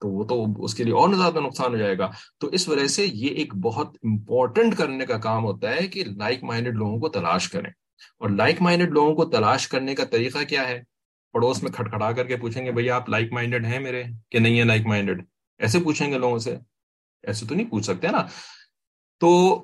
تو 0.00 0.08
وہ 0.08 0.24
تو 0.24 0.64
اس 0.64 0.74
کے 0.74 0.84
لیے 0.84 0.92
اور 0.92 1.14
زیادہ 1.14 1.40
نقصان 1.40 1.72
ہو 1.72 1.76
جائے 1.76 1.98
گا۔ 1.98 2.10
تو 2.38 2.46
اس 2.46 2.68
وجہ 2.68 2.86
سے 2.86 3.06
یہ 3.12 3.28
ایک 3.28 3.54
بہت 3.56 3.96
امپورٹنٹ 4.02 4.76
کرنے 4.76 5.06
کا 5.06 5.18
کام 5.18 5.44
ہوتا 5.44 5.70
ہے 5.70 5.86
کہ 5.86 6.04
لائک 6.04 6.44
مائنڈیڈ 6.44 6.74
لوگوں 6.74 7.00
کو 7.00 7.08
تلاش 7.08 7.48
کریں۔ 7.48 7.70
اور 8.18 8.30
لائک 8.30 8.62
مائنڈیڈ 8.62 8.90
لوگوں 8.90 9.14
کو 9.14 9.24
تلاش 9.24 9.68
کرنے 9.68 9.94
کا 9.94 10.04
طریقہ 10.04 10.38
کیا 10.48 10.68
ہے؟ 10.68 10.82
پڑوس 11.32 11.62
میں 11.62 11.72
کھٹکھٹا 11.72 12.12
کر 12.12 12.26
کے 12.26 12.36
پوچھیں 12.36 12.66
گے، 12.66 12.72
بھائی 12.72 12.90
آپ 12.90 13.08
لائک 13.08 13.32
مائنڈیڈ 13.32 13.66
ہیں 13.66 13.80
میرے؟ 13.80 14.04
کہ 14.30 14.38
نہیں 14.38 14.58
ہے 14.58 14.64
لائک 14.64 14.86
مائنڈیڈ 14.86 15.24
ایسے 15.58 15.80
پوچھیں 15.80 16.12
گے 16.12 16.18
لوگوں 16.18 16.38
سے۔ 16.38 16.56
ایسے 17.22 17.46
تو 17.46 17.54
نہیں 17.54 17.70
پوچھ 17.70 17.84
سکتے 17.84 18.08
نا۔ 18.08 18.26
تو 19.20 19.54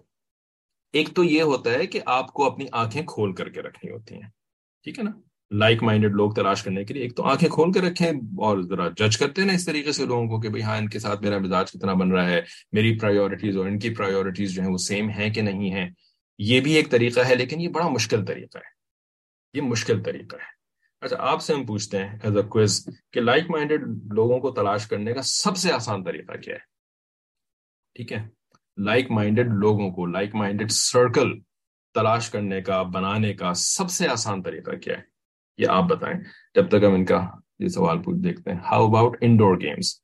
ایک 0.93 1.09
تو 1.15 1.25
یہ 1.25 1.43
ہوتا 1.43 1.71
ہے 1.71 1.87
کہ 1.87 2.01
آپ 2.07 2.33
کو 2.33 2.47
اپنی 2.47 2.67
آنکھیں 2.73 3.03
کھول 3.03 3.35
کر 3.35 3.49
کے 3.49 3.63
رکھنی 3.63 3.93
ہوتی 3.93 4.15
ہیں۔ 4.15 4.31
ٹھیک 4.83 4.99
ہے 4.99 5.05
نا؟ 5.05 5.11
لائک 5.51 5.83
مائنڈیڈ 5.83 6.13
لوگ 6.13 6.33
تلاش 6.33 6.63
کرنے 6.63 6.85
کے 6.85 6.95
لیے 6.95 7.03
ایک 7.03 7.17
تو 7.17 7.23
آنکھیں 7.23 7.49
کھول 7.49 7.73
کے 7.73 7.81
رکھیں 7.81 8.11
اور 8.19 8.63
ذرا 8.63 8.89
جج 8.97 9.19
کرتے 9.19 9.41
ہیں 9.41 9.49
نا 9.49 9.55
اس 9.55 9.65
طریقے 9.65 9.93
سے 9.93 10.07
لوگوں 10.07 10.29
کو 10.29 10.41
کہ 10.41 10.49
بھائی 10.49 10.63
ہاں 10.63 10.77
ان 10.77 10.89
کے 10.89 10.99
ساتھ 10.99 11.23
میرا 11.23 11.39
مزاج 11.39 11.73
کتنا 11.73 11.95
بن 11.95 12.13
رہا 12.13 12.31
ہے، 12.31 12.41
میری 12.73 12.99
پرائیورٹیز 12.99 13.57
اور 13.57 13.67
ان 13.67 13.79
کی 13.79 13.95
پرائیورٹیز 13.95 14.53
جو 14.55 14.63
ہیں 14.63 14.71
وہ 14.71 14.77
سیم 14.77 15.09
ہیں 15.09 15.31
کہ 15.31 15.43
نہیں 15.43 15.71
ہیں؟ 15.71 15.91
یہ 16.39 16.61
بھی 16.61 16.73
ایک 16.73 16.91
طریقہ 16.91 17.21
ہے، 17.21 17.35
لیکن 17.35 17.61
یہ 17.61 17.69
بڑا 17.69 17.89
مشکل 17.89 18.25
طریقہ 18.25 18.59
ہے۔ 18.59 18.81
یہ 19.55 19.63
مشکل 19.63 20.03
طریقہ 20.03 20.37
ہے۔ 20.37 20.61
اچھا 21.01 21.17
آپ 21.19 21.43
سے 21.43 21.55
ہم 21.55 21.67
پوچھتے 21.67 21.99
ہیں 21.99 22.19
ایز 22.23 22.37
اے 22.37 22.43
کوئز 22.43 22.89
کہ 23.13 23.21
لائک 23.21 23.51
مائنڈیڈ 23.51 23.83
لوگوں 24.15 24.39
کو 24.39 24.51
تلاش 24.51 24.87
کرنے 24.87 25.13
کا 25.13 25.23
سب 25.23 25.57
سے 25.57 25.73
آسان 25.73 26.05
طریقہ 26.05 26.33
کیا 26.33 26.55
ہے؟ 26.55 26.61
ٹھیک 27.95 28.13
ہے؟ 28.13 28.29
لائک 28.77 29.11
مائنڈیڈ 29.11 29.47
لوگوں 29.47 29.91
کو 29.91 30.07
لائک 30.07 30.35
مائنڈیڈ 30.35 30.71
سرکل 30.71 31.41
تلاش 31.95 32.31
کرنے 32.31 32.63
کا، 32.63 32.83
بنانے 32.83 33.35
کا 33.35 33.55
سب 33.55 33.91
سے 33.91 34.09
آسان 34.09 34.43
طریقہ 34.43 34.71
کیا 34.71 34.99
ہے؟ 34.99 35.10
یہ 35.59 35.67
آپ 35.69 35.85
بتائیں، 35.85 36.19
جب 36.55 36.69
تک 36.69 36.85
ہم 36.87 36.95
ان 36.95 37.05
کا 37.05 37.27
یہ 37.59 37.69
سوال 37.69 38.03
پوچھ 38.03 38.17
دیکھتے 38.17 38.51
ہیں 38.51 38.59
how 38.71 38.87
about 38.87 39.17
indoor 39.21 39.57
games 39.61 39.95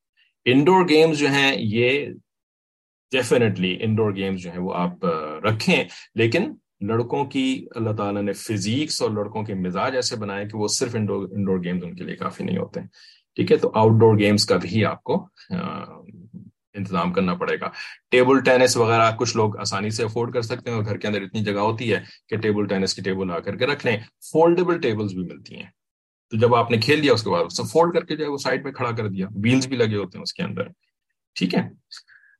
indoor 0.45 0.89
games 0.89 1.19
جو 1.19 1.29
ہیں، 1.29 1.57
یہ 1.59 2.07
ڈیفینیٹلی 3.13 3.77
انڈور 3.81 4.15
گیمس 4.17 4.41
جو 4.41 4.51
ہیں، 4.51 4.59
وہ 4.59 4.75
آپ 4.75 5.05
رکھیں۔ 5.45 5.85
لیکن 6.15 6.53
لڑکوں 6.81 7.25
کی، 7.25 7.67
اللہ 7.75 7.91
تعالیٰ 7.91 8.23
نے 8.23 8.33
فزیکس 8.33 9.03
اور 9.03 9.11
لڑکوں 9.11 9.43
کے 9.43 9.55
مزاج 9.55 9.97
ایسے 9.97 10.17
بنائے 10.17 10.45
کہ 10.45 10.59
وہ 10.59 10.69
صرف 10.69 10.95
انڈور 10.95 11.29
انڈور 11.33 11.63
گیمز 11.65 11.85
ان 11.85 11.95
کے 11.95 12.05
لیے 12.05 12.17
کافی 12.17 12.45
نہیں 12.45 12.59
ہوتے۔ 12.59 12.81
ہیں 12.81 12.89
ٹھیک 13.37 13.53
ہے، 13.53 13.57
تو 13.57 13.71
آؤٹ 13.75 13.93
ڈور 13.93 14.19
گیمز 14.19 14.47
کا 14.47 14.57
بھی 14.57 14.85
آپ 14.85 15.03
کو 15.03 15.27
انتظام 16.77 17.13
کرنا 17.13 17.35
پڑے 17.35 17.61
گا۔ 17.61 17.71
ٹیبل 18.11 18.41
ٹینس 18.41 18.77
وغیرہ 18.77 19.11
کچھ 19.19 19.37
لوگ 19.37 19.59
آسانی 19.59 19.91
سے 19.91 20.05
افورڈ 20.05 20.33
کر 20.33 20.43
سکتے 20.43 20.71
ہیں 20.71 20.77
اور 20.77 20.85
گھر 20.85 20.97
کے 20.97 21.09
اندر 21.09 21.23
اتنی 21.23 21.45
جگہ 21.45 21.59
ہوتی 21.59 21.93
ہے 21.93 22.01
کہ 22.29 22.37
ٹیبل 22.37 22.67
ٹینس 22.67 22.95
کی 22.95 23.03
ٹیبل 23.03 23.31
آ 23.31 23.39
کر 23.39 23.57
کے 23.57 23.67
رکھ 23.67 23.87
لیں۔ 23.87 23.97
فولڈیبل 24.33 24.81
ٹیبلز 24.81 25.13
بھی 25.13 25.23
ملتی 25.23 25.57
ہیں۔ 25.57 25.71
تو 26.31 26.37
جب 26.37 26.55
آپ 26.55 26.71
نے 26.71 26.77
کھیل 26.77 27.03
دیا 27.03 27.13
اس 27.13 27.23
کے 27.23 27.31
بعد 27.31 27.45
اسے 27.45 27.63
فولڈ 27.63 27.95
کر 27.95 28.05
کے 28.05 28.17
جو 28.17 28.25
ہے 28.25 28.31
وہ 28.31 28.37
سائڈ 28.37 28.65
میں 28.65 28.73
کھڑا 28.73 28.91
کر 28.91 29.09
دیا۔ 29.09 29.27
ویلز 29.45 29.67
بھی 29.67 29.77
لگے 29.77 29.97
ہوتے 29.97 30.19
ہیں 30.19 30.23
اس 30.23 30.35
کے 30.35 30.43
اندر۔ 30.43 30.63
ٹھیک 31.35 31.55
ہے۔ 31.55 31.69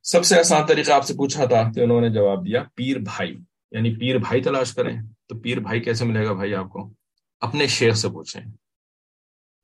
سب 0.03 0.25
سے 0.25 0.39
آسان 0.39 0.65
طریقہ 0.65 0.91
آپ 0.91 1.05
سے 1.05 1.13
پوچھا 1.13 1.45
تھا 1.45 1.71
تو 1.75 1.83
انہوں 1.83 2.01
نے 2.01 2.09
جواب 2.09 2.47
دیا، 2.47 2.63
پیر 2.75 2.97
بھائی۔ 2.97 3.37
یعنی 3.71 3.95
پیر 3.95 4.17
بھائی 4.17 4.41
تلاش 4.41 4.73
کریں۔ 4.73 4.97
تو 5.27 5.39
پیر 5.39 5.59
بھائی 5.59 5.79
کیسے 5.79 6.05
ملے 6.05 6.25
گا 6.25 6.33
بھائی 6.33 6.55
آپ 6.55 6.69
کو؟ 6.69 6.93
اپنے 7.39 7.67
شیخ 7.67 7.95
سے 7.95 8.09
پوچھیں۔ 8.09 8.41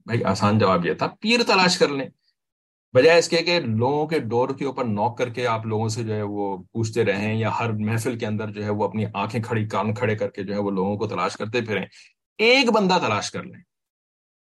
بھائی 0.05 0.23
آسان 0.23 0.59
جواب 0.59 0.85
یہ 0.85 0.93
تھا، 0.93 1.07
پیر 1.19 1.39
تلاش 1.47 1.77
کر 1.77 1.87
لیں۔ 1.89 2.09
بجائے 2.93 3.19
اس 3.19 3.29
کے 3.29 3.37
کہ 3.37 3.59
لوگوں 3.59 4.07
کے 4.07 4.19
ڈور 4.19 4.49
کے 4.49 4.65
اوپر 4.65 4.85
نوک 4.85 5.17
کر 5.17 5.29
کے 5.29 5.47
آپ 5.47 5.65
لوگوں 5.65 5.89
سے 5.89 6.03
جو 6.03 6.15
ہے 6.15 6.21
وہ 6.21 6.57
پوچھتے 6.71 7.05
رہیں 7.05 7.35
یا 7.35 7.51
ہر 7.59 7.71
محفل 7.71 8.17
کے 8.17 8.25
اندر 8.25 8.49
جو 8.49 8.63
ہے 8.63 8.69
وہ 8.69 8.83
اپنی 8.83 9.05
آنکھیں 9.13 9.43
کھڑی، 9.43 9.67
کان 9.67 9.93
کھڑے 9.93 10.15
کر 10.15 10.29
کے 10.29 10.43
جو 10.43 10.53
ہے 10.53 10.59
وہ 10.59 10.71
لوگوں 10.71 10.97
کو 10.97 11.07
تلاش 11.07 11.33
کرتے 11.33 11.61
پھریں۔ 11.61 11.85
ایک 12.37 12.71
بندہ 12.71 12.99
تلاش 13.05 13.31
کر 13.31 13.43
لیں۔ 13.43 13.61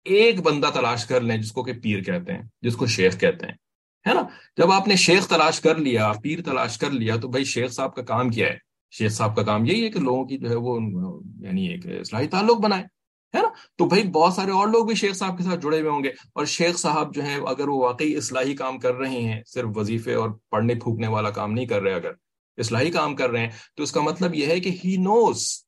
ایک 0.05 0.41
بندہ 0.41 0.67
تلاش 0.75 1.07
کر 1.07 1.21
لیں 1.21 1.37
جس 1.37 1.53
کو 1.53 1.63
کہ 1.63 1.73
پیر 1.73 2.03
کہتے 2.03 2.33
ہیں، 2.33 2.43
جس 2.63 2.77
کو 2.77 2.87
شیخ 2.87 3.21
کہتے 3.21 3.47
ہیں، 3.47 3.55
ہے 4.09 4.15
نا؟ 4.15 4.23
جب 4.57 4.73
آپ 4.73 4.89
نے 4.89 4.97
شیخ 4.97 5.29
تلاش 5.29 5.61
کر 5.61 5.77
لیا، 5.77 6.13
پیر 6.23 6.43
تلاش 6.43 6.79
کر 6.79 6.91
لیا 6.91 7.17
تو 7.17 7.29
بھائی 7.29 7.45
شیخ 7.45 7.73
صاحب 7.73 7.95
کا 7.95 8.03
کام 8.03 8.31
کیا 8.31 8.47
ہے؟ 8.49 8.59
شیخ 8.91 9.13
صاحب 9.13 9.37
کا 9.37 9.43
کام 9.43 9.65
یہی 9.65 9.85
ہے 9.85 9.89
کہ 9.89 10.01
لوگوں 10.01 10.25
کی 10.25 10.39
جو 10.39 10.51
ہے 10.51 10.55
وہ 10.55 10.81
یعنی 11.41 11.69
ایک 11.69 11.87
اصلاحی 11.87 12.29
تعلق 12.29 12.61
بنائے 12.61 12.85
ہے 13.35 13.43
نا؟ 13.43 13.49
تو 13.77 13.85
بھائی 13.85 14.03
بہت 14.03 14.33
سارے 14.33 14.51
اور 14.51 14.69
لوگ 14.69 14.87
بھی 14.87 14.95
شیخ 14.95 15.17
صاحب 15.17 15.39
کے 15.39 15.45
ساتھ 15.45 15.61
جڑے 15.61 15.81
ہوئے 15.81 15.91
ہوں 15.91 16.05
گے۔ 16.05 16.09
اور 16.09 16.45
شیخ 16.45 16.79
صاحب 16.79 17.15
جو 17.15 17.25
ہیں، 17.25 17.39
اگر 17.47 17.69
وہ 17.69 17.79
واقعی 17.79 18.17
اصلاحی 18.17 18.55
کام 18.55 18.79
کر 18.79 18.95
رہے 18.95 19.21
ہیں، 19.21 19.43
صرف 19.47 19.69
وظیفے 19.75 20.15
اور 20.15 20.31
پڑھنے 20.51 20.75
پھونکنے 20.75 21.07
والا 21.07 21.31
کام 21.31 21.53
نہیں 21.53 21.67
کر 21.67 21.83
رہے، 21.83 21.95
اگر 21.95 22.11
اصلاحی 22.57 22.91
کام 22.91 23.17
کر 23.17 23.31
رہے 23.31 23.41
ہیں، 23.41 23.51
تو 23.77 23.83
اس 23.83 23.93
کا 23.93 24.01
مطلب 24.01 24.35
یہ 24.35 24.47
ہے 24.47 24.61
کہ 24.61 24.71
ہی 24.85 24.97
نوز 24.97 25.65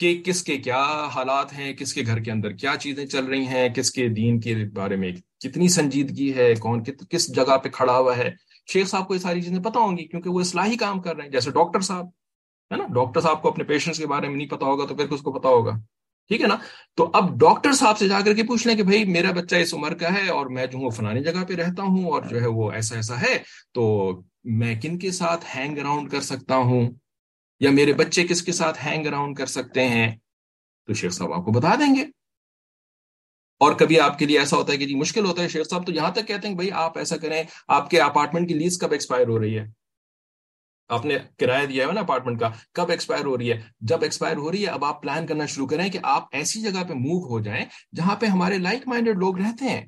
کہ 0.00 0.22
کس 0.26 0.42
کے 0.42 0.56
کیا 0.56 1.08
حالات 1.14 1.52
ہیں، 1.52 1.72
کس 1.72 1.94
کے 1.94 2.02
گھر 2.06 2.18
کے 2.18 2.30
اندر 2.30 2.52
کیا 2.52 2.76
چیزیں 2.80 3.06
چل 3.06 3.24
رہی 3.24 3.46
ہیں، 3.46 3.68
کس 3.68 3.90
کے 3.90 4.08
دین 4.08 4.40
کے 4.40 4.54
بارے 4.74 4.96
میں 4.96 5.12
کتنی 5.40 5.68
سنجیدگی 5.68 6.34
ہے، 6.34 6.54
کون 6.54 6.82
کس 7.10 7.34
جگہ 7.34 7.56
پہ 7.56 7.68
کھڑا 7.68 7.98
ہوا 7.98 8.16
ہے۔ 8.16 8.30
شیخ 8.72 8.88
صاحب 8.88 9.08
کو 9.08 9.14
یہ 9.14 9.18
ساری 9.18 9.42
چیزیں 9.42 9.62
پتا 9.62 9.80
ہوں 9.80 9.98
گی 9.98 10.04
کیونکہ 10.04 10.30
وہ 10.30 10.40
اصلاحی 10.40 10.76
کام 10.76 11.00
کر 11.02 11.16
رہے 11.16 11.24
ہیں، 11.24 11.30
جیسے 11.30 11.50
ڈاکٹر 11.50 11.80
صاحب، 11.80 12.06
ہے 12.70 12.76
نا؟ 12.76 12.84
ڈاکٹر 12.94 13.20
صاحب 13.20 13.42
کو 13.42 13.48
اپنے 13.48 13.64
پیشنٹس 13.64 13.98
کے 13.98 14.06
بارے 14.06 14.28
میں 14.28 14.36
نہیں 14.36 14.48
پتا 14.48 14.66
ہوگا 14.66 14.86
تو 14.86 14.94
پھر 14.94 15.06
کس 15.06 15.20
کو 15.20 15.32
پتا 15.32 15.48
ہوگا؟ 15.48 15.72
ٹھیک 16.28 16.42
ہے 16.42 16.46
نا؟ 16.46 16.56
تو 16.96 17.10
اب 17.14 17.40
ڈاکٹر 17.40 17.72
صاحب 17.72 17.98
سے 17.98 18.08
جا 18.08 18.20
کر 18.20 18.34
کے 18.34 18.42
پوچھ 18.42 18.66
لیں 18.66 18.76
کہ 18.76 18.82
بھائی 18.82 19.04
میرا 19.04 19.30
بچہ 19.30 19.56
اس 19.56 19.74
عمر 19.74 19.94
کا 19.94 20.14
ہے 20.14 20.28
اور 20.28 20.46
میں 20.46 20.66
جو 20.66 20.78
ہوں 20.78 20.90
فلانی 20.90 21.24
جگہ 21.24 21.44
پہ 21.48 21.54
رہتا 21.54 21.82
ہوں 21.82 22.10
اور 22.10 22.22
جو 22.22 22.40
ہے 22.40 22.46
وہ 22.46 22.72
ایسا 22.72 22.96
ایسا 22.96 23.20
ہے، 23.20 23.38
تو 23.72 24.12
میں 24.44 24.80
کن 24.80 24.98
کے 24.98 25.10
ساتھ 25.10 25.44
ہینگ 25.56 25.78
اراؤنڈ 25.78 26.10
کر 26.10 26.20
سکتا 26.20 26.56
ہوں؟ 26.56 26.90
یا 27.60 27.70
میرے 27.70 27.92
بچے 27.92 28.26
کس 28.26 28.42
کے 28.42 28.52
ساتھ 28.52 28.86
ہینگ 28.86 29.06
اراؤنڈ 29.06 29.36
کر 29.36 29.46
سکتے 29.46 29.88
ہیں؟ 29.88 30.16
تو 30.86 30.94
شیخ 30.94 31.12
صاحب 31.12 31.32
آپ 31.32 31.44
کو 31.44 31.50
بتا 31.50 31.74
دیں 31.74 31.94
گے۔ 31.94 32.02
اور 33.60 33.72
کبھی 33.72 34.00
آپ 34.00 34.18
کے 34.18 34.24
لیے 34.24 34.38
ایسا 34.38 34.56
ہوتا 34.56 34.72
ہے 34.72 34.78
کہ 34.78 34.86
جی 34.86 34.94
مشکل 34.94 35.24
ہوتا 35.24 35.42
ہے 35.42 35.48
شیخ 35.48 35.68
صاحب، 35.70 35.86
تو 35.86 35.92
یہاں 35.92 36.10
تک 36.10 36.26
کہتے 36.26 36.48
ہیں 36.48 36.54
کہ 36.54 36.56
بھائی 36.56 36.70
آپ 36.72 36.98
ایسا 36.98 37.16
کریں، 37.16 37.42
آپ 37.68 37.90
کے 37.90 38.00
اپارٹمنٹ 38.00 38.48
کی 38.48 38.54
لیز 38.54 38.78
کب 38.78 38.92
ایکسپائر 38.92 39.28
ہو 39.28 39.38
رہی 39.38 39.58
ہے؟ 39.58 39.77
آپ 40.88 41.04
نے 41.04 41.16
کرایہ 41.38 41.66
دیا 41.66 41.86
ہے 41.86 41.92
نا 41.92 42.00
اپارٹمنٹ 42.00 42.40
کا، 42.40 42.50
کب 42.72 42.90
ایکسپائر 42.90 43.24
ہو 43.24 43.38
رہی 43.38 43.52
ہے؟ 43.52 43.60
جب 43.80 44.02
ایکسپائر 44.02 44.36
ہو 44.36 44.52
رہی 44.52 44.62
ہے، 44.62 44.66
اب 44.66 44.84
آپ 44.84 45.02
پلان 45.02 45.26
کرنا 45.26 45.46
شروع 45.46 45.66
کریں 45.66 45.88
کہ 45.88 45.98
آپ 46.02 46.26
ایسی 46.32 46.62
جگہ 46.62 46.84
پہ 46.88 46.92
موو 46.92 47.28
ہو 47.28 47.40
جائیں 47.40 47.64
جہاں 47.96 48.16
پہ 48.16 48.26
ہمارے 48.26 48.58
لائک 48.58 48.88
مائنڈیڈ 48.88 49.16
لوگ 49.16 49.38
رہتے 49.38 49.64
ہیں۔ 49.64 49.86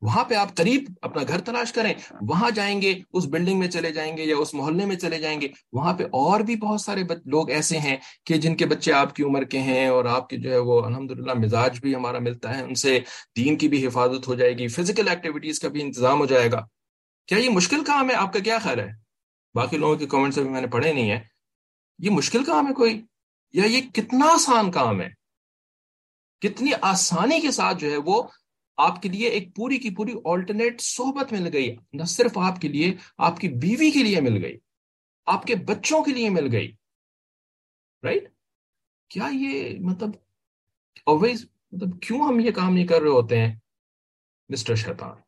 وہاں 0.00 0.24
پہ 0.24 0.34
آپ 0.34 0.54
قریب 0.54 0.84
اپنا 1.02 1.22
گھر 1.28 1.40
تلاش 1.40 1.72
کریں۔ 1.72 1.94
وہاں 2.20 2.50
جائیں 2.50 2.82
گے، 2.82 2.94
اس 3.12 3.24
بلڈنگ 3.24 3.58
میں 3.58 3.68
چلے 3.68 3.92
جائیں 3.92 4.16
گے 4.16 4.24
یا 4.24 4.36
اس 4.36 4.54
محلے 4.54 4.86
میں 4.86 4.96
چلے 4.96 5.18
جائیں 5.18 5.40
گے۔ 5.40 5.48
وہاں 5.72 5.94
پہ 5.94 6.04
اور 6.04 6.40
بھی 6.40 6.56
بہت 6.56 6.80
سارے 6.80 7.02
لوگ 7.24 7.50
ایسے 7.50 7.78
ہیں 7.78 7.96
کہ 8.26 8.36
جن 8.36 8.56
کے 8.56 8.66
بچے 8.66 8.92
آپ 8.92 9.14
کی 9.14 9.22
عمر 9.22 9.44
کے 9.44 9.58
ہیں 9.58 9.86
اور 9.86 10.04
آپ 10.04 10.28
کے 10.28 10.36
جو 10.36 10.52
ہے 10.52 10.58
وہ 10.58 10.82
الحمد 10.82 11.10
مزاج 11.10 11.80
بھی 11.80 11.94
ہمارا 11.94 12.18
ملتا 12.18 12.58
ہے۔ 12.58 12.62
ان 12.62 12.74
سے 12.74 13.00
دین 13.36 13.56
کی 13.56 13.68
بھی 13.68 13.86
حفاظت 13.86 14.28
ہو 14.28 14.34
جائے 14.34 14.58
گی 14.58 14.68
فزیکل 14.68 15.08
ایکٹیویٹیز 15.08 15.60
کا 15.60 15.68
بھی 15.68 15.82
انتظام 15.82 16.18
ہو 16.18 16.26
جائے 16.26 16.52
گا۔ 16.52 16.66
کیا 17.26 17.38
یہ 17.38 17.50
مشکل 17.50 17.84
کام 17.84 18.10
ہے؟ 18.10 18.14
آپ 18.14 18.32
کا 18.32 18.38
کیا 18.38 18.58
خیال 18.58 18.80
ہے؟ 18.80 19.07
باقی 19.54 19.76
لوگوں 19.76 19.96
کے 19.96 20.06
کامنٹس 20.06 20.38
ابھی 20.38 20.50
میں 20.50 20.60
نے 20.60 20.66
پڑھے 20.66 20.92
نہیں 20.92 21.10
ہے 21.10 21.20
یہ 21.98 22.10
مشکل 22.10 22.44
کام 22.44 22.66
ہے 22.66 22.74
کوئی؟ 22.74 23.06
یا 23.52 23.64
یہ 23.64 23.80
کتنا 23.94 24.26
آسان 24.26 24.70
کام 24.70 25.00
ہے؟ 25.00 25.08
کتنی 26.40 26.70
آسانی 26.80 27.40
کے 27.40 27.50
ساتھ 27.50 27.78
جو 27.78 27.90
ہے 27.90 27.96
وہ 27.96 28.22
آپ 28.76 29.02
کے 29.02 29.08
لیے 29.08 29.28
ایک 29.28 29.56
پوری 29.56 29.78
کی 29.78 29.90
پوری 29.90 30.12
آلٹرنیٹ 30.24 30.80
صحبت 30.80 31.32
مل 31.32 31.50
گئی۔ 31.52 31.76
نہ 31.92 32.02
صرف 32.02 32.38
آپ 32.38 32.60
کے 32.60 32.68
لیے، 32.68 32.96
آپ 33.18 33.40
کی 33.40 33.48
بیوی 33.48 33.90
کے 33.90 34.02
لیے 34.02 34.20
مل 34.20 34.44
گئی۔ 34.44 34.58
آپ 35.26 35.42
کے 35.42 35.54
بچوں 35.54 36.04
کے 36.04 36.12
لیے 36.12 36.30
مل 36.30 36.48
گئی۔ 36.52 36.72
رائٹ 38.02 38.28
کیا 39.08 39.28
یہ 39.32 39.76
مطلب 39.80 40.10
آلویز 41.06 41.46
مطلب 41.72 42.02
کیوں 42.02 42.20
ہم 42.20 42.40
یہ 42.40 42.50
کام 42.50 42.74
نہیں 42.74 42.86
کر 42.86 43.00
رہے 43.00 43.08
ہوتے 43.08 43.38
ہیں؟ 43.38 43.56
مسٹر 44.48 44.74
شیطان۔ 44.74 45.27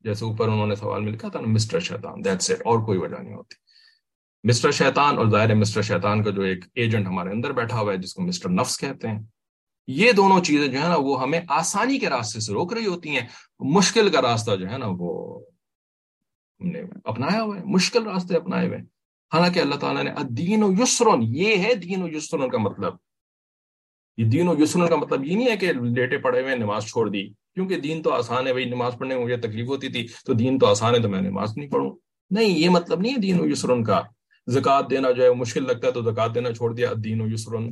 جیسے 0.00 0.24
اوپر 0.24 0.48
انہوں 0.48 0.66
نے 0.66 0.76
سوال 0.76 1.02
میں 1.02 1.12
لکھا 1.12 1.28
تھا 1.28 1.40
نا 1.40 1.48
مسٹر 1.48 1.80
شیطان 1.80 2.24
دیٹس 2.24 2.50
اٹ 2.50 2.60
اور 2.64 2.86
کوئی 2.86 2.98
وجہ 2.98 3.22
نہیں 3.22 3.34
ہوتی۔ 3.34 3.54
مسٹر 4.44 4.70
شیطان، 4.70 5.18
اور 5.18 5.26
ظاہر 5.26 5.54
مسٹر 5.54 5.82
شیطان 5.82 6.22
کا 6.22 6.30
جو 6.30 6.42
ایک 6.42 6.64
ایجنٹ 6.74 7.06
ہمارے 7.06 7.30
اندر 7.30 7.52
بیٹھا 7.52 7.80
ہوا 7.80 7.92
ہے، 7.92 7.98
جس 7.98 8.14
کو 8.14 8.22
مسٹر 8.22 8.50
نفس 8.50 8.78
کہتے 8.78 9.08
ہیں۔ 9.08 9.18
یہ 9.86 10.12
دونوں 10.12 10.40
چیزیں 10.40 10.68
جو 10.68 10.82
ہے 10.82 10.88
نا، 10.88 10.96
وہ 10.96 11.22
ہمیں 11.22 11.40
آسانی 11.48 11.98
کے 11.98 12.10
راستے 12.10 12.40
سے 12.40 12.52
روک 12.52 12.72
رہی 12.72 12.86
ہوتی 12.86 13.08
ہیں۔ 13.08 13.26
مشکل 13.58 14.08
کا 14.08 14.22
راستہ 14.22 14.56
جو 14.56 14.70
ہے 14.70 14.78
نا، 14.78 14.86
وہ 14.88 15.42
ہم 16.60 16.68
نے 16.68 16.82
اپنایا 17.04 17.42
ہوا 17.42 17.58
ہے۔ 17.58 17.64
مشکل 17.64 18.02
راستے 18.02 18.36
اپنائے 18.36 18.66
ہوئے۔ 18.66 18.78
حالانکہ 19.32 19.60
اللہ 19.60 19.74
تعالیٰ 19.74 20.02
نے 20.02 20.10
دین 20.28 20.62
و 20.62 20.72
یسرن، 20.72 21.22
یہ 21.22 21.56
ہے 21.56 21.74
دین 21.74 22.02
و 22.02 22.08
یسرن 22.08 22.50
کا 22.50 22.58
مطلب۔ 22.58 22.94
یہ 24.16 24.24
دین 24.24 24.48
و 24.48 24.62
یسرن 24.62 24.88
کا 24.88 24.96
مطلب 24.96 25.24
یہ 25.24 25.36
نہیں 25.36 25.50
ہے 25.50 25.56
کہ 25.56 25.72
لیٹے 25.72 26.18
پڑے 26.18 26.42
ہوئے 26.42 26.56
نماز 26.56 26.86
چھوڑ 26.86 27.10
دی۔ 27.10 27.28
کیونکہ 27.28 27.80
دین 27.80 28.02
تو 28.02 28.12
آسان 28.12 28.46
ہے، 28.46 28.52
بھائی 28.52 28.64
نماز 28.64 28.94
پڑھنے 28.98 29.16
میں 29.16 29.24
مجھے 29.24 29.36
تکلیف 29.36 29.68
ہوتی 29.68 29.88
تھی، 29.88 30.06
تو 30.24 30.32
دین 30.32 30.58
تو 30.58 30.66
آسان 30.66 30.94
ہے 30.94 31.00
تو 31.00 31.08
میں 31.08 31.20
نماز 31.20 31.56
نہیں 31.56 31.70
پڑھوں۔ 31.70 31.96
نہیں، 32.30 32.58
یہ 32.58 32.68
مطلب 32.68 33.00
نہیں 33.00 33.12
ہے 33.12 33.18
دین 33.18 33.40
و 33.40 33.46
یسرن 33.46 33.84
کا۔ 33.84 34.02
زکوٰۃ 34.46 34.82
دینا 34.90 35.10
جو 35.10 35.22
ہے 35.22 35.30
مشکل 35.30 35.66
لگتا 35.66 35.86
ہے 35.86 35.92
تو 35.92 36.02
زکوٰۃ 36.02 36.28
دینا 36.34 36.52
چھوڑ 36.52 36.74
دیا، 36.74 36.92
دین 37.04 37.20
و 37.20 37.26
یسرن 37.32 37.70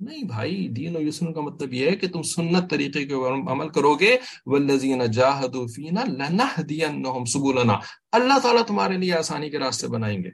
نہیں 0.00 0.22
بھائی، 0.22 0.68
دین 0.68 0.96
و 0.96 1.00
یسن 1.00 1.32
کا 1.32 1.40
مطلب 1.40 1.72
یہ 1.72 1.90
ہے 1.90 1.96
کہ 1.96 2.08
تم 2.08 2.22
سنت 2.22 2.70
طریقے 2.70 3.04
کے 3.04 3.14
عمل 3.50 3.68
کرو 3.68 3.94
گے۔ 3.94 4.16
اللہ 8.12 8.38
تعالیٰ 8.38 8.64
تمہارے 8.66 8.98
لیے 8.98 9.14
آسانی 9.14 9.50
کے 9.50 9.58
راستے 9.58 9.88
بنائیں 9.88 10.24
گے۔ 10.24 10.30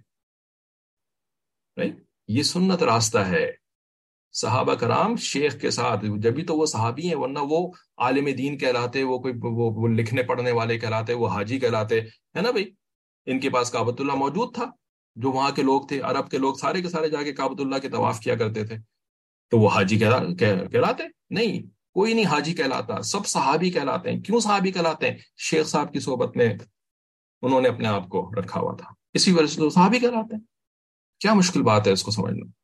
یہ 2.28 2.42
سنت 2.42 2.82
راستہ 2.82 3.18
ہے۔ 3.18 3.59
صحابہ 4.32 4.74
کرام 4.74 5.16
شیخ 5.16 5.60
کے 5.60 5.70
ساتھ 5.70 6.04
جبھی 6.16 6.44
تو 6.44 6.56
وہ 6.56 6.66
صحابی 6.66 7.08
ہیں، 7.08 7.16
ورنہ 7.16 7.38
وہ 7.42 7.72
عالم 7.98 8.24
دین 8.24 8.58
کہلاتے، 8.58 9.02
وہ 9.02 9.18
کوئی 9.18 9.34
وہ 9.40 9.88
لکھنے 9.88 10.22
پڑھنے 10.22 10.50
والے 10.50 10.78
کہلاتے، 10.78 11.14
وہ 11.14 11.28
حاجی 11.28 11.58
کہلاتے، 11.58 12.00
ہے 12.00 12.40
نا 12.40 12.50
بھائی؟ 12.50 12.70
ان 13.26 13.40
کے 13.40 13.50
پاس 13.50 13.70
کابت 13.70 14.00
اللہ 14.00 14.14
موجود 14.14 14.54
تھا، 14.54 14.64
جو 15.16 15.32
وہاں 15.32 15.50
کے 15.50 15.62
لوگ 15.62 15.80
تھے، 15.82 16.00
عرب 16.00 16.30
کے 16.30 16.38
لوگ، 16.38 16.54
سارے 16.54 16.82
کے 16.82 16.88
سارے 16.88 17.08
جا 17.08 17.22
کے 17.22 17.32
کابت 17.32 17.60
اللہ 17.60 17.78
کے 17.78 17.88
طواف 17.88 18.20
کیا 18.20 18.34
کرتے 18.34 18.66
تھے۔ 18.66 18.76
تو 19.50 19.58
وہ 19.58 19.68
حاجی 19.68 19.98
کہلاتے؟ 19.98 21.04
نہیں، 21.30 21.66
کوئی 21.94 22.14
نہیں 22.14 22.24
حاجی 22.24 22.54
کہلاتا، 22.54 23.02
سب 23.02 23.26
صحابی 23.26 23.70
کہلاتے 23.70 24.12
ہیں۔ 24.12 24.20
کیوں 24.20 24.40
صحابی 24.40 24.72
کہلاتے 24.72 25.10
ہیں؟ 25.10 25.18
شیخ 25.36 25.66
صاحب 25.66 25.92
کی 25.92 26.00
صحبت 26.00 26.36
میں 26.36 26.54
انہوں 27.42 27.60
نے 27.60 27.68
اپنے 27.68 27.88
آپ 27.88 28.08
کو 28.08 28.30
رکھا 28.36 28.60
ہوا 28.60 28.74
تھا۔ 28.74 28.94
اسی 29.14 29.32
وجہ 29.32 29.46
سے 29.46 29.70
صحابی 29.70 29.98
کہلاتے 29.98 30.36
ہیں۔ 30.36 30.42
کیا 31.20 31.34
مشکل 31.34 31.62
بات 31.62 31.86
ہے 31.86 31.92
اس 31.92 32.02
کو 32.02 32.10
سمجھنا؟ 32.10 32.59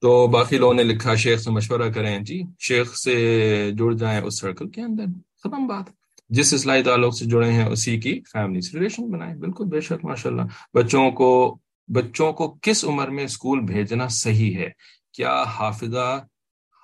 تو 0.00 0.26
باقی 0.26 0.58
لوگوں 0.58 0.74
نے 0.74 0.82
لکھا، 0.82 1.14
شیخ 1.14 1.40
سے 1.40 1.50
مشورہ 1.50 1.90
کریں۔ 1.90 2.20
جی 2.20 2.42
شیخ 2.60 2.96
سے 2.96 3.70
جڑ 3.78 3.92
جائیں 3.92 4.20
اس 4.20 4.40
سرکل 4.40 4.68
کے 4.68 4.80
اندر۔ 4.80 5.04
ختم 5.44 5.66
بات۔ 5.66 5.84
جس 6.28 6.54
اصلاحی 6.54 6.82
تعلق 6.82 7.16
سے 7.16 7.24
جڑے 7.24 7.52
ہیں، 7.52 7.64
اسی 7.64 8.00
کی 8.00 8.20
فیملی 8.32 8.60
سے 8.60 8.78
ریلیشن 8.78 9.10
بنائیں۔ 9.10 9.34
بالکل، 9.34 9.64
بے 9.64 9.80
شک 9.80 10.04
ماشاء 10.04 10.30
اللہ 10.30 10.42
بچوں 10.74 11.10
کو 11.10 11.58
بچوں 11.88 12.32
کو 12.32 12.58
کس 12.62 12.84
عمر 12.84 13.08
میں 13.08 13.24
اسکول 13.24 13.60
بھیجنا 13.60 14.08
صحیح 14.08 14.56
ہے؟ 14.56 14.70
کیا 15.12 15.42
حافظہ 15.42 16.24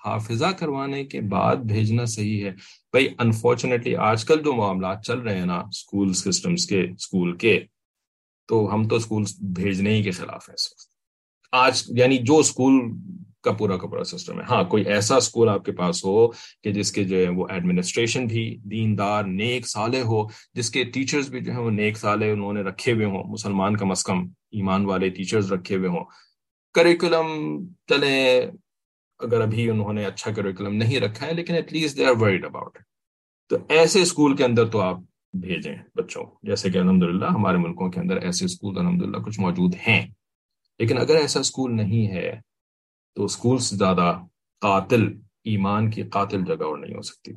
حافظہ 0.06 0.46
کروانے 0.46 1.04
کے 1.04 1.20
بعد 1.20 1.56
بھیجنا 1.56 2.04
صحیح 2.04 2.44
ہے؟ 2.44 2.50
بھائی 2.92 3.08
انفارچونیٹلی 3.18 3.96
آج 3.96 4.24
کل 4.24 4.42
جو 4.42 4.52
معاملات 4.52 5.04
چل 5.04 5.18
رہے 5.18 5.38
ہیں 5.38 5.46
نا 5.46 5.56
اسکول 5.56 6.12
سسٹمس 6.12 6.66
کے 6.66 6.80
اسکول 6.80 7.36
کے، 7.36 7.60
تو 8.46 8.74
ہم 8.74 8.88
تو 8.88 8.96
اسکول 8.96 9.24
بھیجنے 9.40 9.90
ہی 9.90 10.02
کے 10.02 10.10
خلاف 10.10 10.48
ہیں۔ 10.48 10.91
آج 11.53 11.82
یعنی 11.88 12.18
جو 12.18 12.38
اسکول 12.38 12.80
کا 13.44 13.53
پورا 13.53 13.76
کا 13.76 13.88
پورا 13.88 14.05
سسٹم 14.05 14.38
ہے۔ 14.40 14.44
ہاں 14.50 14.62
کوئی 14.64 14.84
ایسا 14.84 15.16
اسکول 15.16 15.48
آپ 15.48 15.64
کے 15.64 15.72
پاس 15.72 16.05
ہو 16.05 16.28
کہ 16.62 16.72
جس 16.72 16.92
کے 16.92 17.05
جو 17.05 17.16
ہے 17.16 17.28
وہ 17.28 17.46
ایڈمنسٹریشن 17.50 18.26
بھی 18.26 18.44
دیندار، 18.70 19.24
نیک 19.24 19.68
سالے 19.68 20.00
ہو، 20.03 20.22
جس 20.55 20.70
کے 20.70 20.84
ٹیچرز 20.84 21.28
بھی 21.28 21.40
جو 21.40 21.53
ہے 21.53 21.59
وہ 21.59 21.70
نیک 21.70 21.98
سالے 21.98 22.30
انہوں 22.30 22.53
نے 22.53 22.62
رکھے 22.62 22.92
ہوئے 22.92 23.07
ہوں۔ 23.07 23.24
مسلمان 23.24 23.76
کم 23.76 23.90
از 23.90 24.05
کم 24.05 24.22
ایمان 24.53 24.86
والے 24.86 25.09
ٹیچرز 25.11 25.53
رکھے 25.53 25.76
ہوئے 25.76 25.88
ہوں۔ 25.88 26.05
کریکولم 26.74 27.28
چلے 27.88 28.16
اگر 29.20 29.40
ابھی 29.40 29.68
انہوں 29.70 29.92
نے 29.92 30.05
اچھا 30.05 30.30
کریکولم 30.32 30.74
نہیں 30.74 31.00
رکھا 31.00 31.26
ہے، 31.26 31.32
لیکن 31.32 31.55
at 31.55 31.72
least 31.72 31.96
they 31.96 32.07
are 32.07 32.16
worried 32.20 32.44
about 32.44 32.78
تو 33.50 33.57
ایسے 33.68 34.03
اسکول 34.03 34.36
کے 34.36 34.44
اندر 34.44 34.68
تو 34.68 34.80
آپ 34.80 34.98
بھیجیں 35.34 35.74
بچوں 35.94 36.24
جیسے 36.42 36.70
کہ 36.70 36.78
الحمد 36.78 37.03
للہ 37.03 37.26
ہمارے 37.26 37.59
ملکوں 37.59 37.90
کے 37.90 38.00
اندر 38.00 38.16
ایسے 38.16 38.44
اسکول 38.44 38.78
الحمد 38.78 39.03
للہ 39.03 39.18
کچھ 39.18 39.40
موجود 39.40 39.74
ہیں۔ 39.88 40.07
لیکن 40.83 40.99
اگر 40.99 41.14
ایسا 41.14 41.41
اسکول 41.41 41.76
نہیں 41.76 42.14
ہے 42.14 42.41
تو 43.16 43.24
اسکول 43.24 43.59
سے 43.59 43.76
زیادہ 43.76 44.18
قاتل، 44.61 45.09
ایمان 45.45 45.91
کی 45.91 46.03
قاتل 46.03 46.45
جگہ 46.45 46.64
اور 46.64 46.78
نہیں 46.78 46.97
ہو 46.97 47.03
سکتی 47.03 47.33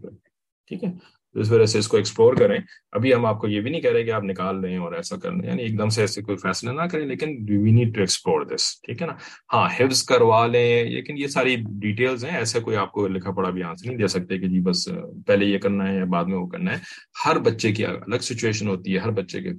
ٹھیک 0.67 0.83
ہے؟ 0.83 0.89
اس 1.33 1.51
وجہ 1.51 1.65
سے 1.65 1.79
اس 1.79 1.87
کو 1.87 1.97
ایکسپلور 1.97 2.33
کریں۔ 2.33 2.57
ابھی 2.91 3.13
ہم 3.13 3.25
آپ 3.25 3.41
کو 3.41 3.47
یہ 3.47 3.61
بھی 3.61 3.71
نہیں 3.71 3.81
کہہ 3.81 3.91
رہے 3.91 4.03
کہ 4.03 4.11
آپ 4.11 4.23
نکال 4.23 4.61
لیں 4.61 4.77
اور 4.77 4.93
ایسا 4.93 5.15
کر 5.15 5.31
لیں 5.31 5.49
یعنی 5.49 5.63
ایک 5.63 5.79
دم 5.79 5.89
سے 5.89 6.01
ایسے 6.01 6.21
کوئی 6.21 6.37
فیصلہ 6.37 6.71
نہ 6.71 6.81
کریں، 6.81 7.05
لیکن 7.05 7.45
we 7.49 7.71
need 7.71 7.95
to 7.95 7.99
explore 7.99 8.45
this 8.45 8.81
ٹھیک 8.81 9.01
ہے 9.01 9.07
نا؟ 9.07 9.13
ہاں 9.53 9.69
حفظ 9.79 10.03
کروا 10.03 10.47
لیں۔ 10.47 10.83
لیکن 10.83 11.17
یہ 11.17 11.27
ساری 11.27 11.55
ڈیٹیلز 11.55 12.25
ہیں، 12.25 12.37
ایسے 12.37 12.59
کوئی 12.59 12.77
آپ 12.77 12.91
کو 12.91 13.07
لکھا 13.07 13.31
پڑا 13.31 13.49
بھی 13.49 13.63
آنسر 13.63 13.87
نہیں 13.87 13.97
دے 13.97 14.07
سکتے 14.07 14.37
کہ 14.37 14.47
جی 14.47 14.59
بس 14.59 14.89
پہلے 15.27 15.45
یہ 15.45 15.57
کرنا 15.57 15.91
ہے 15.91 15.97
یا 15.97 16.05
بعد 16.05 16.25
میں 16.25 16.37
وہ 16.37 16.47
کرنا 16.47 16.71
ہے۔ 16.71 16.77
ہر 17.25 17.39
بچے 17.39 17.71
کی 17.71 17.85
الگ 17.85 18.17
سچویشن 18.21 18.67
ہوتی 18.67 18.93
ہے، 18.93 18.99
ہر 18.99 19.11
بچے 19.11 19.41
کے 19.41 19.49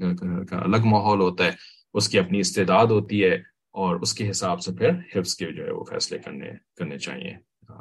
کا 0.49 0.59
الگ 0.59 0.85
ماحول 0.85 1.21
ہوتا 1.21 1.45
ہے، 1.45 1.51
اس 1.95 2.09
کی 2.09 2.19
اپنی 2.19 2.39
استعداد 2.39 2.87
ہوتی 2.87 3.25
ہے۔ 3.25 3.56
اور 3.77 3.97
اس 3.97 4.15
کے 4.15 4.31
حساب 4.31 4.61
سے 4.61 4.73
پھر 4.73 4.91
حفظ 5.17 5.35
کے 5.35 5.53
جو 5.53 5.67
ہے 5.67 5.71
وہ 5.71 5.85
فیصلے 5.85 6.19
کرنے 6.19 6.51
کرنے 6.77 6.99
چاہیے۔ 6.99 7.35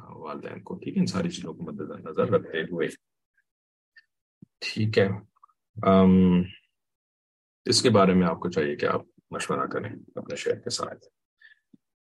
والدین 0.10 0.62
کو، 0.62 0.76
ٹھیک 0.76 0.96
ہے؟ 0.96 1.00
ان 1.00 1.06
ساری 1.06 1.30
چیزوں 1.30 1.54
کو 1.54 1.64
مد 1.64 1.82
نظر 1.82 2.30
رکھتے 2.30 2.62
ہوئے۔ 2.62 2.88
ٹھیک 4.60 5.00
ہے۔ 5.00 5.08
اس 7.66 7.82
کے 7.82 7.90
بارے 7.90 8.14
میں 8.14 8.28
آپ 8.28 8.40
کو 8.40 8.50
چاہیے 8.50 8.76
کہ 8.76 8.86
آپ 8.86 9.02
مشورہ 9.32 9.68
کریں 9.68 9.90
اپنے 10.16 10.36
شہر 10.36 10.56
کے 10.56 10.70
ساتھ۔ 10.70 11.06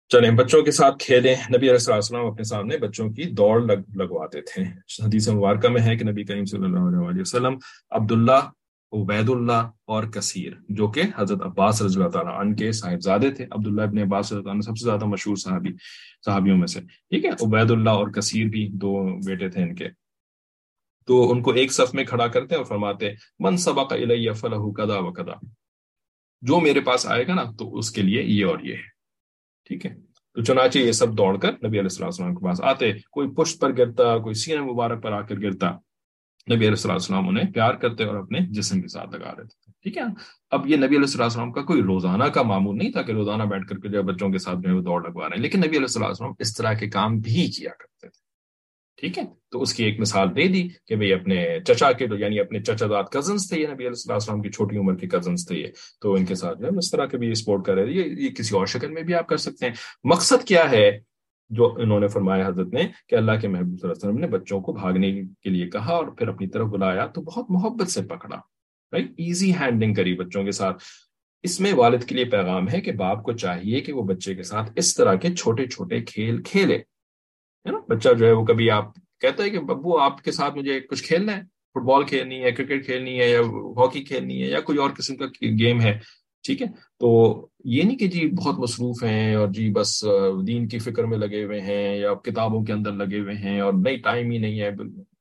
چلیں، 0.10 0.32
بچوں 0.32 0.62
کے 0.62 0.72
ساتھ 0.72 0.96
کھیلیں۔ 1.00 1.36
نبی 1.36 1.70
علیہ 1.70 1.92
السلام 1.92 2.26
اپنے 2.26 2.44
سامنے 2.44 2.78
بچوں 2.78 3.10
کی 3.10 3.24
دوڑ 3.24 3.62
لگ، 3.62 3.96
لگواتے 3.96 4.42
تھے۔ 4.42 4.64
حدیث 5.06 5.30
مبارکہ 5.30 5.68
میں 5.68 5.82
ہے 5.82 5.98
کہ 5.98 6.10
نبی 6.10 6.24
کریم 6.24 6.46
صلی 6.46 6.64
اللہ 6.64 7.10
علیہ 7.10 7.22
وسلم 7.22 7.58
عبداللہ 7.90 8.52
عبید 8.92 9.30
اللہ 9.30 9.70
اور 9.86 10.04
کثیر، 10.04 10.54
جو 10.70 10.88
کہ 10.88 11.02
حضرت 11.16 11.42
عباس 11.42 11.82
رضی 11.82 12.00
اللہ 12.00 12.10
تعالیٰ 12.10 12.40
عنہ 12.40 12.56
کے 12.56 12.72
صاحبزادے 12.72 13.32
تھے، 13.32 13.46
عبداللہ 13.52 13.82
ابن 13.82 13.98
عباس 13.98 14.32
رضی 14.32 14.40
اللہ 14.40 14.52
عنہ 14.52 14.62
سب 14.62 14.78
سے 14.78 14.86
زیادہ 14.86 15.06
مشہور 15.06 15.36
صحابی، 15.36 15.70
صحابیوں 16.26 16.58
میں 16.58 16.68
سے۔ 16.68 16.82
ٹھیک 16.82 17.26
ہے؟ 17.26 17.30
عبید 17.30 17.72
اللہ 17.72 17.90
اور 17.90 18.08
کثیر 18.08 18.46
بھی 18.46 18.70
دو 18.74 19.20
بیٹے 19.26 19.50
تھے 19.50 19.64
ان 19.64 19.76
کے۔ 19.76 19.90
تو 21.08 21.32
ان 21.32 21.42
کو 21.42 21.52
ایک 21.52 21.72
صف 21.72 21.94
میں 21.94 22.04
کھڑا 22.04 22.28
کرتے 22.28 22.56
اور 22.56 22.64
فرماتے، 22.64 23.12
من 23.40 23.58
سبق 23.58 23.94
الیہ 23.94 24.32
فلہ 24.32 24.72
کدا 24.72 25.00
و 25.00 25.14
کدا 25.14 25.46
جو 26.42 26.60
میرے 26.60 26.80
پاس 26.80 27.06
آئے 27.06 27.28
گا 27.28 27.34
نا، 27.34 27.44
تو 27.60 27.78
اس 27.78 27.92
کے 27.92 28.02
لیے 28.02 28.24
یہ 28.24 28.46
اور 28.46 28.60
یہ 28.60 28.74
ہے۔ 28.74 29.00
ٹھیک 29.68 29.86
ہے؟ 29.86 29.96
تو 30.34 30.44
چنانچہ 30.44 30.80
یہ 30.80 30.92
سب 30.92 31.18
دوڑ 31.18 31.38
کر 31.38 31.52
نبی 31.52 31.80
علیہ 31.80 32.00
السلام 32.02 32.36
کے 32.36 32.46
پاس 32.46 32.62
آتے، 32.62 32.94
کوئی 33.12 33.28
پشت 33.36 33.62
پر 33.62 33.78
گرتا، 33.78 34.18
کوئی 34.18 34.36
سینہ 34.36 34.62
مبارک 34.62 35.04
پر 35.04 35.12
آ 35.12 35.22
کر 35.22 35.36
گرتا۔ 35.36 35.72
نبی 36.48 36.68
علیہ 36.68 36.92
السلام 36.92 37.28
انہیں 37.28 37.52
پیار 37.52 37.74
کرتے 37.74 38.04
اور 38.04 38.16
اپنے 38.16 38.40
جسم 38.50 38.82
کے 38.82 38.88
ساتھ 38.88 39.16
لگا 39.16 39.34
رہے 39.38 39.44
تھے 39.44 39.72
ٹھیک 39.72 39.98
ہے؟ 39.98 40.04
اب 40.52 40.68
یہ 40.68 40.76
نبی 40.76 40.98
علیہ 40.98 41.24
السلام 41.24 41.52
کا 41.52 41.62
کوئی 41.62 41.82
روزانہ 41.82 42.24
کا 42.24 42.42
معمول 42.42 42.78
نہیں 42.78 42.92
تھا 42.92 43.02
کہ 43.02 43.12
روزانہ 43.12 43.44
بیٹھ 43.44 43.68
کر 43.68 43.78
کے 43.78 43.90
جو 43.90 44.04
بچوں 44.04 44.30
کے 44.30 44.38
ساتھ 44.38 44.60
جو 44.60 44.70
ہے 44.70 44.74
وہ 44.74 44.82
دوڑ 44.82 45.10
لگوا 45.10 45.30
رہے 45.30 45.36
ہیں 45.36 45.42
لیکن 45.42 45.60
نبی 45.60 45.78
علیہ 45.78 46.00
السلام 46.00 46.32
اس 46.40 46.56
طرح 46.56 46.74
کے 46.74 46.90
کام 46.90 47.20
بھی 47.20 47.52
کیا 47.52 47.70
کرتے 47.70 48.08
تھے 48.08 48.18
ٹھیک 48.98 49.18
ہے؟ 49.18 49.24
تو 49.52 49.62
اس 49.62 49.74
کی 49.74 49.84
ایک 49.84 50.00
مثال 50.00 50.36
دے 50.36 50.48
دی 50.48 50.68
کہ 50.86 50.96
بھئی 50.96 51.14
اپنے 51.14 51.60
چچا 51.68 51.92
کے 51.92 52.06
یعنی 52.20 52.40
اپنے 52.40 52.60
چچا 52.60 52.86
داد 52.86 53.04
کزنس 53.04 53.50
تھے 53.50 53.62
یہ 53.62 53.68
نبی 53.68 53.88
علیہ 53.88 54.14
السلام 54.14 54.42
کی 54.42 54.50
چھوٹی 54.50 54.78
عمر 54.78 54.96
کے 54.96 55.08
کزنس 55.08 55.48
تھے 55.48 55.56
یہ 55.56 55.68
تو 56.02 56.14
ان 56.14 56.26
کے 56.26 56.36
ساتھ 56.36 56.60
جو 56.60 56.66
ہے 56.66 56.78
اس 56.78 56.92
طرح 56.92 57.06
کے 57.06 57.18
بھی 57.18 57.34
سپورٹ 57.34 57.66
کر 57.66 57.74
رہے 57.74 57.92
یہ, 57.92 58.04
یہ 58.04 58.30
کسی 58.30 58.56
اور 58.56 58.66
شکل 58.66 58.92
میں 58.92 59.02
بھی 59.02 59.14
آپ 59.14 59.28
کر 59.28 59.38
سکتے 59.38 59.66
ہیں۔ 59.66 59.74
مقصد 60.04 60.48
کیا 60.48 60.72
ہے؟ 60.72 61.09
جو 61.50 61.76
انہوں 61.78 62.00
نے 62.00 62.08
فرمایا 62.08 62.48
حضرت 62.48 62.74
نے 62.74 62.88
کہ 63.08 63.16
اللہ 63.16 63.32
کے 63.42 63.48
محبوب 63.48 63.80
صلی 63.80 63.90
اللہ 63.90 63.94
علیہ 63.94 64.10
وسلم 64.10 64.18
نے 64.18 64.28
بچوں 64.28 64.62
کو 64.62 64.74
بھاگنے 64.74 65.22
کے 65.42 65.50
لیے 65.50 65.70
کہا 65.70 65.94
اور 65.94 66.08
پھر 66.08 66.28
اپنی 66.28 66.48
طرف 66.48 66.68
بلایا 66.68 67.06
تو 67.06 67.22
بہت 67.22 67.46
محبت 67.50 67.88
سے 67.88 68.02
پکڑا۔ 68.02 68.38
رائٹ 68.92 69.06
ایزی 69.10 69.52
ہینڈلنگ 69.52 69.94
کری 69.94 70.16
بچوں 70.16 70.44
کے 70.44 70.52
ساتھ۔ 70.52 70.84
اس 71.44 71.60
میں 71.60 71.74
والد 71.74 72.04
کے 72.04 72.16
لیے 72.16 72.26
پیغام 72.26 72.70
ہے 72.70 72.82
کہ 72.82 72.92
باپ 72.92 73.24
کو 73.24 73.32
چاہیے 73.32 73.80
کہ 73.80 73.94
وہ 73.94 74.04
بچے 74.04 74.36
کے 74.36 74.44
ساتھ 74.44 74.72
اس 74.76 74.96
طرح 74.96 75.16
کے 75.16 75.36
چھوٹے 75.36 75.68
چھوٹے 75.68 76.02
کھیل 76.02 76.42
کھیلے۔ 76.44 76.76
ہے 77.66 77.72
نا؟ 77.72 77.80
بچہ 77.90 78.10
جو 78.20 78.26
ہے 78.26 78.32
وہ 78.32 78.46
کبھی 78.46 78.72
آپ 78.72 78.86
کہتا 79.20 79.44
ہے 79.44 79.50
کہ 79.50 79.60
ببو 79.60 79.98
آپ 79.98 80.24
کے 80.24 80.32
ساتھ 80.32 80.58
مجھے 80.58 80.80
کچھ 80.80 81.04
کھیلنا 81.04 81.38
ہے؟ 81.38 81.42
فٹ 81.42 81.86
بال 81.86 82.04
کھیلنی 82.04 82.44
ہے، 82.44 82.52
کرکٹ 82.52 82.86
کھیلنی 82.86 83.20
ہے 83.20 83.30
یا 83.30 83.40
ہاکی 83.78 84.04
کھیلنی 84.04 84.44
ہے 84.44 84.48
یا 84.48 84.60
کوئی 84.60 84.78
اور 84.78 84.90
قسم 84.90 85.16
کا 85.16 85.26
گیم 85.60 85.82
ہے۔ 85.82 86.00
ٹھیک 86.44 86.62
ہے؟ 86.62 86.68
تو 87.00 87.10
یہ 87.66 87.84
نہیں 87.84 87.98
کہ 87.98 88.08
جی 88.08 88.28
بہت 88.28 88.60
مصروف 88.60 89.04
ہیں 89.04 89.36
اور 89.36 89.48
جی 89.48 89.70
بس 89.72 90.04
دین 90.48 90.68
کی 90.68 90.80
فکر 90.80 91.04
میں 91.04 91.18
لگے 91.18 91.44
ہوئے 91.44 91.60
ہیں 91.62 91.96
یا 91.98 92.14
کتابوں 92.24 92.64
کے 92.66 92.74
اندر 92.74 92.92
لگے 92.94 93.20
ہوئے 93.20 93.36
ہیں 93.36 93.60
اور 93.60 93.74
نئی 93.74 93.98
ٹائم 93.98 94.32
ہی 94.32 94.38
نہیں 94.38 94.62
ہے 94.62 94.70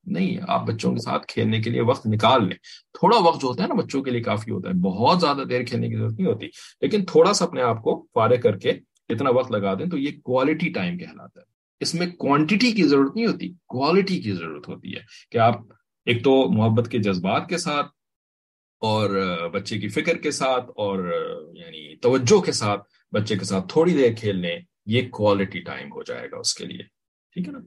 نہیں، 0.05 0.37
آپ 0.47 0.65
بچوں 0.67 0.91
کے 0.91 0.99
ساتھ 0.99 1.25
کھیلنے 1.27 1.59
کے 1.61 1.69
لیے 1.69 1.81
وقت 1.81 2.07
نکال 2.07 2.47
لیں۔ 2.47 2.55
تھوڑا 2.93 3.17
وقت 3.17 3.41
جو 3.41 3.47
ہوتا 3.47 3.63
ہے 3.63 3.67
نا 3.67 3.73
بچوں 3.73 4.01
کے 4.03 4.11
لیے 4.11 4.21
کافی 4.21 4.51
ہوتا 4.51 4.69
ہے، 4.69 4.73
بہت 4.73 5.19
زیادہ 5.21 5.43
دیر 5.49 5.63
کھیلنے 5.63 5.89
کی 5.89 5.95
ضرورت 5.95 6.19
نہیں 6.19 6.27
ہوتی، 6.27 6.47
لیکن 6.81 7.05
تھوڑا 7.05 7.33
سا 7.33 7.45
اپنے 7.45 7.61
آپ 7.61 7.81
کو 7.83 7.95
فارغ 8.13 8.41
کر 8.43 8.57
کے 8.57 8.69
اتنا 9.09 9.29
وقت 9.29 9.51
لگا 9.51 9.73
دیں 9.73 9.85
تو 9.85 9.97
یہ 9.97 10.19
کوالٹی 10.23 10.69
ٹائم 10.69 10.97
کہلاتا 10.97 11.39
ہے۔ 11.41 11.45
اس 11.81 11.93
میں 11.95 12.07
کوانٹٹی 12.17 12.71
کی 12.71 12.83
ضرورت 12.83 13.15
نہیں 13.15 13.27
ہوتی 13.27 13.49
کوالٹی 13.67 14.21
کی 14.21 14.31
ضرورت 14.31 14.67
ہوتی 14.69 14.95
ہے 14.95 15.01
کہ 15.31 15.37
آپ 15.37 15.61
ایک 16.07 16.23
تو 16.23 16.31
محبت 16.51 16.89
کے 16.91 16.97
جذبات 16.97 17.47
کے 17.49 17.57
ساتھ 17.57 17.87
اور 18.79 19.09
بچے 19.49 19.79
کی 19.79 19.87
فکر 19.87 20.17
کے 20.17 20.31
ساتھ 20.31 20.65
اور 20.75 20.99
یعنی 21.53 21.95
توجہ 21.95 22.41
کے 22.41 22.51
ساتھ 22.51 22.81
بچے 23.11 23.37
کے 23.37 23.45
ساتھ 23.45 23.65
تھوڑی 23.69 23.93
دیر 23.93 24.13
کھیل 24.13 24.35
لیں 24.39 24.59
یہ 24.85 25.09
کوالٹی 25.09 25.59
ٹائم 25.59 25.91
ہو 25.93 26.03
جائے 26.03 26.31
گا 26.31 26.37
اس 26.37 26.53
کے 26.53 26.65
لیے۔ 26.65 26.83
ٹھیک 27.33 27.47
ہے 27.47 27.53
نا؟ 27.53 27.59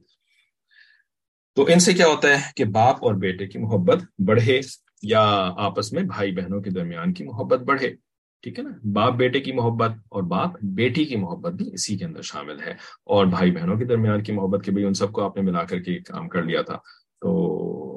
تو 1.55 1.65
ان 1.65 1.79
سے 1.79 1.93
کیا 1.93 2.07
ہوتا 2.07 2.29
ہے 2.29 2.51
کہ 2.55 2.65
باپ 2.65 2.95
اور 3.05 3.13
بیٹے 3.13 3.47
کی 3.47 3.59
محبت 3.59 4.03
بڑھے 4.27 4.61
یا 5.03 5.51
آپس 5.57 5.93
میں 5.93 6.03
بھائی 6.03 6.31
بہنوں 6.31 6.61
کے 6.61 6.69
درمیان 6.69 7.13
کی 7.13 7.23
محبت 7.23 7.59
بڑھے۔ 7.59 7.93
ٹھیک 8.41 8.59
ہے 8.59 8.63
نا؟ 8.63 8.69
باپ 8.93 9.13
بیٹے 9.13 9.39
کی 9.39 9.51
محبت 9.51 9.91
اور 10.09 10.23
باپ 10.23 10.49
بیٹی 10.61 11.05
کی 11.05 11.15
محبت 11.15 11.53
بھی 11.53 11.73
اسی 11.73 11.97
کے 11.97 12.05
اندر 12.05 12.21
شامل 12.21 12.61
ہے۔ 12.61 12.71
اور 13.03 13.25
بھائی 13.25 13.51
بہنوں 13.51 13.77
کے 13.77 13.85
درمیان 13.85 14.23
کی 14.23 14.31
محبت 14.31 14.65
کے 14.65 14.71
بھی 14.71 14.85
ان 14.85 14.93
سب 14.93 15.11
کو 15.11 15.21
آپ 15.23 15.35
نے 15.35 15.41
ملا 15.41 15.63
کر 15.63 15.79
کے 15.79 15.99
کام 15.99 16.29
کر 16.29 16.43
لیا 16.43 16.61
تھا۔ 16.61 16.75
تو 17.21 17.92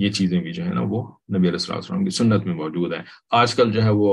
یہ 0.00 0.10
چیزیں 0.10 0.40
بھی 0.40 0.52
جو 0.52 0.64
ہے 0.64 0.72
نا 0.74 0.80
وہ 0.88 1.02
نبی 1.34 1.48
علیہ 1.48 1.70
السلام 1.70 2.04
کی 2.04 2.10
سنت 2.10 2.46
میں 2.46 2.54
موجود 2.54 2.94
ہیں۔ 2.94 3.02
آج 3.30 3.54
کل 3.54 3.72
جو 3.72 3.82
ہے 3.82 3.90
وہ 3.90 4.12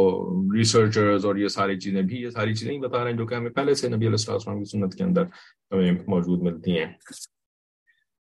ریسرچرز 0.55 1.25
اور 1.25 1.36
یہ 1.36 1.47
ساری 1.47 1.79
چیزیں 1.79 2.01
بھی، 2.01 2.21
یہ 2.21 2.29
ساری 2.29 2.53
چیزیں 2.53 2.73
ہی 2.73 2.79
بتا 2.79 3.03
رہے 3.03 3.11
ہیں 3.11 3.17
جو 3.17 3.25
کہ 3.25 3.36
ہمیں 3.36 3.49
پہلے 3.49 3.73
سے 3.73 3.88
نبی 3.88 4.07
علیہ 4.07 4.31
السلام 4.31 4.63
کی 4.63 4.69
سنت 4.71 4.95
کے 4.95 5.03
اندر 5.03 5.23
ہمیں 5.71 5.91
موجود 6.07 6.43
ملتی 6.43 6.77
ہیں۔ 6.79 6.86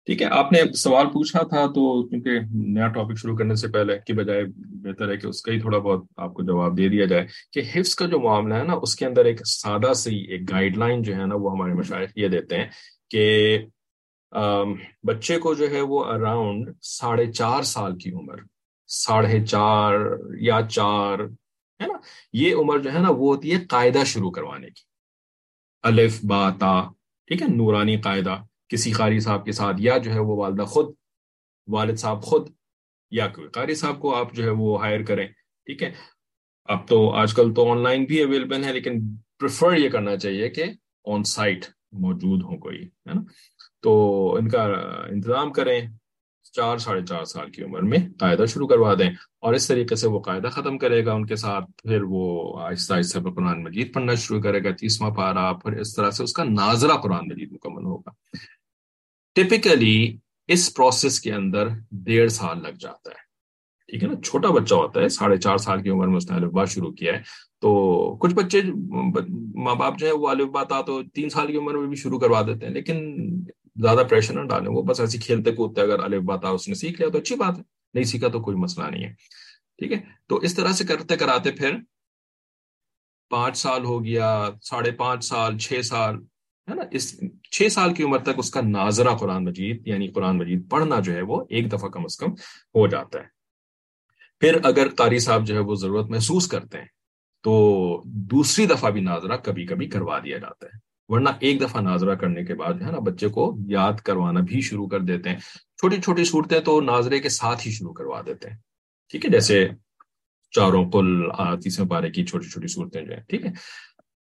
ٹھیک 0.06 0.22
ہے، 0.22 0.26
آپ 0.30 0.52
نے 0.52 0.58
سوال 0.76 1.06
پوچھا 1.12 1.42
تھا 1.42 1.64
تو 1.66 1.82
کیونکہ 2.08 2.38
نیا 2.52 2.88
ٹاپک 2.88 3.18
شروع 3.18 3.36
کرنے 3.36 3.54
سے 3.54 3.68
پہلے 3.68 3.96
کی 4.06 4.12
بجائے 4.12 4.44
بہتر 4.84 5.10
ہے 5.10 5.16
کہ 5.16 5.26
اس 5.26 5.42
کا 5.42 5.52
ہی 5.52 5.60
تھوڑا 5.60 5.78
بہت 5.78 6.04
آپ 6.16 6.34
کو 6.34 6.42
جواب 6.42 6.76
دے 6.78 6.88
دیا 6.88 7.04
جائے 7.04 7.26
کہ 7.52 7.62
حفظ 7.74 7.94
کا 7.94 8.06
جو 8.06 8.20
معاملہ 8.20 8.54
ہے 8.54 8.64
نا، 8.64 8.74
اس 8.82 8.94
کے 8.96 9.06
اندر 9.06 9.24
ایک 9.24 9.40
سادہ 9.46 9.92
سی 9.94 10.16
ایک 10.16 10.50
گائیڈ 10.50 10.76
لائن 10.78 11.02
جو 11.02 11.16
ہے 11.16 11.26
نا 11.26 11.34
وہ 11.34 11.52
ہمارے 11.52 11.74
مشاعر 11.74 12.06
یہ 12.16 12.28
دیتے 12.28 12.56
ہیں 12.56 12.66
کہ 13.10 13.58
بچے 15.04 15.38
کو 15.38 15.54
جو 15.54 15.70
ہے 15.70 15.80
وہ 15.80 16.04
اراؤنڈ 16.04 16.68
ساڑھے 16.82 17.32
چار 17.32 17.62
سال 17.62 17.98
کی 17.98 18.12
عمر، 18.12 18.36
ساڑھے 18.86 19.44
چار 19.46 19.94
یا 20.40 20.60
چار، 20.70 21.18
ہے 21.80 21.86
نا؟ 21.86 21.98
یہ 22.32 22.54
عمر 22.54 22.78
جو 22.78 22.92
ہے 22.92 22.98
نا 22.98 23.10
وہ 23.10 23.34
ہوتی 23.34 23.54
ہے 23.54 23.64
قاعدہ 23.64 24.04
شروع 24.06 24.30
کروانے 24.30 24.66
کی۔ 24.66 24.82
الف، 25.82 26.18
با، 26.24 26.50
تا، 26.50 26.82
ٹھیک 27.26 27.42
ہے؟ 27.42 27.46
نورانی 27.46 27.96
قاعدہ، 27.96 28.36
کسی 28.68 28.92
قاری 28.92 29.20
صاحب 29.20 29.44
کے 29.44 29.52
ساتھ 29.52 29.76
یا 29.78 29.98
جو 29.98 30.12
ہے 30.12 30.18
وہ 30.18 30.36
والدہ 30.36 30.62
خود، 30.62 30.94
والد 31.68 31.96
صاحب 31.96 32.22
خود، 32.22 32.48
یا 33.10 33.28
کوئی 33.28 33.48
قاری 33.48 33.74
صاحب 33.74 34.00
کو 34.00 34.14
آپ 34.14 34.32
جو 34.32 34.44
ہے 34.44 34.50
وہ 34.50 34.80
ہائر 34.80 35.02
کریں، 35.02 35.26
ٹھیک 35.66 35.82
ہے؟ 35.82 35.92
اب 36.64 36.88
تو 36.88 37.10
آج 37.10 37.34
کل 37.34 37.54
تو 37.54 37.70
آن 37.70 37.82
لائن 37.82 38.04
بھی 38.04 38.22
اویلیبل 38.22 38.64
ہے 38.64 38.72
لیکن 38.72 39.16
پریفر 39.38 39.76
یہ 39.76 39.88
کرنا 39.88 40.16
چاہیے 40.16 40.48
کہ 40.48 40.64
آن 41.04 41.24
سائٹ 41.24 41.66
موجود 41.92 42.42
ہوں 42.42 42.58
کوئی، 42.58 42.82
ہے 42.82 43.14
نا؟ 43.14 43.20
تو 43.86 43.92
ان 44.34 44.48
کا 44.48 44.62
انتظام 45.10 45.52
کریں 45.52 45.80
چار 46.54 46.78
ساڑھے 46.78 47.04
چار 47.06 47.24
سال 47.24 47.50
کی 47.50 47.62
عمر 47.62 47.82
میں 47.82 47.98
قاعدہ 48.18 48.44
شروع 48.48 48.66
کروا 48.68 48.94
دیں 48.98 49.08
اور 49.40 49.54
اس 49.54 49.66
طریقے 49.68 49.94
سے 49.94 50.08
وہ 50.08 50.20
قاعدہ 50.20 50.48
ختم 50.52 50.78
کرے 50.78 51.04
گا 51.06 51.12
ان 51.12 51.26
کے 51.26 51.36
ساتھ، 51.36 51.64
پھر 51.82 52.02
وہ 52.02 52.24
آہستہ 52.60 52.94
آہستہ 52.94 53.18
قرآن 53.18 53.62
مجید 53.64 53.92
پڑھنا 53.94 54.14
شروع 54.14 54.40
کرے 54.42 54.64
گا، 54.64 54.70
تیسواں 54.70 55.10
پارا 55.10 55.52
پھر 55.52 55.72
اس 55.80 55.94
طرح 55.94 56.10
سے 56.10 56.22
اس 56.24 56.32
کا 56.32 56.44
ناظرہ 56.44 56.96
قرآن 56.96 57.28
مجید 57.28 57.52
مکمل 57.52 57.84
ہوگا۔ 57.84 58.10
ٹپکلی 59.36 60.16
اس 60.48 60.74
پروسیس 60.74 61.20
کے 61.20 61.32
اندر 61.32 61.68
ڈیڑھ 62.04 62.32
سال 62.32 62.62
لگ 62.62 62.78
جاتا 62.80 63.10
ہے۔ 63.10 63.24
ٹھیک 63.88 64.02
ہے 64.02 64.08
نا؟ 64.08 64.20
چھوٹا 64.20 64.50
بچہ 64.50 64.74
ہوتا 64.74 65.00
ہے، 65.00 65.08
ساڑھے 65.08 65.36
چار 65.36 65.56
سال 65.56 65.82
کی 65.82 65.90
عمر 65.90 66.06
میں 66.06 66.16
اس 66.16 66.30
نے 66.30 66.36
الفبا 66.36 66.64
شروع 66.64 66.92
کیا 66.92 67.12
ہے۔ 67.12 67.22
تو 67.60 68.16
کچھ 68.20 68.34
بچے 68.34 68.60
ماں 69.64 69.74
باپ 69.74 69.98
جو 69.98 70.06
ہے 70.06 70.12
وہ 70.12 70.28
الفبا 70.28 70.62
تھا 70.62 70.80
تو 70.80 71.02
تین 71.14 71.28
سال 71.28 71.46
کی 71.46 71.56
عمر 71.56 71.74
میں 71.74 71.86
بھی 71.86 71.96
شروع 71.96 72.18
کروا 72.20 72.42
دیتے 72.42 72.66
ہیں، 72.66 72.72
لیکن 72.72 72.96
زیادہ 73.82 74.02
پریشر 74.10 74.34
نہ 74.34 74.48
ڈالیں، 74.48 74.70
وہ 74.70 74.82
بس 74.82 75.00
ایسے 75.00 75.18
کھیلتے 75.18 75.52
کودتے 75.52 75.80
اگر 75.80 75.98
الفبا 75.98 76.36
تھا 76.36 76.48
اس 76.48 76.68
نے 76.68 76.74
سیکھ 76.74 77.00
لیا 77.00 77.10
تو 77.10 77.18
اچھی 77.18 77.36
بات 77.36 77.58
ہے، 77.58 77.62
نہیں 77.94 78.04
سیکھا 78.04 78.28
تو 78.28 78.40
کوئی 78.40 78.56
مسئلہ 78.56 78.90
نہیں 78.90 79.04
ہے، 79.04 79.12
ٹھیک 79.78 79.92
ہے؟ 79.92 79.98
تو 80.28 80.36
اس 80.36 80.54
طرح 80.54 80.72
سے 80.72 80.84
کرتے 80.84 81.16
کراتے 81.16 81.52
پھر 81.52 81.76
پانچ 83.30 83.58
سال 83.58 83.84
ہو 83.84 84.04
گیا، 84.04 84.50
ساڑھے 84.62 84.90
پانچ 84.90 85.24
سال، 85.24 85.58
چھ 85.58 85.80
سال، 85.84 86.16
ہے 86.68 86.74
نا؟ 86.74 86.82
اس 86.90 87.20
چھ 87.50 87.72
سال 87.72 87.94
کی 87.94 88.02
عمر 88.02 88.18
تک 88.18 88.38
اس 88.38 88.50
کا 88.50 88.60
ناظرہ 88.60 89.16
قرآن 89.16 89.44
مجید 89.44 89.86
یعنی 89.88 90.08
قرآن 90.08 90.38
مجید 90.38 90.70
پڑھنا 90.70 91.00
جو 91.00 91.14
ہے 91.14 91.22
وہ 91.22 91.44
ایک 91.48 91.72
دفعہ 91.72 91.88
کم 91.88 92.04
از 92.04 92.16
کم 92.16 92.32
ہو 92.74 92.86
جاتا 92.86 93.18
ہے۔ 93.18 93.24
پھر 94.40 94.58
اگر 94.64 94.88
قاری 94.88 95.18
صاحب 95.18 95.46
جو 95.46 95.54
ہے 95.54 95.60
وہ 95.60 95.74
ضرورت 95.74 96.10
محسوس 96.10 96.48
کرتے 96.48 96.78
ہیں 96.78 96.86
تو 97.44 98.02
دوسری 98.04 98.66
دفعہ 98.66 98.90
بھی 98.90 99.00
ناظرہ 99.00 99.36
کبھی 99.36 99.66
کبھی 99.66 99.88
کروا 99.88 100.18
دیا 100.18 100.38
جاتا 100.38 100.66
ہے۔ 100.66 100.85
ورنہ 101.08 101.28
ایک 101.40 101.60
دفعہ 101.60 101.80
ناظرہ 101.80 102.14
کرنے 102.14 102.44
کے 102.44 102.54
بعد 102.54 102.74
جو 102.74 102.86
ہے 102.86 102.90
نا 102.90 102.98
بچے 102.98 103.28
کو 103.28 103.56
یاد 103.68 104.00
کروانا 104.04 104.40
بھی 104.40 104.60
شروع 104.60 104.86
کر 104.88 105.00
دیتے 105.00 105.28
ہیں۔ 105.28 105.38
چھوٹی 105.78 106.00
چھوٹی 106.00 106.24
صورتیں 106.24 106.60
تو 106.60 106.80
ناظرے 106.80 107.20
کے 107.20 107.28
ساتھ 107.28 107.66
ہی 107.66 107.72
شروع 107.72 107.92
کروا 107.92 108.20
دیتے 108.26 108.50
ہیں۔ 108.50 108.56
ٹھیک 109.10 109.24
ہے، 109.24 109.30
جیسے 109.30 109.68
چاروں 110.52 110.84
کل 110.90 111.30
تیسرے 111.62 111.86
پارے 111.86 112.10
کی 112.10 112.24
چھوٹی 112.24 112.48
چھوٹی 112.48 112.66
صورتیں 112.66 113.02
جو 113.02 113.12
ہیں، 113.14 113.22
ٹھیک 113.22 113.46
ہے۔ 113.46 113.52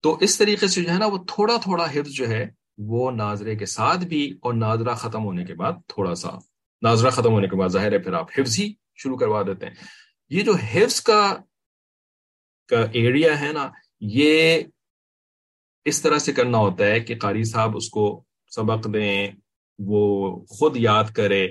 تو 0.02 0.16
اس 0.20 0.38
طریقے 0.38 0.66
سے 0.66 0.82
جو 0.82 0.90
ہے 0.90 0.98
نا 0.98 1.06
وہ 1.06 1.18
تھوڑا 1.28 1.56
تھوڑا 1.62 1.84
حفظ 1.84 2.10
جو 2.10 2.28
ہے 2.28 2.44
وہ 2.78 3.10
ناظرے 3.10 3.56
کے 3.56 3.66
ساتھ 3.66 4.04
بھی 4.04 4.38
اور 4.42 4.54
ناظرہ 4.54 4.94
ختم 4.94 5.24
ہونے 5.24 5.44
کے 5.44 5.54
بعد 5.54 5.72
تھوڑا 5.88 6.14
سا، 6.14 6.30
ناظرہ 6.82 7.10
ختم 7.10 7.32
ہونے 7.32 7.48
کے 7.48 7.56
بعد 7.56 7.68
ظاہر 7.68 7.92
ہے 7.92 7.98
پھر 7.98 8.12
آپ 8.12 8.26
حفظ 8.38 8.58
ہی 8.58 8.72
شروع 8.96 9.16
کروا 9.16 9.42
دیتے 9.42 9.66
ہیں۔ 9.66 9.74
یہ 10.30 10.42
جو 10.42 10.54
حفظ 10.54 11.00
کا 11.00 11.20
کا 12.68 12.80
ایریا 12.92 13.40
ہے 13.40 13.52
نا، 13.52 13.70
یہ 14.00 14.62
اس 15.88 16.00
طرح 16.02 16.18
سے 16.18 16.32
کرنا 16.32 16.58
ہوتا 16.58 16.86
ہے 16.86 17.00
کہ 17.00 17.16
قاری 17.18 17.44
صاحب 17.44 17.76
اس 17.76 17.88
کو 17.90 18.04
سبق 18.52 18.86
دیں، 18.94 19.28
وہ 19.78 20.44
خود 20.48 20.76
یاد 20.76 21.14
کرے 21.14 21.44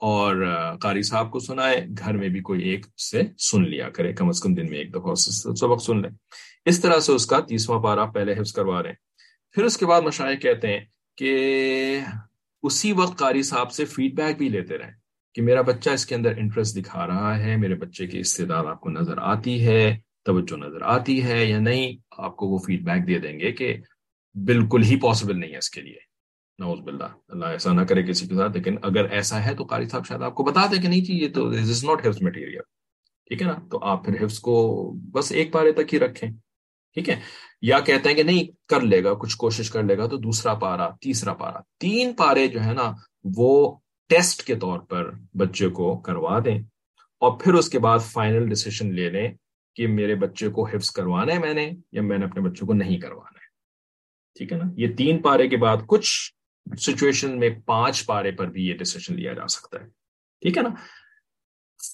اور 0.00 0.44
قاری 0.80 1.02
صاحب 1.02 1.30
کو 1.30 1.38
سنائے، 1.40 1.84
گھر 1.98 2.16
میں 2.16 2.28
بھی 2.28 2.40
کوئی 2.40 2.62
ایک 2.68 2.86
سے 3.00 3.22
سن 3.38 3.68
لیا 3.70 3.88
کرے، 3.90 4.12
کم 4.12 4.28
از 4.28 4.40
کم 4.40 4.54
دن 4.54 4.70
میں 4.70 4.78
ایک 4.78 4.94
دفعہ 4.94 5.14
سبق 5.14 5.82
سن 5.82 6.00
لیں 6.02 6.10
اس 6.64 6.80
طرح 6.80 7.00
سے 7.00 7.12
اس 7.12 7.26
کا 7.26 7.40
تیسواں 7.40 7.78
پارا 7.80 8.04
پہلے 8.06 8.32
حفظ 8.38 8.52
کروا 8.52 8.82
رہے 8.82 8.90
ہیں۔ 8.90 8.96
پھر 9.54 9.64
اس 9.64 9.76
کے 9.76 9.86
بعد 9.86 10.02
مشاہد 10.02 10.42
کہتے 10.42 10.68
ہیں 10.68 10.84
کہ 11.18 12.00
اسی 12.62 12.92
وقت 12.92 13.18
قاری 13.18 13.42
صاحب 13.42 13.72
سے 13.72 13.84
فیڈ 13.84 14.14
بیک 14.14 14.38
بھی 14.38 14.48
لیتے 14.48 14.78
رہیں 14.78 14.92
کہ 15.34 15.42
میرا 15.42 15.62
بچہ 15.62 15.90
اس 15.90 16.06
کے 16.06 16.14
اندر 16.14 16.36
انٹرسٹ 16.36 16.76
دکھا 16.76 17.06
رہا 17.06 17.38
ہے، 17.38 17.56
میرے 17.56 17.74
بچے 17.74 18.06
کی 18.06 18.18
استعداد 18.18 18.64
آپ 18.64 18.80
کو 18.80 18.90
نظر 18.90 19.18
آتی 19.22 19.66
ہے۔ 19.66 19.96
توجہ 20.22 20.56
نظر 20.56 20.82
آتی 20.82 21.24
ہے 21.24 21.44
یا 21.44 21.58
نہیں، 21.58 21.96
آپ 22.18 22.36
کو 22.36 22.46
وہ 22.46 22.58
فیڈ 22.58 22.84
بیک 22.84 23.08
دے 23.08 23.18
دیں 23.18 23.40
گے 23.40 23.52
کہ 23.52 23.76
بالکل 24.34 24.82
ہی 24.82 25.00
پاسبل 25.00 25.40
نہیں 25.40 25.52
ہے 25.52 25.58
اس 25.58 25.70
کے 25.70 25.80
لیے۔ 25.80 26.10
نوز 26.58 26.80
باللہ۔ 26.80 27.18
اللہ 27.28 27.46
ایسا 27.46 27.72
نہ 27.72 27.80
کرے 27.80 28.02
کسی 28.02 28.26
کے 28.26 28.34
ساتھ، 28.34 28.56
لیکن 28.56 28.76
اگر 28.82 29.04
ایسا 29.04 29.44
ہے 29.44 29.54
تو 29.54 29.64
قاری 29.64 29.88
صاحب 29.88 30.06
شاید 30.06 30.22
آپ 30.22 30.34
کو 30.34 30.44
بتا 30.44 30.66
دیں 30.66 30.82
کہ 30.82 30.88
نہیں 30.88 31.00
جی 31.00 31.14
یہ 31.14 31.28
تو 31.34 31.48
از 31.48 31.84
ناٹ 31.84 32.04
ہیلتھ 32.04 32.22
مٹیریل 32.22 32.60
ٹھیک 33.28 33.42
ہے 33.42 33.46
نا؟ 33.46 33.54
تو 33.70 33.78
آپ 33.82 34.04
پھر 34.04 34.24
حفظ 34.24 34.38
کو 34.38 34.92
بس 34.92 35.32
ایک 35.32 35.52
پارے 35.52 35.72
تک 35.72 35.94
ہی 35.94 35.98
رکھیں۔ 35.98 36.30
ٹھیک 36.94 37.08
ہے؟ 37.08 37.20
یا 37.62 37.80
کہتے 37.80 38.08
ہیں 38.08 38.16
کہ 38.16 38.22
نہیں، 38.22 38.44
کر 38.68 38.80
لے 38.80 39.04
گا، 39.04 39.14
کچھ 39.14 39.36
کوشش 39.36 39.70
کر 39.70 39.82
لے 39.82 39.98
گا، 39.98 40.06
تو 40.06 40.16
دوسرا 40.16 40.54
پارا 40.54 40.88
تیسرا 40.88 41.34
پارا 41.34 41.58
تین 41.78 42.12
پارے 42.12 42.46
جو 42.46 42.64
ہے 42.64 42.72
نا، 42.72 42.92
وہ 43.24 43.78
ٹیسٹ 44.08 44.42
کے 44.42 44.56
طور 44.56 44.80
پر 44.80 45.10
بچے 45.34 45.68
کو 45.68 46.00
کروا 46.00 46.38
دیں 46.44 46.58
اور 47.20 47.40
پھر 47.40 47.54
اس 47.54 47.68
کے 47.68 47.78
بعد 47.78 47.98
فائنل 47.98 48.48
ڈسیشن 48.48 48.94
لے 48.94 49.10
لیں۔ 49.10 49.34
کہ 49.74 49.86
میرے 49.86 50.14
بچے 50.14 50.48
کو 50.48 50.66
حفظ 50.66 50.90
کروانا 50.90 51.34
ہے 51.34 51.38
میں 51.38 51.54
نے 51.54 51.70
یا 51.92 52.02
میں 52.02 52.18
نے 52.18 52.24
اپنے 52.24 52.42
بچے 52.42 52.66
کو 52.66 52.72
نہیں 52.72 52.98
کروانا 52.98 53.38
ہے۔ 53.38 53.50
ٹھیک 54.38 54.52
ہے 54.52 54.58
نا؟ 54.58 54.64
یہ 54.76 54.86
تین 54.96 55.22
پارے 55.22 55.48
کے 55.48 55.56
بعد 55.56 55.76
کچھ 55.86 56.32
سچویشن 56.80 57.38
میں 57.38 57.50
پانچ 57.66 58.06
پارے 58.06 58.30
پر 58.30 58.46
بھی 58.46 58.66
یہ 58.66 58.74
ڈسیشن 58.74 59.14
لیا 59.14 59.32
جا 59.32 59.46
سکتا 59.46 59.80
ہے۔ 59.80 59.86
ٹھیک 60.40 60.56
ہے 60.58 60.62
نا؟ 60.62 60.68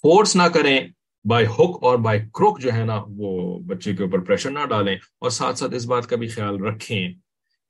فورس 0.02 0.36
نہ 0.36 0.42
کریں 0.42 0.88
بائی 1.24 1.46
ہک 1.46 1.78
اور 1.82 1.98
بائی 1.98 2.20
کروک 2.20 2.60
جو 2.60 2.72
ہے 2.72 2.84
نا، 2.84 3.02
وہ 3.08 3.58
بچے 3.58 3.96
کے 3.96 4.02
اوپر 4.02 4.18
پریشر 4.18 4.50
نہ 4.50 4.66
ڈالیں۔ 4.68 4.96
اور 4.96 5.30
ساتھ 5.30 5.58
ساتھ 5.58 5.74
اس 5.74 5.86
بات 5.86 6.06
کا 6.06 6.16
بھی 6.16 6.28
خیال 6.28 6.62
رکھیں 6.62 7.12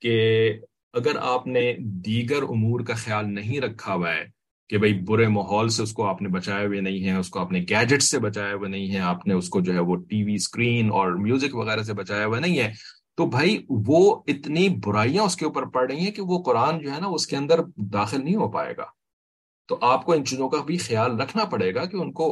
کہ 0.01 0.53
اگر 0.93 1.11
آپ 1.21 1.47
نے 1.47 1.75
دیگر 1.79 2.43
امور 2.43 2.79
کا 2.79 2.93
خیال 2.93 3.33
نہیں 3.33 3.61
رکھا 3.61 3.93
ہوا 3.93 4.13
ہے 4.13 4.36
کہ 4.69 4.77
بھائی 4.77 4.93
برے 4.93 5.27
ماحول 5.27 5.69
سے 5.69 5.83
اس 5.83 5.93
کو 5.93 6.05
آپ 6.05 6.21
نے 6.21 6.29
بچائے 6.29 6.65
ہوئے 6.67 6.81
نہیں 6.81 6.99
ہیں، 6.99 7.17
اس 7.17 7.29
کو 7.29 7.39
اپنے 7.39 7.59
گیجٹ 7.59 8.01
سے 8.01 8.19
بچائے 8.19 8.53
ہوئے 8.53 8.69
نہیں 8.69 8.87
ہیں، 8.87 8.99
آپ 8.99 9.27
نے 9.27 9.33
اس 9.33 9.49
کو 9.49 9.61
جو 9.61 9.73
ہے 9.73 9.79
وہ 9.79 9.95
ٹی 9.95 10.23
وی 10.23 10.33
اسکرین 10.33 10.91
اور 10.91 11.11
میوزک 11.11 11.55
وغیرہ 11.55 11.83
سے 11.83 11.93
بچایا 11.93 12.25
ہوا 12.25 12.39
نہیں 12.39 12.59
ہے 12.59 12.71
تو 13.15 13.25
بھائی 13.25 13.65
وہ 13.69 14.21
اتنی 14.27 14.69
برائیاں 14.69 15.23
اس 15.23 15.35
کے 15.35 15.45
اوپر 15.45 15.65
پڑ 15.65 15.91
رہی 15.91 15.99
ہیں 15.99 16.11
کہ 16.11 16.21
وہ 16.21 16.41
قرآن 16.43 16.79
جو 16.79 16.93
ہے 16.93 16.99
نا 16.99 17.07
اس 17.07 17.27
کے 17.27 17.37
اندر 17.37 17.61
داخل 17.75 18.23
نہیں 18.23 18.35
ہو 18.35 18.51
پائے 18.51 18.73
گا۔ 18.77 18.85
تو 19.67 19.77
آپ 19.81 20.05
کو 20.05 20.13
ان 20.13 20.25
چیزوں 20.25 20.49
کا 20.49 20.61
بھی 20.65 20.77
خیال 20.77 21.19
رکھنا 21.21 21.45
پڑے 21.45 21.75
گا 21.75 21.85
کہ 21.85 21.97
ان 21.97 22.11
کو، 22.11 22.27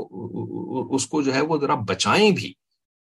اس 0.96 1.08
کو 1.08 1.22
جو 1.22 1.34
ہے 1.34 1.42
وہ 1.42 1.58
ذرا 1.58 1.76
بچائیں 1.76 2.32
بھی 2.32 2.54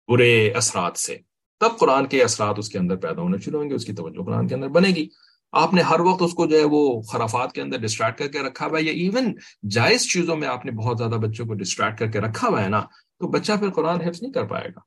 برے 0.09 0.51
اثرات 0.51 0.97
سے۔ 0.97 1.17
تب 1.61 1.79
قرآن 1.79 2.07
کے 2.07 2.23
اثرات 2.23 2.59
اس 2.59 2.69
کے 2.69 2.79
اندر 2.79 2.97
پیدا 2.97 3.23
ہونے 3.23 3.39
شروع 3.39 3.63
ہوں 3.63 3.71
گے، 3.71 3.75
اس 3.75 3.85
کی 3.85 3.93
توجہ 3.93 4.25
قرآن 4.25 4.49
کے 4.49 4.55
اندر 4.55 4.69
بنے 4.69 4.89
گی۔ 4.89 5.09
آپ 5.53 5.75
نے 5.75 5.83
ہر 5.83 6.01
وقت 6.01 6.23
اس 6.23 6.35
کو 6.35 6.47
جو 6.47 6.59
ہے 6.59 6.65
وہ 6.65 7.03
خرافات 7.03 7.53
کے 7.53 7.63
اندر 7.63 7.79
ڈسٹریکٹ 7.79 8.19
کر 8.19 8.29
کے 8.29 8.39
رکھا 8.39 8.67
ہوا 8.67 8.79
ہے، 8.79 8.83
یا 8.83 8.93
ایون 8.93 9.35
جائز 9.71 10.13
چیزوں 10.13 10.37
میں 10.37 10.49
آپ 10.49 10.65
نے 10.65 10.73
بہت 10.73 10.99
زیادہ 10.99 11.11
بچوں 11.11 11.47
کو 11.47 11.55
ڈسٹریکٹ 11.55 11.99
کر 11.99 12.11
کے 12.11 12.21
رکھا 12.21 12.49
ہوا 12.49 12.65
ہے 12.65 12.69
نا، 12.69 12.81
تو 13.19 13.29
بچہ 13.29 13.53
پھر 13.59 13.71
قرآن 13.71 14.01
حفظ 14.01 14.23
نہیں 14.23 14.33
کر 14.33 14.45
پائے 14.45 14.69
گا۔ 14.69 14.81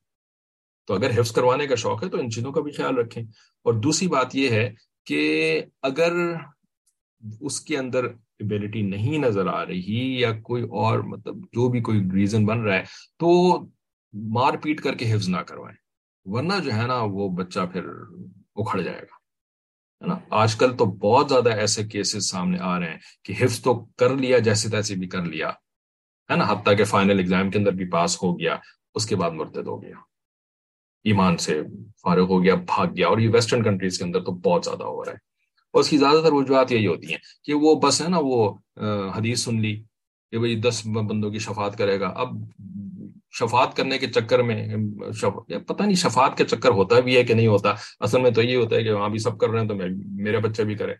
تو 0.88 0.94
اگر 0.94 1.20
حفظ 1.20 1.32
کروانے 1.32 1.68
کا 1.68 1.76
شوق 1.76 2.04
ہے 2.04 2.10
تو 2.10 2.20
ان 2.20 2.32
چیزوں 2.32 2.52
کا 2.52 2.62
بھی 2.62 2.72
خیال 2.72 2.98
رکھیں۔ 2.98 3.24
اور 3.64 3.74
دوسری 3.74 4.08
بات 4.08 4.36
یہ 4.36 4.50
ہے 4.50 4.74
کہ 5.06 5.62
اگر 5.82 6.12
اس 7.42 7.62
کے 7.62 7.78
اندر 7.78 8.06
ایبلٹی 8.40 8.82
نہیں 8.82 9.18
نظر 9.18 9.48
آ 9.48 9.66
رہی 9.66 10.20
یا 10.20 10.40
کوئی 10.40 10.64
اور 10.64 11.00
مطلب 11.00 11.36
جو 11.36 11.70
بھی 11.70 11.82
کوئی 11.82 12.00
ریزن 12.14 12.46
بن 12.46 12.62
رہا 12.62 12.76
ہے، 12.76 12.84
تو 13.20 13.60
مار 14.14 14.54
پیٹ 14.64 14.82
کر 14.82 14.96
کے 14.96 15.14
حفظ 15.14 15.30
نہ 15.30 15.38
کروائیں۔ 15.38 15.78
ورنہ 16.26 16.54
جو 16.64 16.74
ہے 16.74 16.88
نا 16.88 17.00
وہ 17.04 17.30
بچہ 17.30 17.60
پھر 17.74 17.86
اکھڑ 18.56 18.82
جائے 18.82 19.02
گا۔ 19.02 19.15
ہے 20.02 20.08
نا؟ 20.08 20.18
آج 20.32 20.56
کل 20.56 20.76
تو 20.78 20.86
بہت 20.86 21.30
زیادہ 21.30 21.50
ایسے 21.50 21.84
کیسز 21.84 22.30
سامنے 22.32 22.58
آ 22.62 22.80
رہے 22.80 22.90
ہیں 22.90 22.98
کہ 23.24 23.34
حفظ 23.42 23.60
تو 23.62 23.74
کر 23.98 24.16
لیا 24.16 24.38
جیسے 24.40 24.70
تیسے 24.70 24.96
بھی 24.96 25.08
کر 25.08 25.24
لیا، 25.24 25.50
ہے 26.30 26.36
نا؟ 26.36 26.46
حتیٰ 26.50 26.78
کہ 26.78 26.84
فائنل 26.84 27.20
ایگزام 27.20 27.50
کے 27.50 27.60
اندر 27.60 27.72
بھی 27.72 27.90
پاس 27.90 28.22
ہو 28.24 28.40
گیا، 28.40 28.58
اس 28.96 29.06
کے 29.06 29.16
بعد 29.16 29.32
مرتد 29.32 29.68
ہو 29.68 29.82
گیا، 29.82 29.98
ایمان 31.06 31.38
سے 31.38 31.62
فارغ 32.04 32.28
ہو 32.28 32.44
گیا، 32.44 32.56
بھاگ 32.56 32.96
گیا، 32.96 33.08
اور 33.08 33.18
یہ 33.18 33.30
ویسٹرن 33.30 33.64
کنٹریز 33.64 33.98
کے 33.98 34.04
اندر 34.04 34.24
تو 34.24 34.32
بہت 34.46 34.66
زیادہ 34.66 34.84
ہو 34.84 35.04
رہا 35.06 35.12
ہے۔ 35.12 35.18
اور 35.74 35.82
اس 35.82 35.90
کی 35.90 35.98
زیادہ 35.98 36.22
تر 36.24 36.34
وجوہات 36.34 36.72
یہی 36.72 36.88
ہوتی 36.88 37.08
ہیں 37.08 37.18
کہ 37.44 37.54
وہ 37.54 37.76
بس 37.80 38.02
ہے 38.02 38.08
نا 38.10 38.20
وہ 38.22 38.54
حدیث 39.18 39.44
سن 39.44 39.62
لی 39.62 39.76
کہ 40.34 40.40
بھائی 40.40 40.56
دس 40.62 40.82
بندوں 40.86 41.32
کی 41.32 41.40
شفات 41.40 41.78
کرے 41.78 42.00
گا، 42.00 42.08
اب 42.16 42.30
شفات 43.40 43.76
کرنے 43.78 43.98
کے 43.98 44.08
چکر 44.08 44.44
میں، 44.44 44.56
شف... 45.14 45.66
پتہ 45.68 45.84
نہیں 45.84 45.96
شفات 45.96 46.38
کے 46.38 46.46
چکر 46.46 46.70
ہوتا 46.70 47.00
بھی 47.00 47.18
ہے 47.18 47.24
کہ 47.24 47.34
نہیں 47.34 47.48
ہوتا، 47.48 47.74
اصل 48.00 48.22
میں 48.22 48.32
تو 48.32 48.42
یہ 48.42 48.56
ہوتا 48.56 48.76
ہے 48.76 48.84
کہ 48.84 48.92
وہاں 48.92 49.10
بھی 49.10 49.20
سب 49.20 49.38
کر 49.40 49.50
رہے 49.50 49.62
ہیں 49.62 49.68
تو 49.68 49.76
میں، 49.76 49.90
میرے 50.24 50.40
بچے 50.40 50.64
بھی 50.64 50.76
کرے 50.76 50.94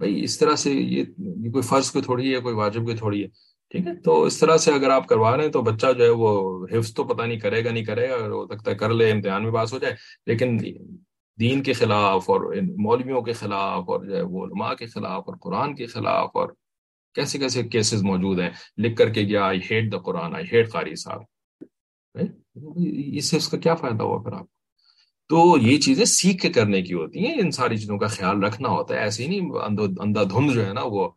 بھائی، 0.00 0.22
اس 0.24 0.38
طرح 0.38 0.54
سے 0.54 0.72
یہ 0.72 1.04
کوئی 1.52 1.62
فرض 1.62 1.90
کوئی 1.92 2.02
تھوڑی 2.04 2.34
ہے، 2.34 2.40
کوئی 2.40 2.54
واجب 2.54 2.84
کوئی 2.84 2.96
تھوڑی 2.96 3.22
ہے، 3.22 3.28
ٹھیک 3.74 3.86
ہے؟ 3.86 3.94
تو 3.94 4.22
اس 4.22 4.38
طرح 4.38 4.56
سے 4.56 4.72
اگر 4.72 4.90
آپ 4.90 5.06
کروا 5.08 5.36
رہے 5.36 5.44
ہیں 5.44 5.52
تو 5.52 5.62
بچہ 5.62 5.86
جو 5.98 6.04
ہے 6.04 6.10
وہ 6.10 6.66
حفظ 6.72 6.92
تو 6.94 7.04
پتہ 7.04 7.22
نہیں 7.22 7.38
کرے 7.38 7.64
گا 7.64 7.70
نہیں 7.70 7.84
کرے 7.84 8.08
گا 8.10 8.16
ہو 8.16 8.46
سکتا 8.46 8.70
ہے 8.70 8.76
کر 8.76 8.90
لے، 8.90 9.10
امتحان 9.10 9.42
میں 9.42 9.52
پاس 9.52 9.72
ہو 9.72 9.78
جائے، 9.78 9.94
لیکن 10.26 10.56
دین 11.38 11.62
کے 11.62 11.72
خلاف 11.72 12.30
اور 12.30 12.40
مولویوں 12.78 13.22
کے 13.22 13.32
خلاف 13.32 13.90
اور 13.90 14.04
جو 14.04 14.16
ہے 14.16 14.22
وہ 14.22 14.44
علماء 14.44 14.72
کے 14.74 14.86
خلاف 14.86 15.22
اور 15.26 15.36
قرآن 15.42 15.74
کے 15.74 15.86
خلاف 15.86 16.30
اور 16.32 16.48
کیسے 17.18 17.38
کیسے 17.38 17.62
کیسز 17.62 18.02
موجود 18.02 18.40
ہیں؟ 18.40 18.50
لکھ 18.78 18.96
کر 18.96 19.08
کے 19.08 19.22
گیا 19.22 19.44
I 19.44 19.60
hate 19.70 19.92
the 19.92 19.98
Quran 19.98 20.34
I 20.34 20.44
hate 20.52 20.70
قاری 20.72 20.94
صاحب 20.94 21.20
اس 23.14 23.30
سے 23.30 23.36
اس 23.36 23.48
کا 23.48 23.58
کیا 23.58 23.74
فائدہ 23.74 24.02
ہوا 24.02 24.22
پھر 24.22 24.32
آپ 24.32 24.46
تو 25.28 25.58
یہ 25.58 25.78
چیزیں 25.78 26.04
سیکھ 26.04 26.42
کے 26.42 26.48
کرنے 26.48 26.82
کی 26.82 26.94
ہوتی 26.94 27.26
ہیں۔ 27.26 27.34
ان 27.34 27.50
ساری 27.50 27.76
چیزوں 27.76 27.98
کا 27.98 28.06
خیال 28.06 28.42
رکھنا 28.42 28.68
ہوتا 28.68 28.94
ہے۔ 28.94 29.00
ایسے 29.00 29.26
ہی 29.26 29.28
نہیں 29.28 29.50
اندھا 30.00 30.22
دھند 30.22 30.50
جو 30.52 30.66
ہے 30.66 30.72
نا، 30.72 30.80
وہ 30.84 31.08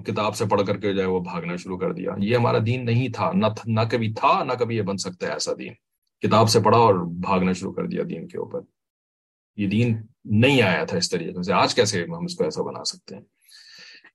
کتاب 0.00 0.36
سے 0.36 0.44
پڑھ 0.46 0.62
کر 0.66 0.76
کے 0.76 0.94
جو 0.94 1.00
ہے 1.00 1.06
وہ 1.06 1.20
بھاگنا 1.20 1.56
شروع 1.56 1.78
کر 1.78 1.92
دیا۔ 1.92 2.10
یہ 2.18 2.36
ہمارا 2.36 2.58
دین 2.66 2.84
نہیں 2.84 3.08
تھا۔ 3.08 3.32
نہ 3.34 3.46
نہ 3.64 3.80
کبھی 3.90 4.12
تھا، 4.12 4.44
نہ 4.44 4.52
کبھی 4.52 4.76
یہ 4.76 4.82
بن 4.82 4.96
سکتا 4.96 5.26
ہے 5.26 5.32
ایسا 5.32 5.52
دین۔ 5.58 5.72
کتاب 6.20 6.50
سے 6.50 6.60
پڑھا 6.60 6.78
اور 6.78 6.94
بھاگنا 7.20 7.52
شروع 7.52 7.72
کر 7.72 7.86
دیا 7.86 8.02
دین 8.10 8.28
کے 8.28 8.38
اوپر۔ 8.38 8.60
یہ 9.56 9.66
دین 9.66 10.02
نہیں 10.24 10.62
آیا 10.62 10.84
تھا 10.84 10.96
اس 10.96 11.10
طریقے 11.10 11.42
سے۔ 11.42 11.52
آج 11.52 11.74
کیسے 11.74 12.04
ہم 12.04 12.24
اس 12.24 12.34
کو 12.34 12.44
ایسا 12.44 12.62
بنا 12.62 12.84
سکتے 12.84 13.14
ہیں؟ 13.14 13.22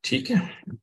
ٹھیک 0.04 0.32
ہے، 0.32 0.36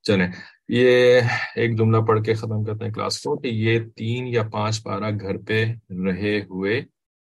چلیں۔ 0.02 0.28
یہ 0.68 1.20
ایک 1.56 1.78
جملہ 1.78 1.98
پڑھ 1.98 2.22
کے 2.24 2.34
ختم 2.34 2.64
کرتے 2.64 2.84
ہیں 2.84 2.92
کلاس 2.92 3.20
کو 3.20 3.36
کہ 3.36 3.48
یہ 3.48 3.80
تین 3.96 4.26
یا 4.26 4.42
پانچ 4.42 4.82
پارہ 4.82 5.10
گھر 5.20 5.36
پہ 5.38 5.64
رہے 6.04 6.38
ہوئے 6.38 6.82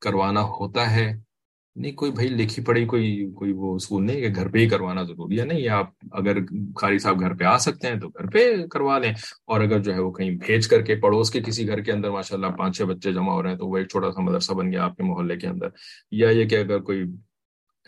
کروانا 0.01 0.41
ہوتا 0.41 0.95
ہے۔ 0.95 1.11
نہیں، 1.75 1.91
کوئی 1.91 2.11
بھائی 2.11 2.27
لکھی 2.27 2.63
پڑھی 2.63 2.85
کوئی 2.85 3.31
کوئی 3.35 3.51
وہ 3.51 3.75
اصول 3.75 4.05
نہیں 4.05 4.21
کہ 4.21 4.27
گھر 4.35 4.47
پہ 4.47 4.59
ہی 4.59 4.67
کروانا 4.69 5.03
ضروری 5.03 5.39
ہے۔ 5.39 5.45
نہیں، 5.45 5.67
آپ 5.69 5.87
اگر 6.11 6.37
قاری 6.81 6.99
صاحب 6.99 7.19
گھر 7.19 7.33
پہ 7.33 7.43
آ 7.43 7.57
سکتے 7.57 7.87
ہیں 7.87 7.99
تو 7.99 8.09
گھر 8.09 8.29
پہ 8.29 8.67
کروا 8.67 8.99
لیں۔ 8.99 9.13
اور 9.45 9.61
اگر 9.61 9.79
جو 9.79 9.93
ہے 9.93 9.99
وہ 9.99 10.11
کہیں 10.11 10.31
بھیج 10.31 10.67
کر 10.67 10.81
کے 10.81 10.95
پڑوس 10.95 11.31
کے 11.31 11.41
کسی 11.41 11.67
گھر 11.67 11.81
کے 11.81 11.91
اندر 11.91 12.11
ماشاء 12.11 12.35
اللہ 12.35 12.47
پانچ 12.47 12.77
چھ 12.77 12.81
بچے 12.81 13.13
جمع 13.13 13.33
ہو 13.33 13.43
رہے 13.43 13.49
ہیں 13.49 13.57
تو 13.57 13.67
وہ 13.67 13.77
ایک 13.77 13.87
چھوٹا 13.87 14.11
سا 14.11 14.21
مدرسہ 14.21 14.53
بن 14.53 14.71
گیا 14.71 14.83
آپ 14.83 14.97
کے 14.97 15.03
محلے 15.03 15.37
کے 15.37 15.47
اندر۔ 15.47 15.67
یا 16.11 16.29
یہ 16.29 16.45
کہ 16.45 16.55
اگر 16.55 16.79
کوئی 16.79 17.03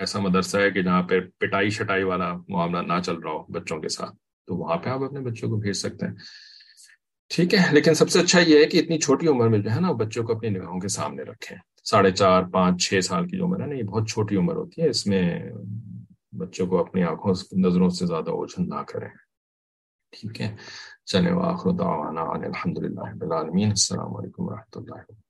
ایسا 0.02 0.20
مدرسہ 0.20 0.58
ہے 0.58 0.72
کہ 0.72 0.82
جہاں 0.82 1.04
پہ 1.04 1.20
پٹائی 1.40 1.70
شٹائی 1.70 2.04
والا 2.04 2.34
معاملہ 2.50 2.94
نہ 2.94 3.00
چل 3.02 3.16
رہا 3.16 3.32
ہو 3.32 3.44
بچوں 3.54 3.80
کے 3.80 3.90
ساتھ، 3.90 4.16
تو 4.48 4.56
وہاں 4.56 4.78
پہ 4.78 4.90
آپ 4.90 5.04
اپنے 5.04 5.20
بچوں 5.20 5.50
کو 5.50 5.58
بھیج 5.58 5.74
سکتے 5.74 6.08
ہیں۔ 6.08 6.14
ٹھیک 7.32 7.54
ہے، 7.54 7.60
لیکن 7.72 7.94
سب 7.94 8.10
سے 8.10 8.20
اچھا 8.20 8.40
یہ 8.40 8.60
ہے 8.60 8.66
کہ 8.66 8.78
اتنی 8.78 9.00
چھوٹی 9.00 9.28
عمر 9.28 9.48
میں 9.48 9.60
جو 9.60 9.72
ہے 9.72 9.80
نا 9.80 9.92
بچوں 9.92 10.24
کو 10.24 10.36
اپنی 10.36 10.50
نگاہوں 10.50 10.80
کے 10.80 10.88
سامنے 10.88 11.24
رکھیں۔ 11.24 11.58
ساڑھے 11.86 12.12
چار، 12.12 12.44
پانچ، 12.44 12.90
چھ 12.90 13.00
سال 13.04 13.28
کی 13.28 13.38
جو 13.38 13.46
عمر 13.46 13.62
ہے 13.62 13.68
نا، 13.68 13.76
یہ 13.76 13.84
بہت 13.84 14.10
چھوٹی 14.10 14.36
عمر 14.36 14.56
ہوتی 14.56 14.82
ہے، 14.82 14.90
اس 14.90 15.08
میں 15.08 15.24
بچوں 16.38 16.68
کو 16.68 16.80
اپنی 16.80 17.04
آنکھوں 17.04 17.34
نظروں 17.58 17.90
سے 17.90 18.06
زیادہ 18.06 18.30
اوجھن 18.30 18.70
نہ 18.70 18.82
کریں۔ 18.88 19.10
ٹھیک 20.14 20.42
ہے 20.42 20.56
چلے 21.06 21.32
واخر 21.32 21.72
دعوانا 21.72 22.22
الحمد 22.22 22.78
للہ 22.78 23.10
السلام 23.66 24.16
علیکم 24.16 24.44
و 24.44 24.54
رحمۃ 24.54 24.76
اللہ 24.76 25.21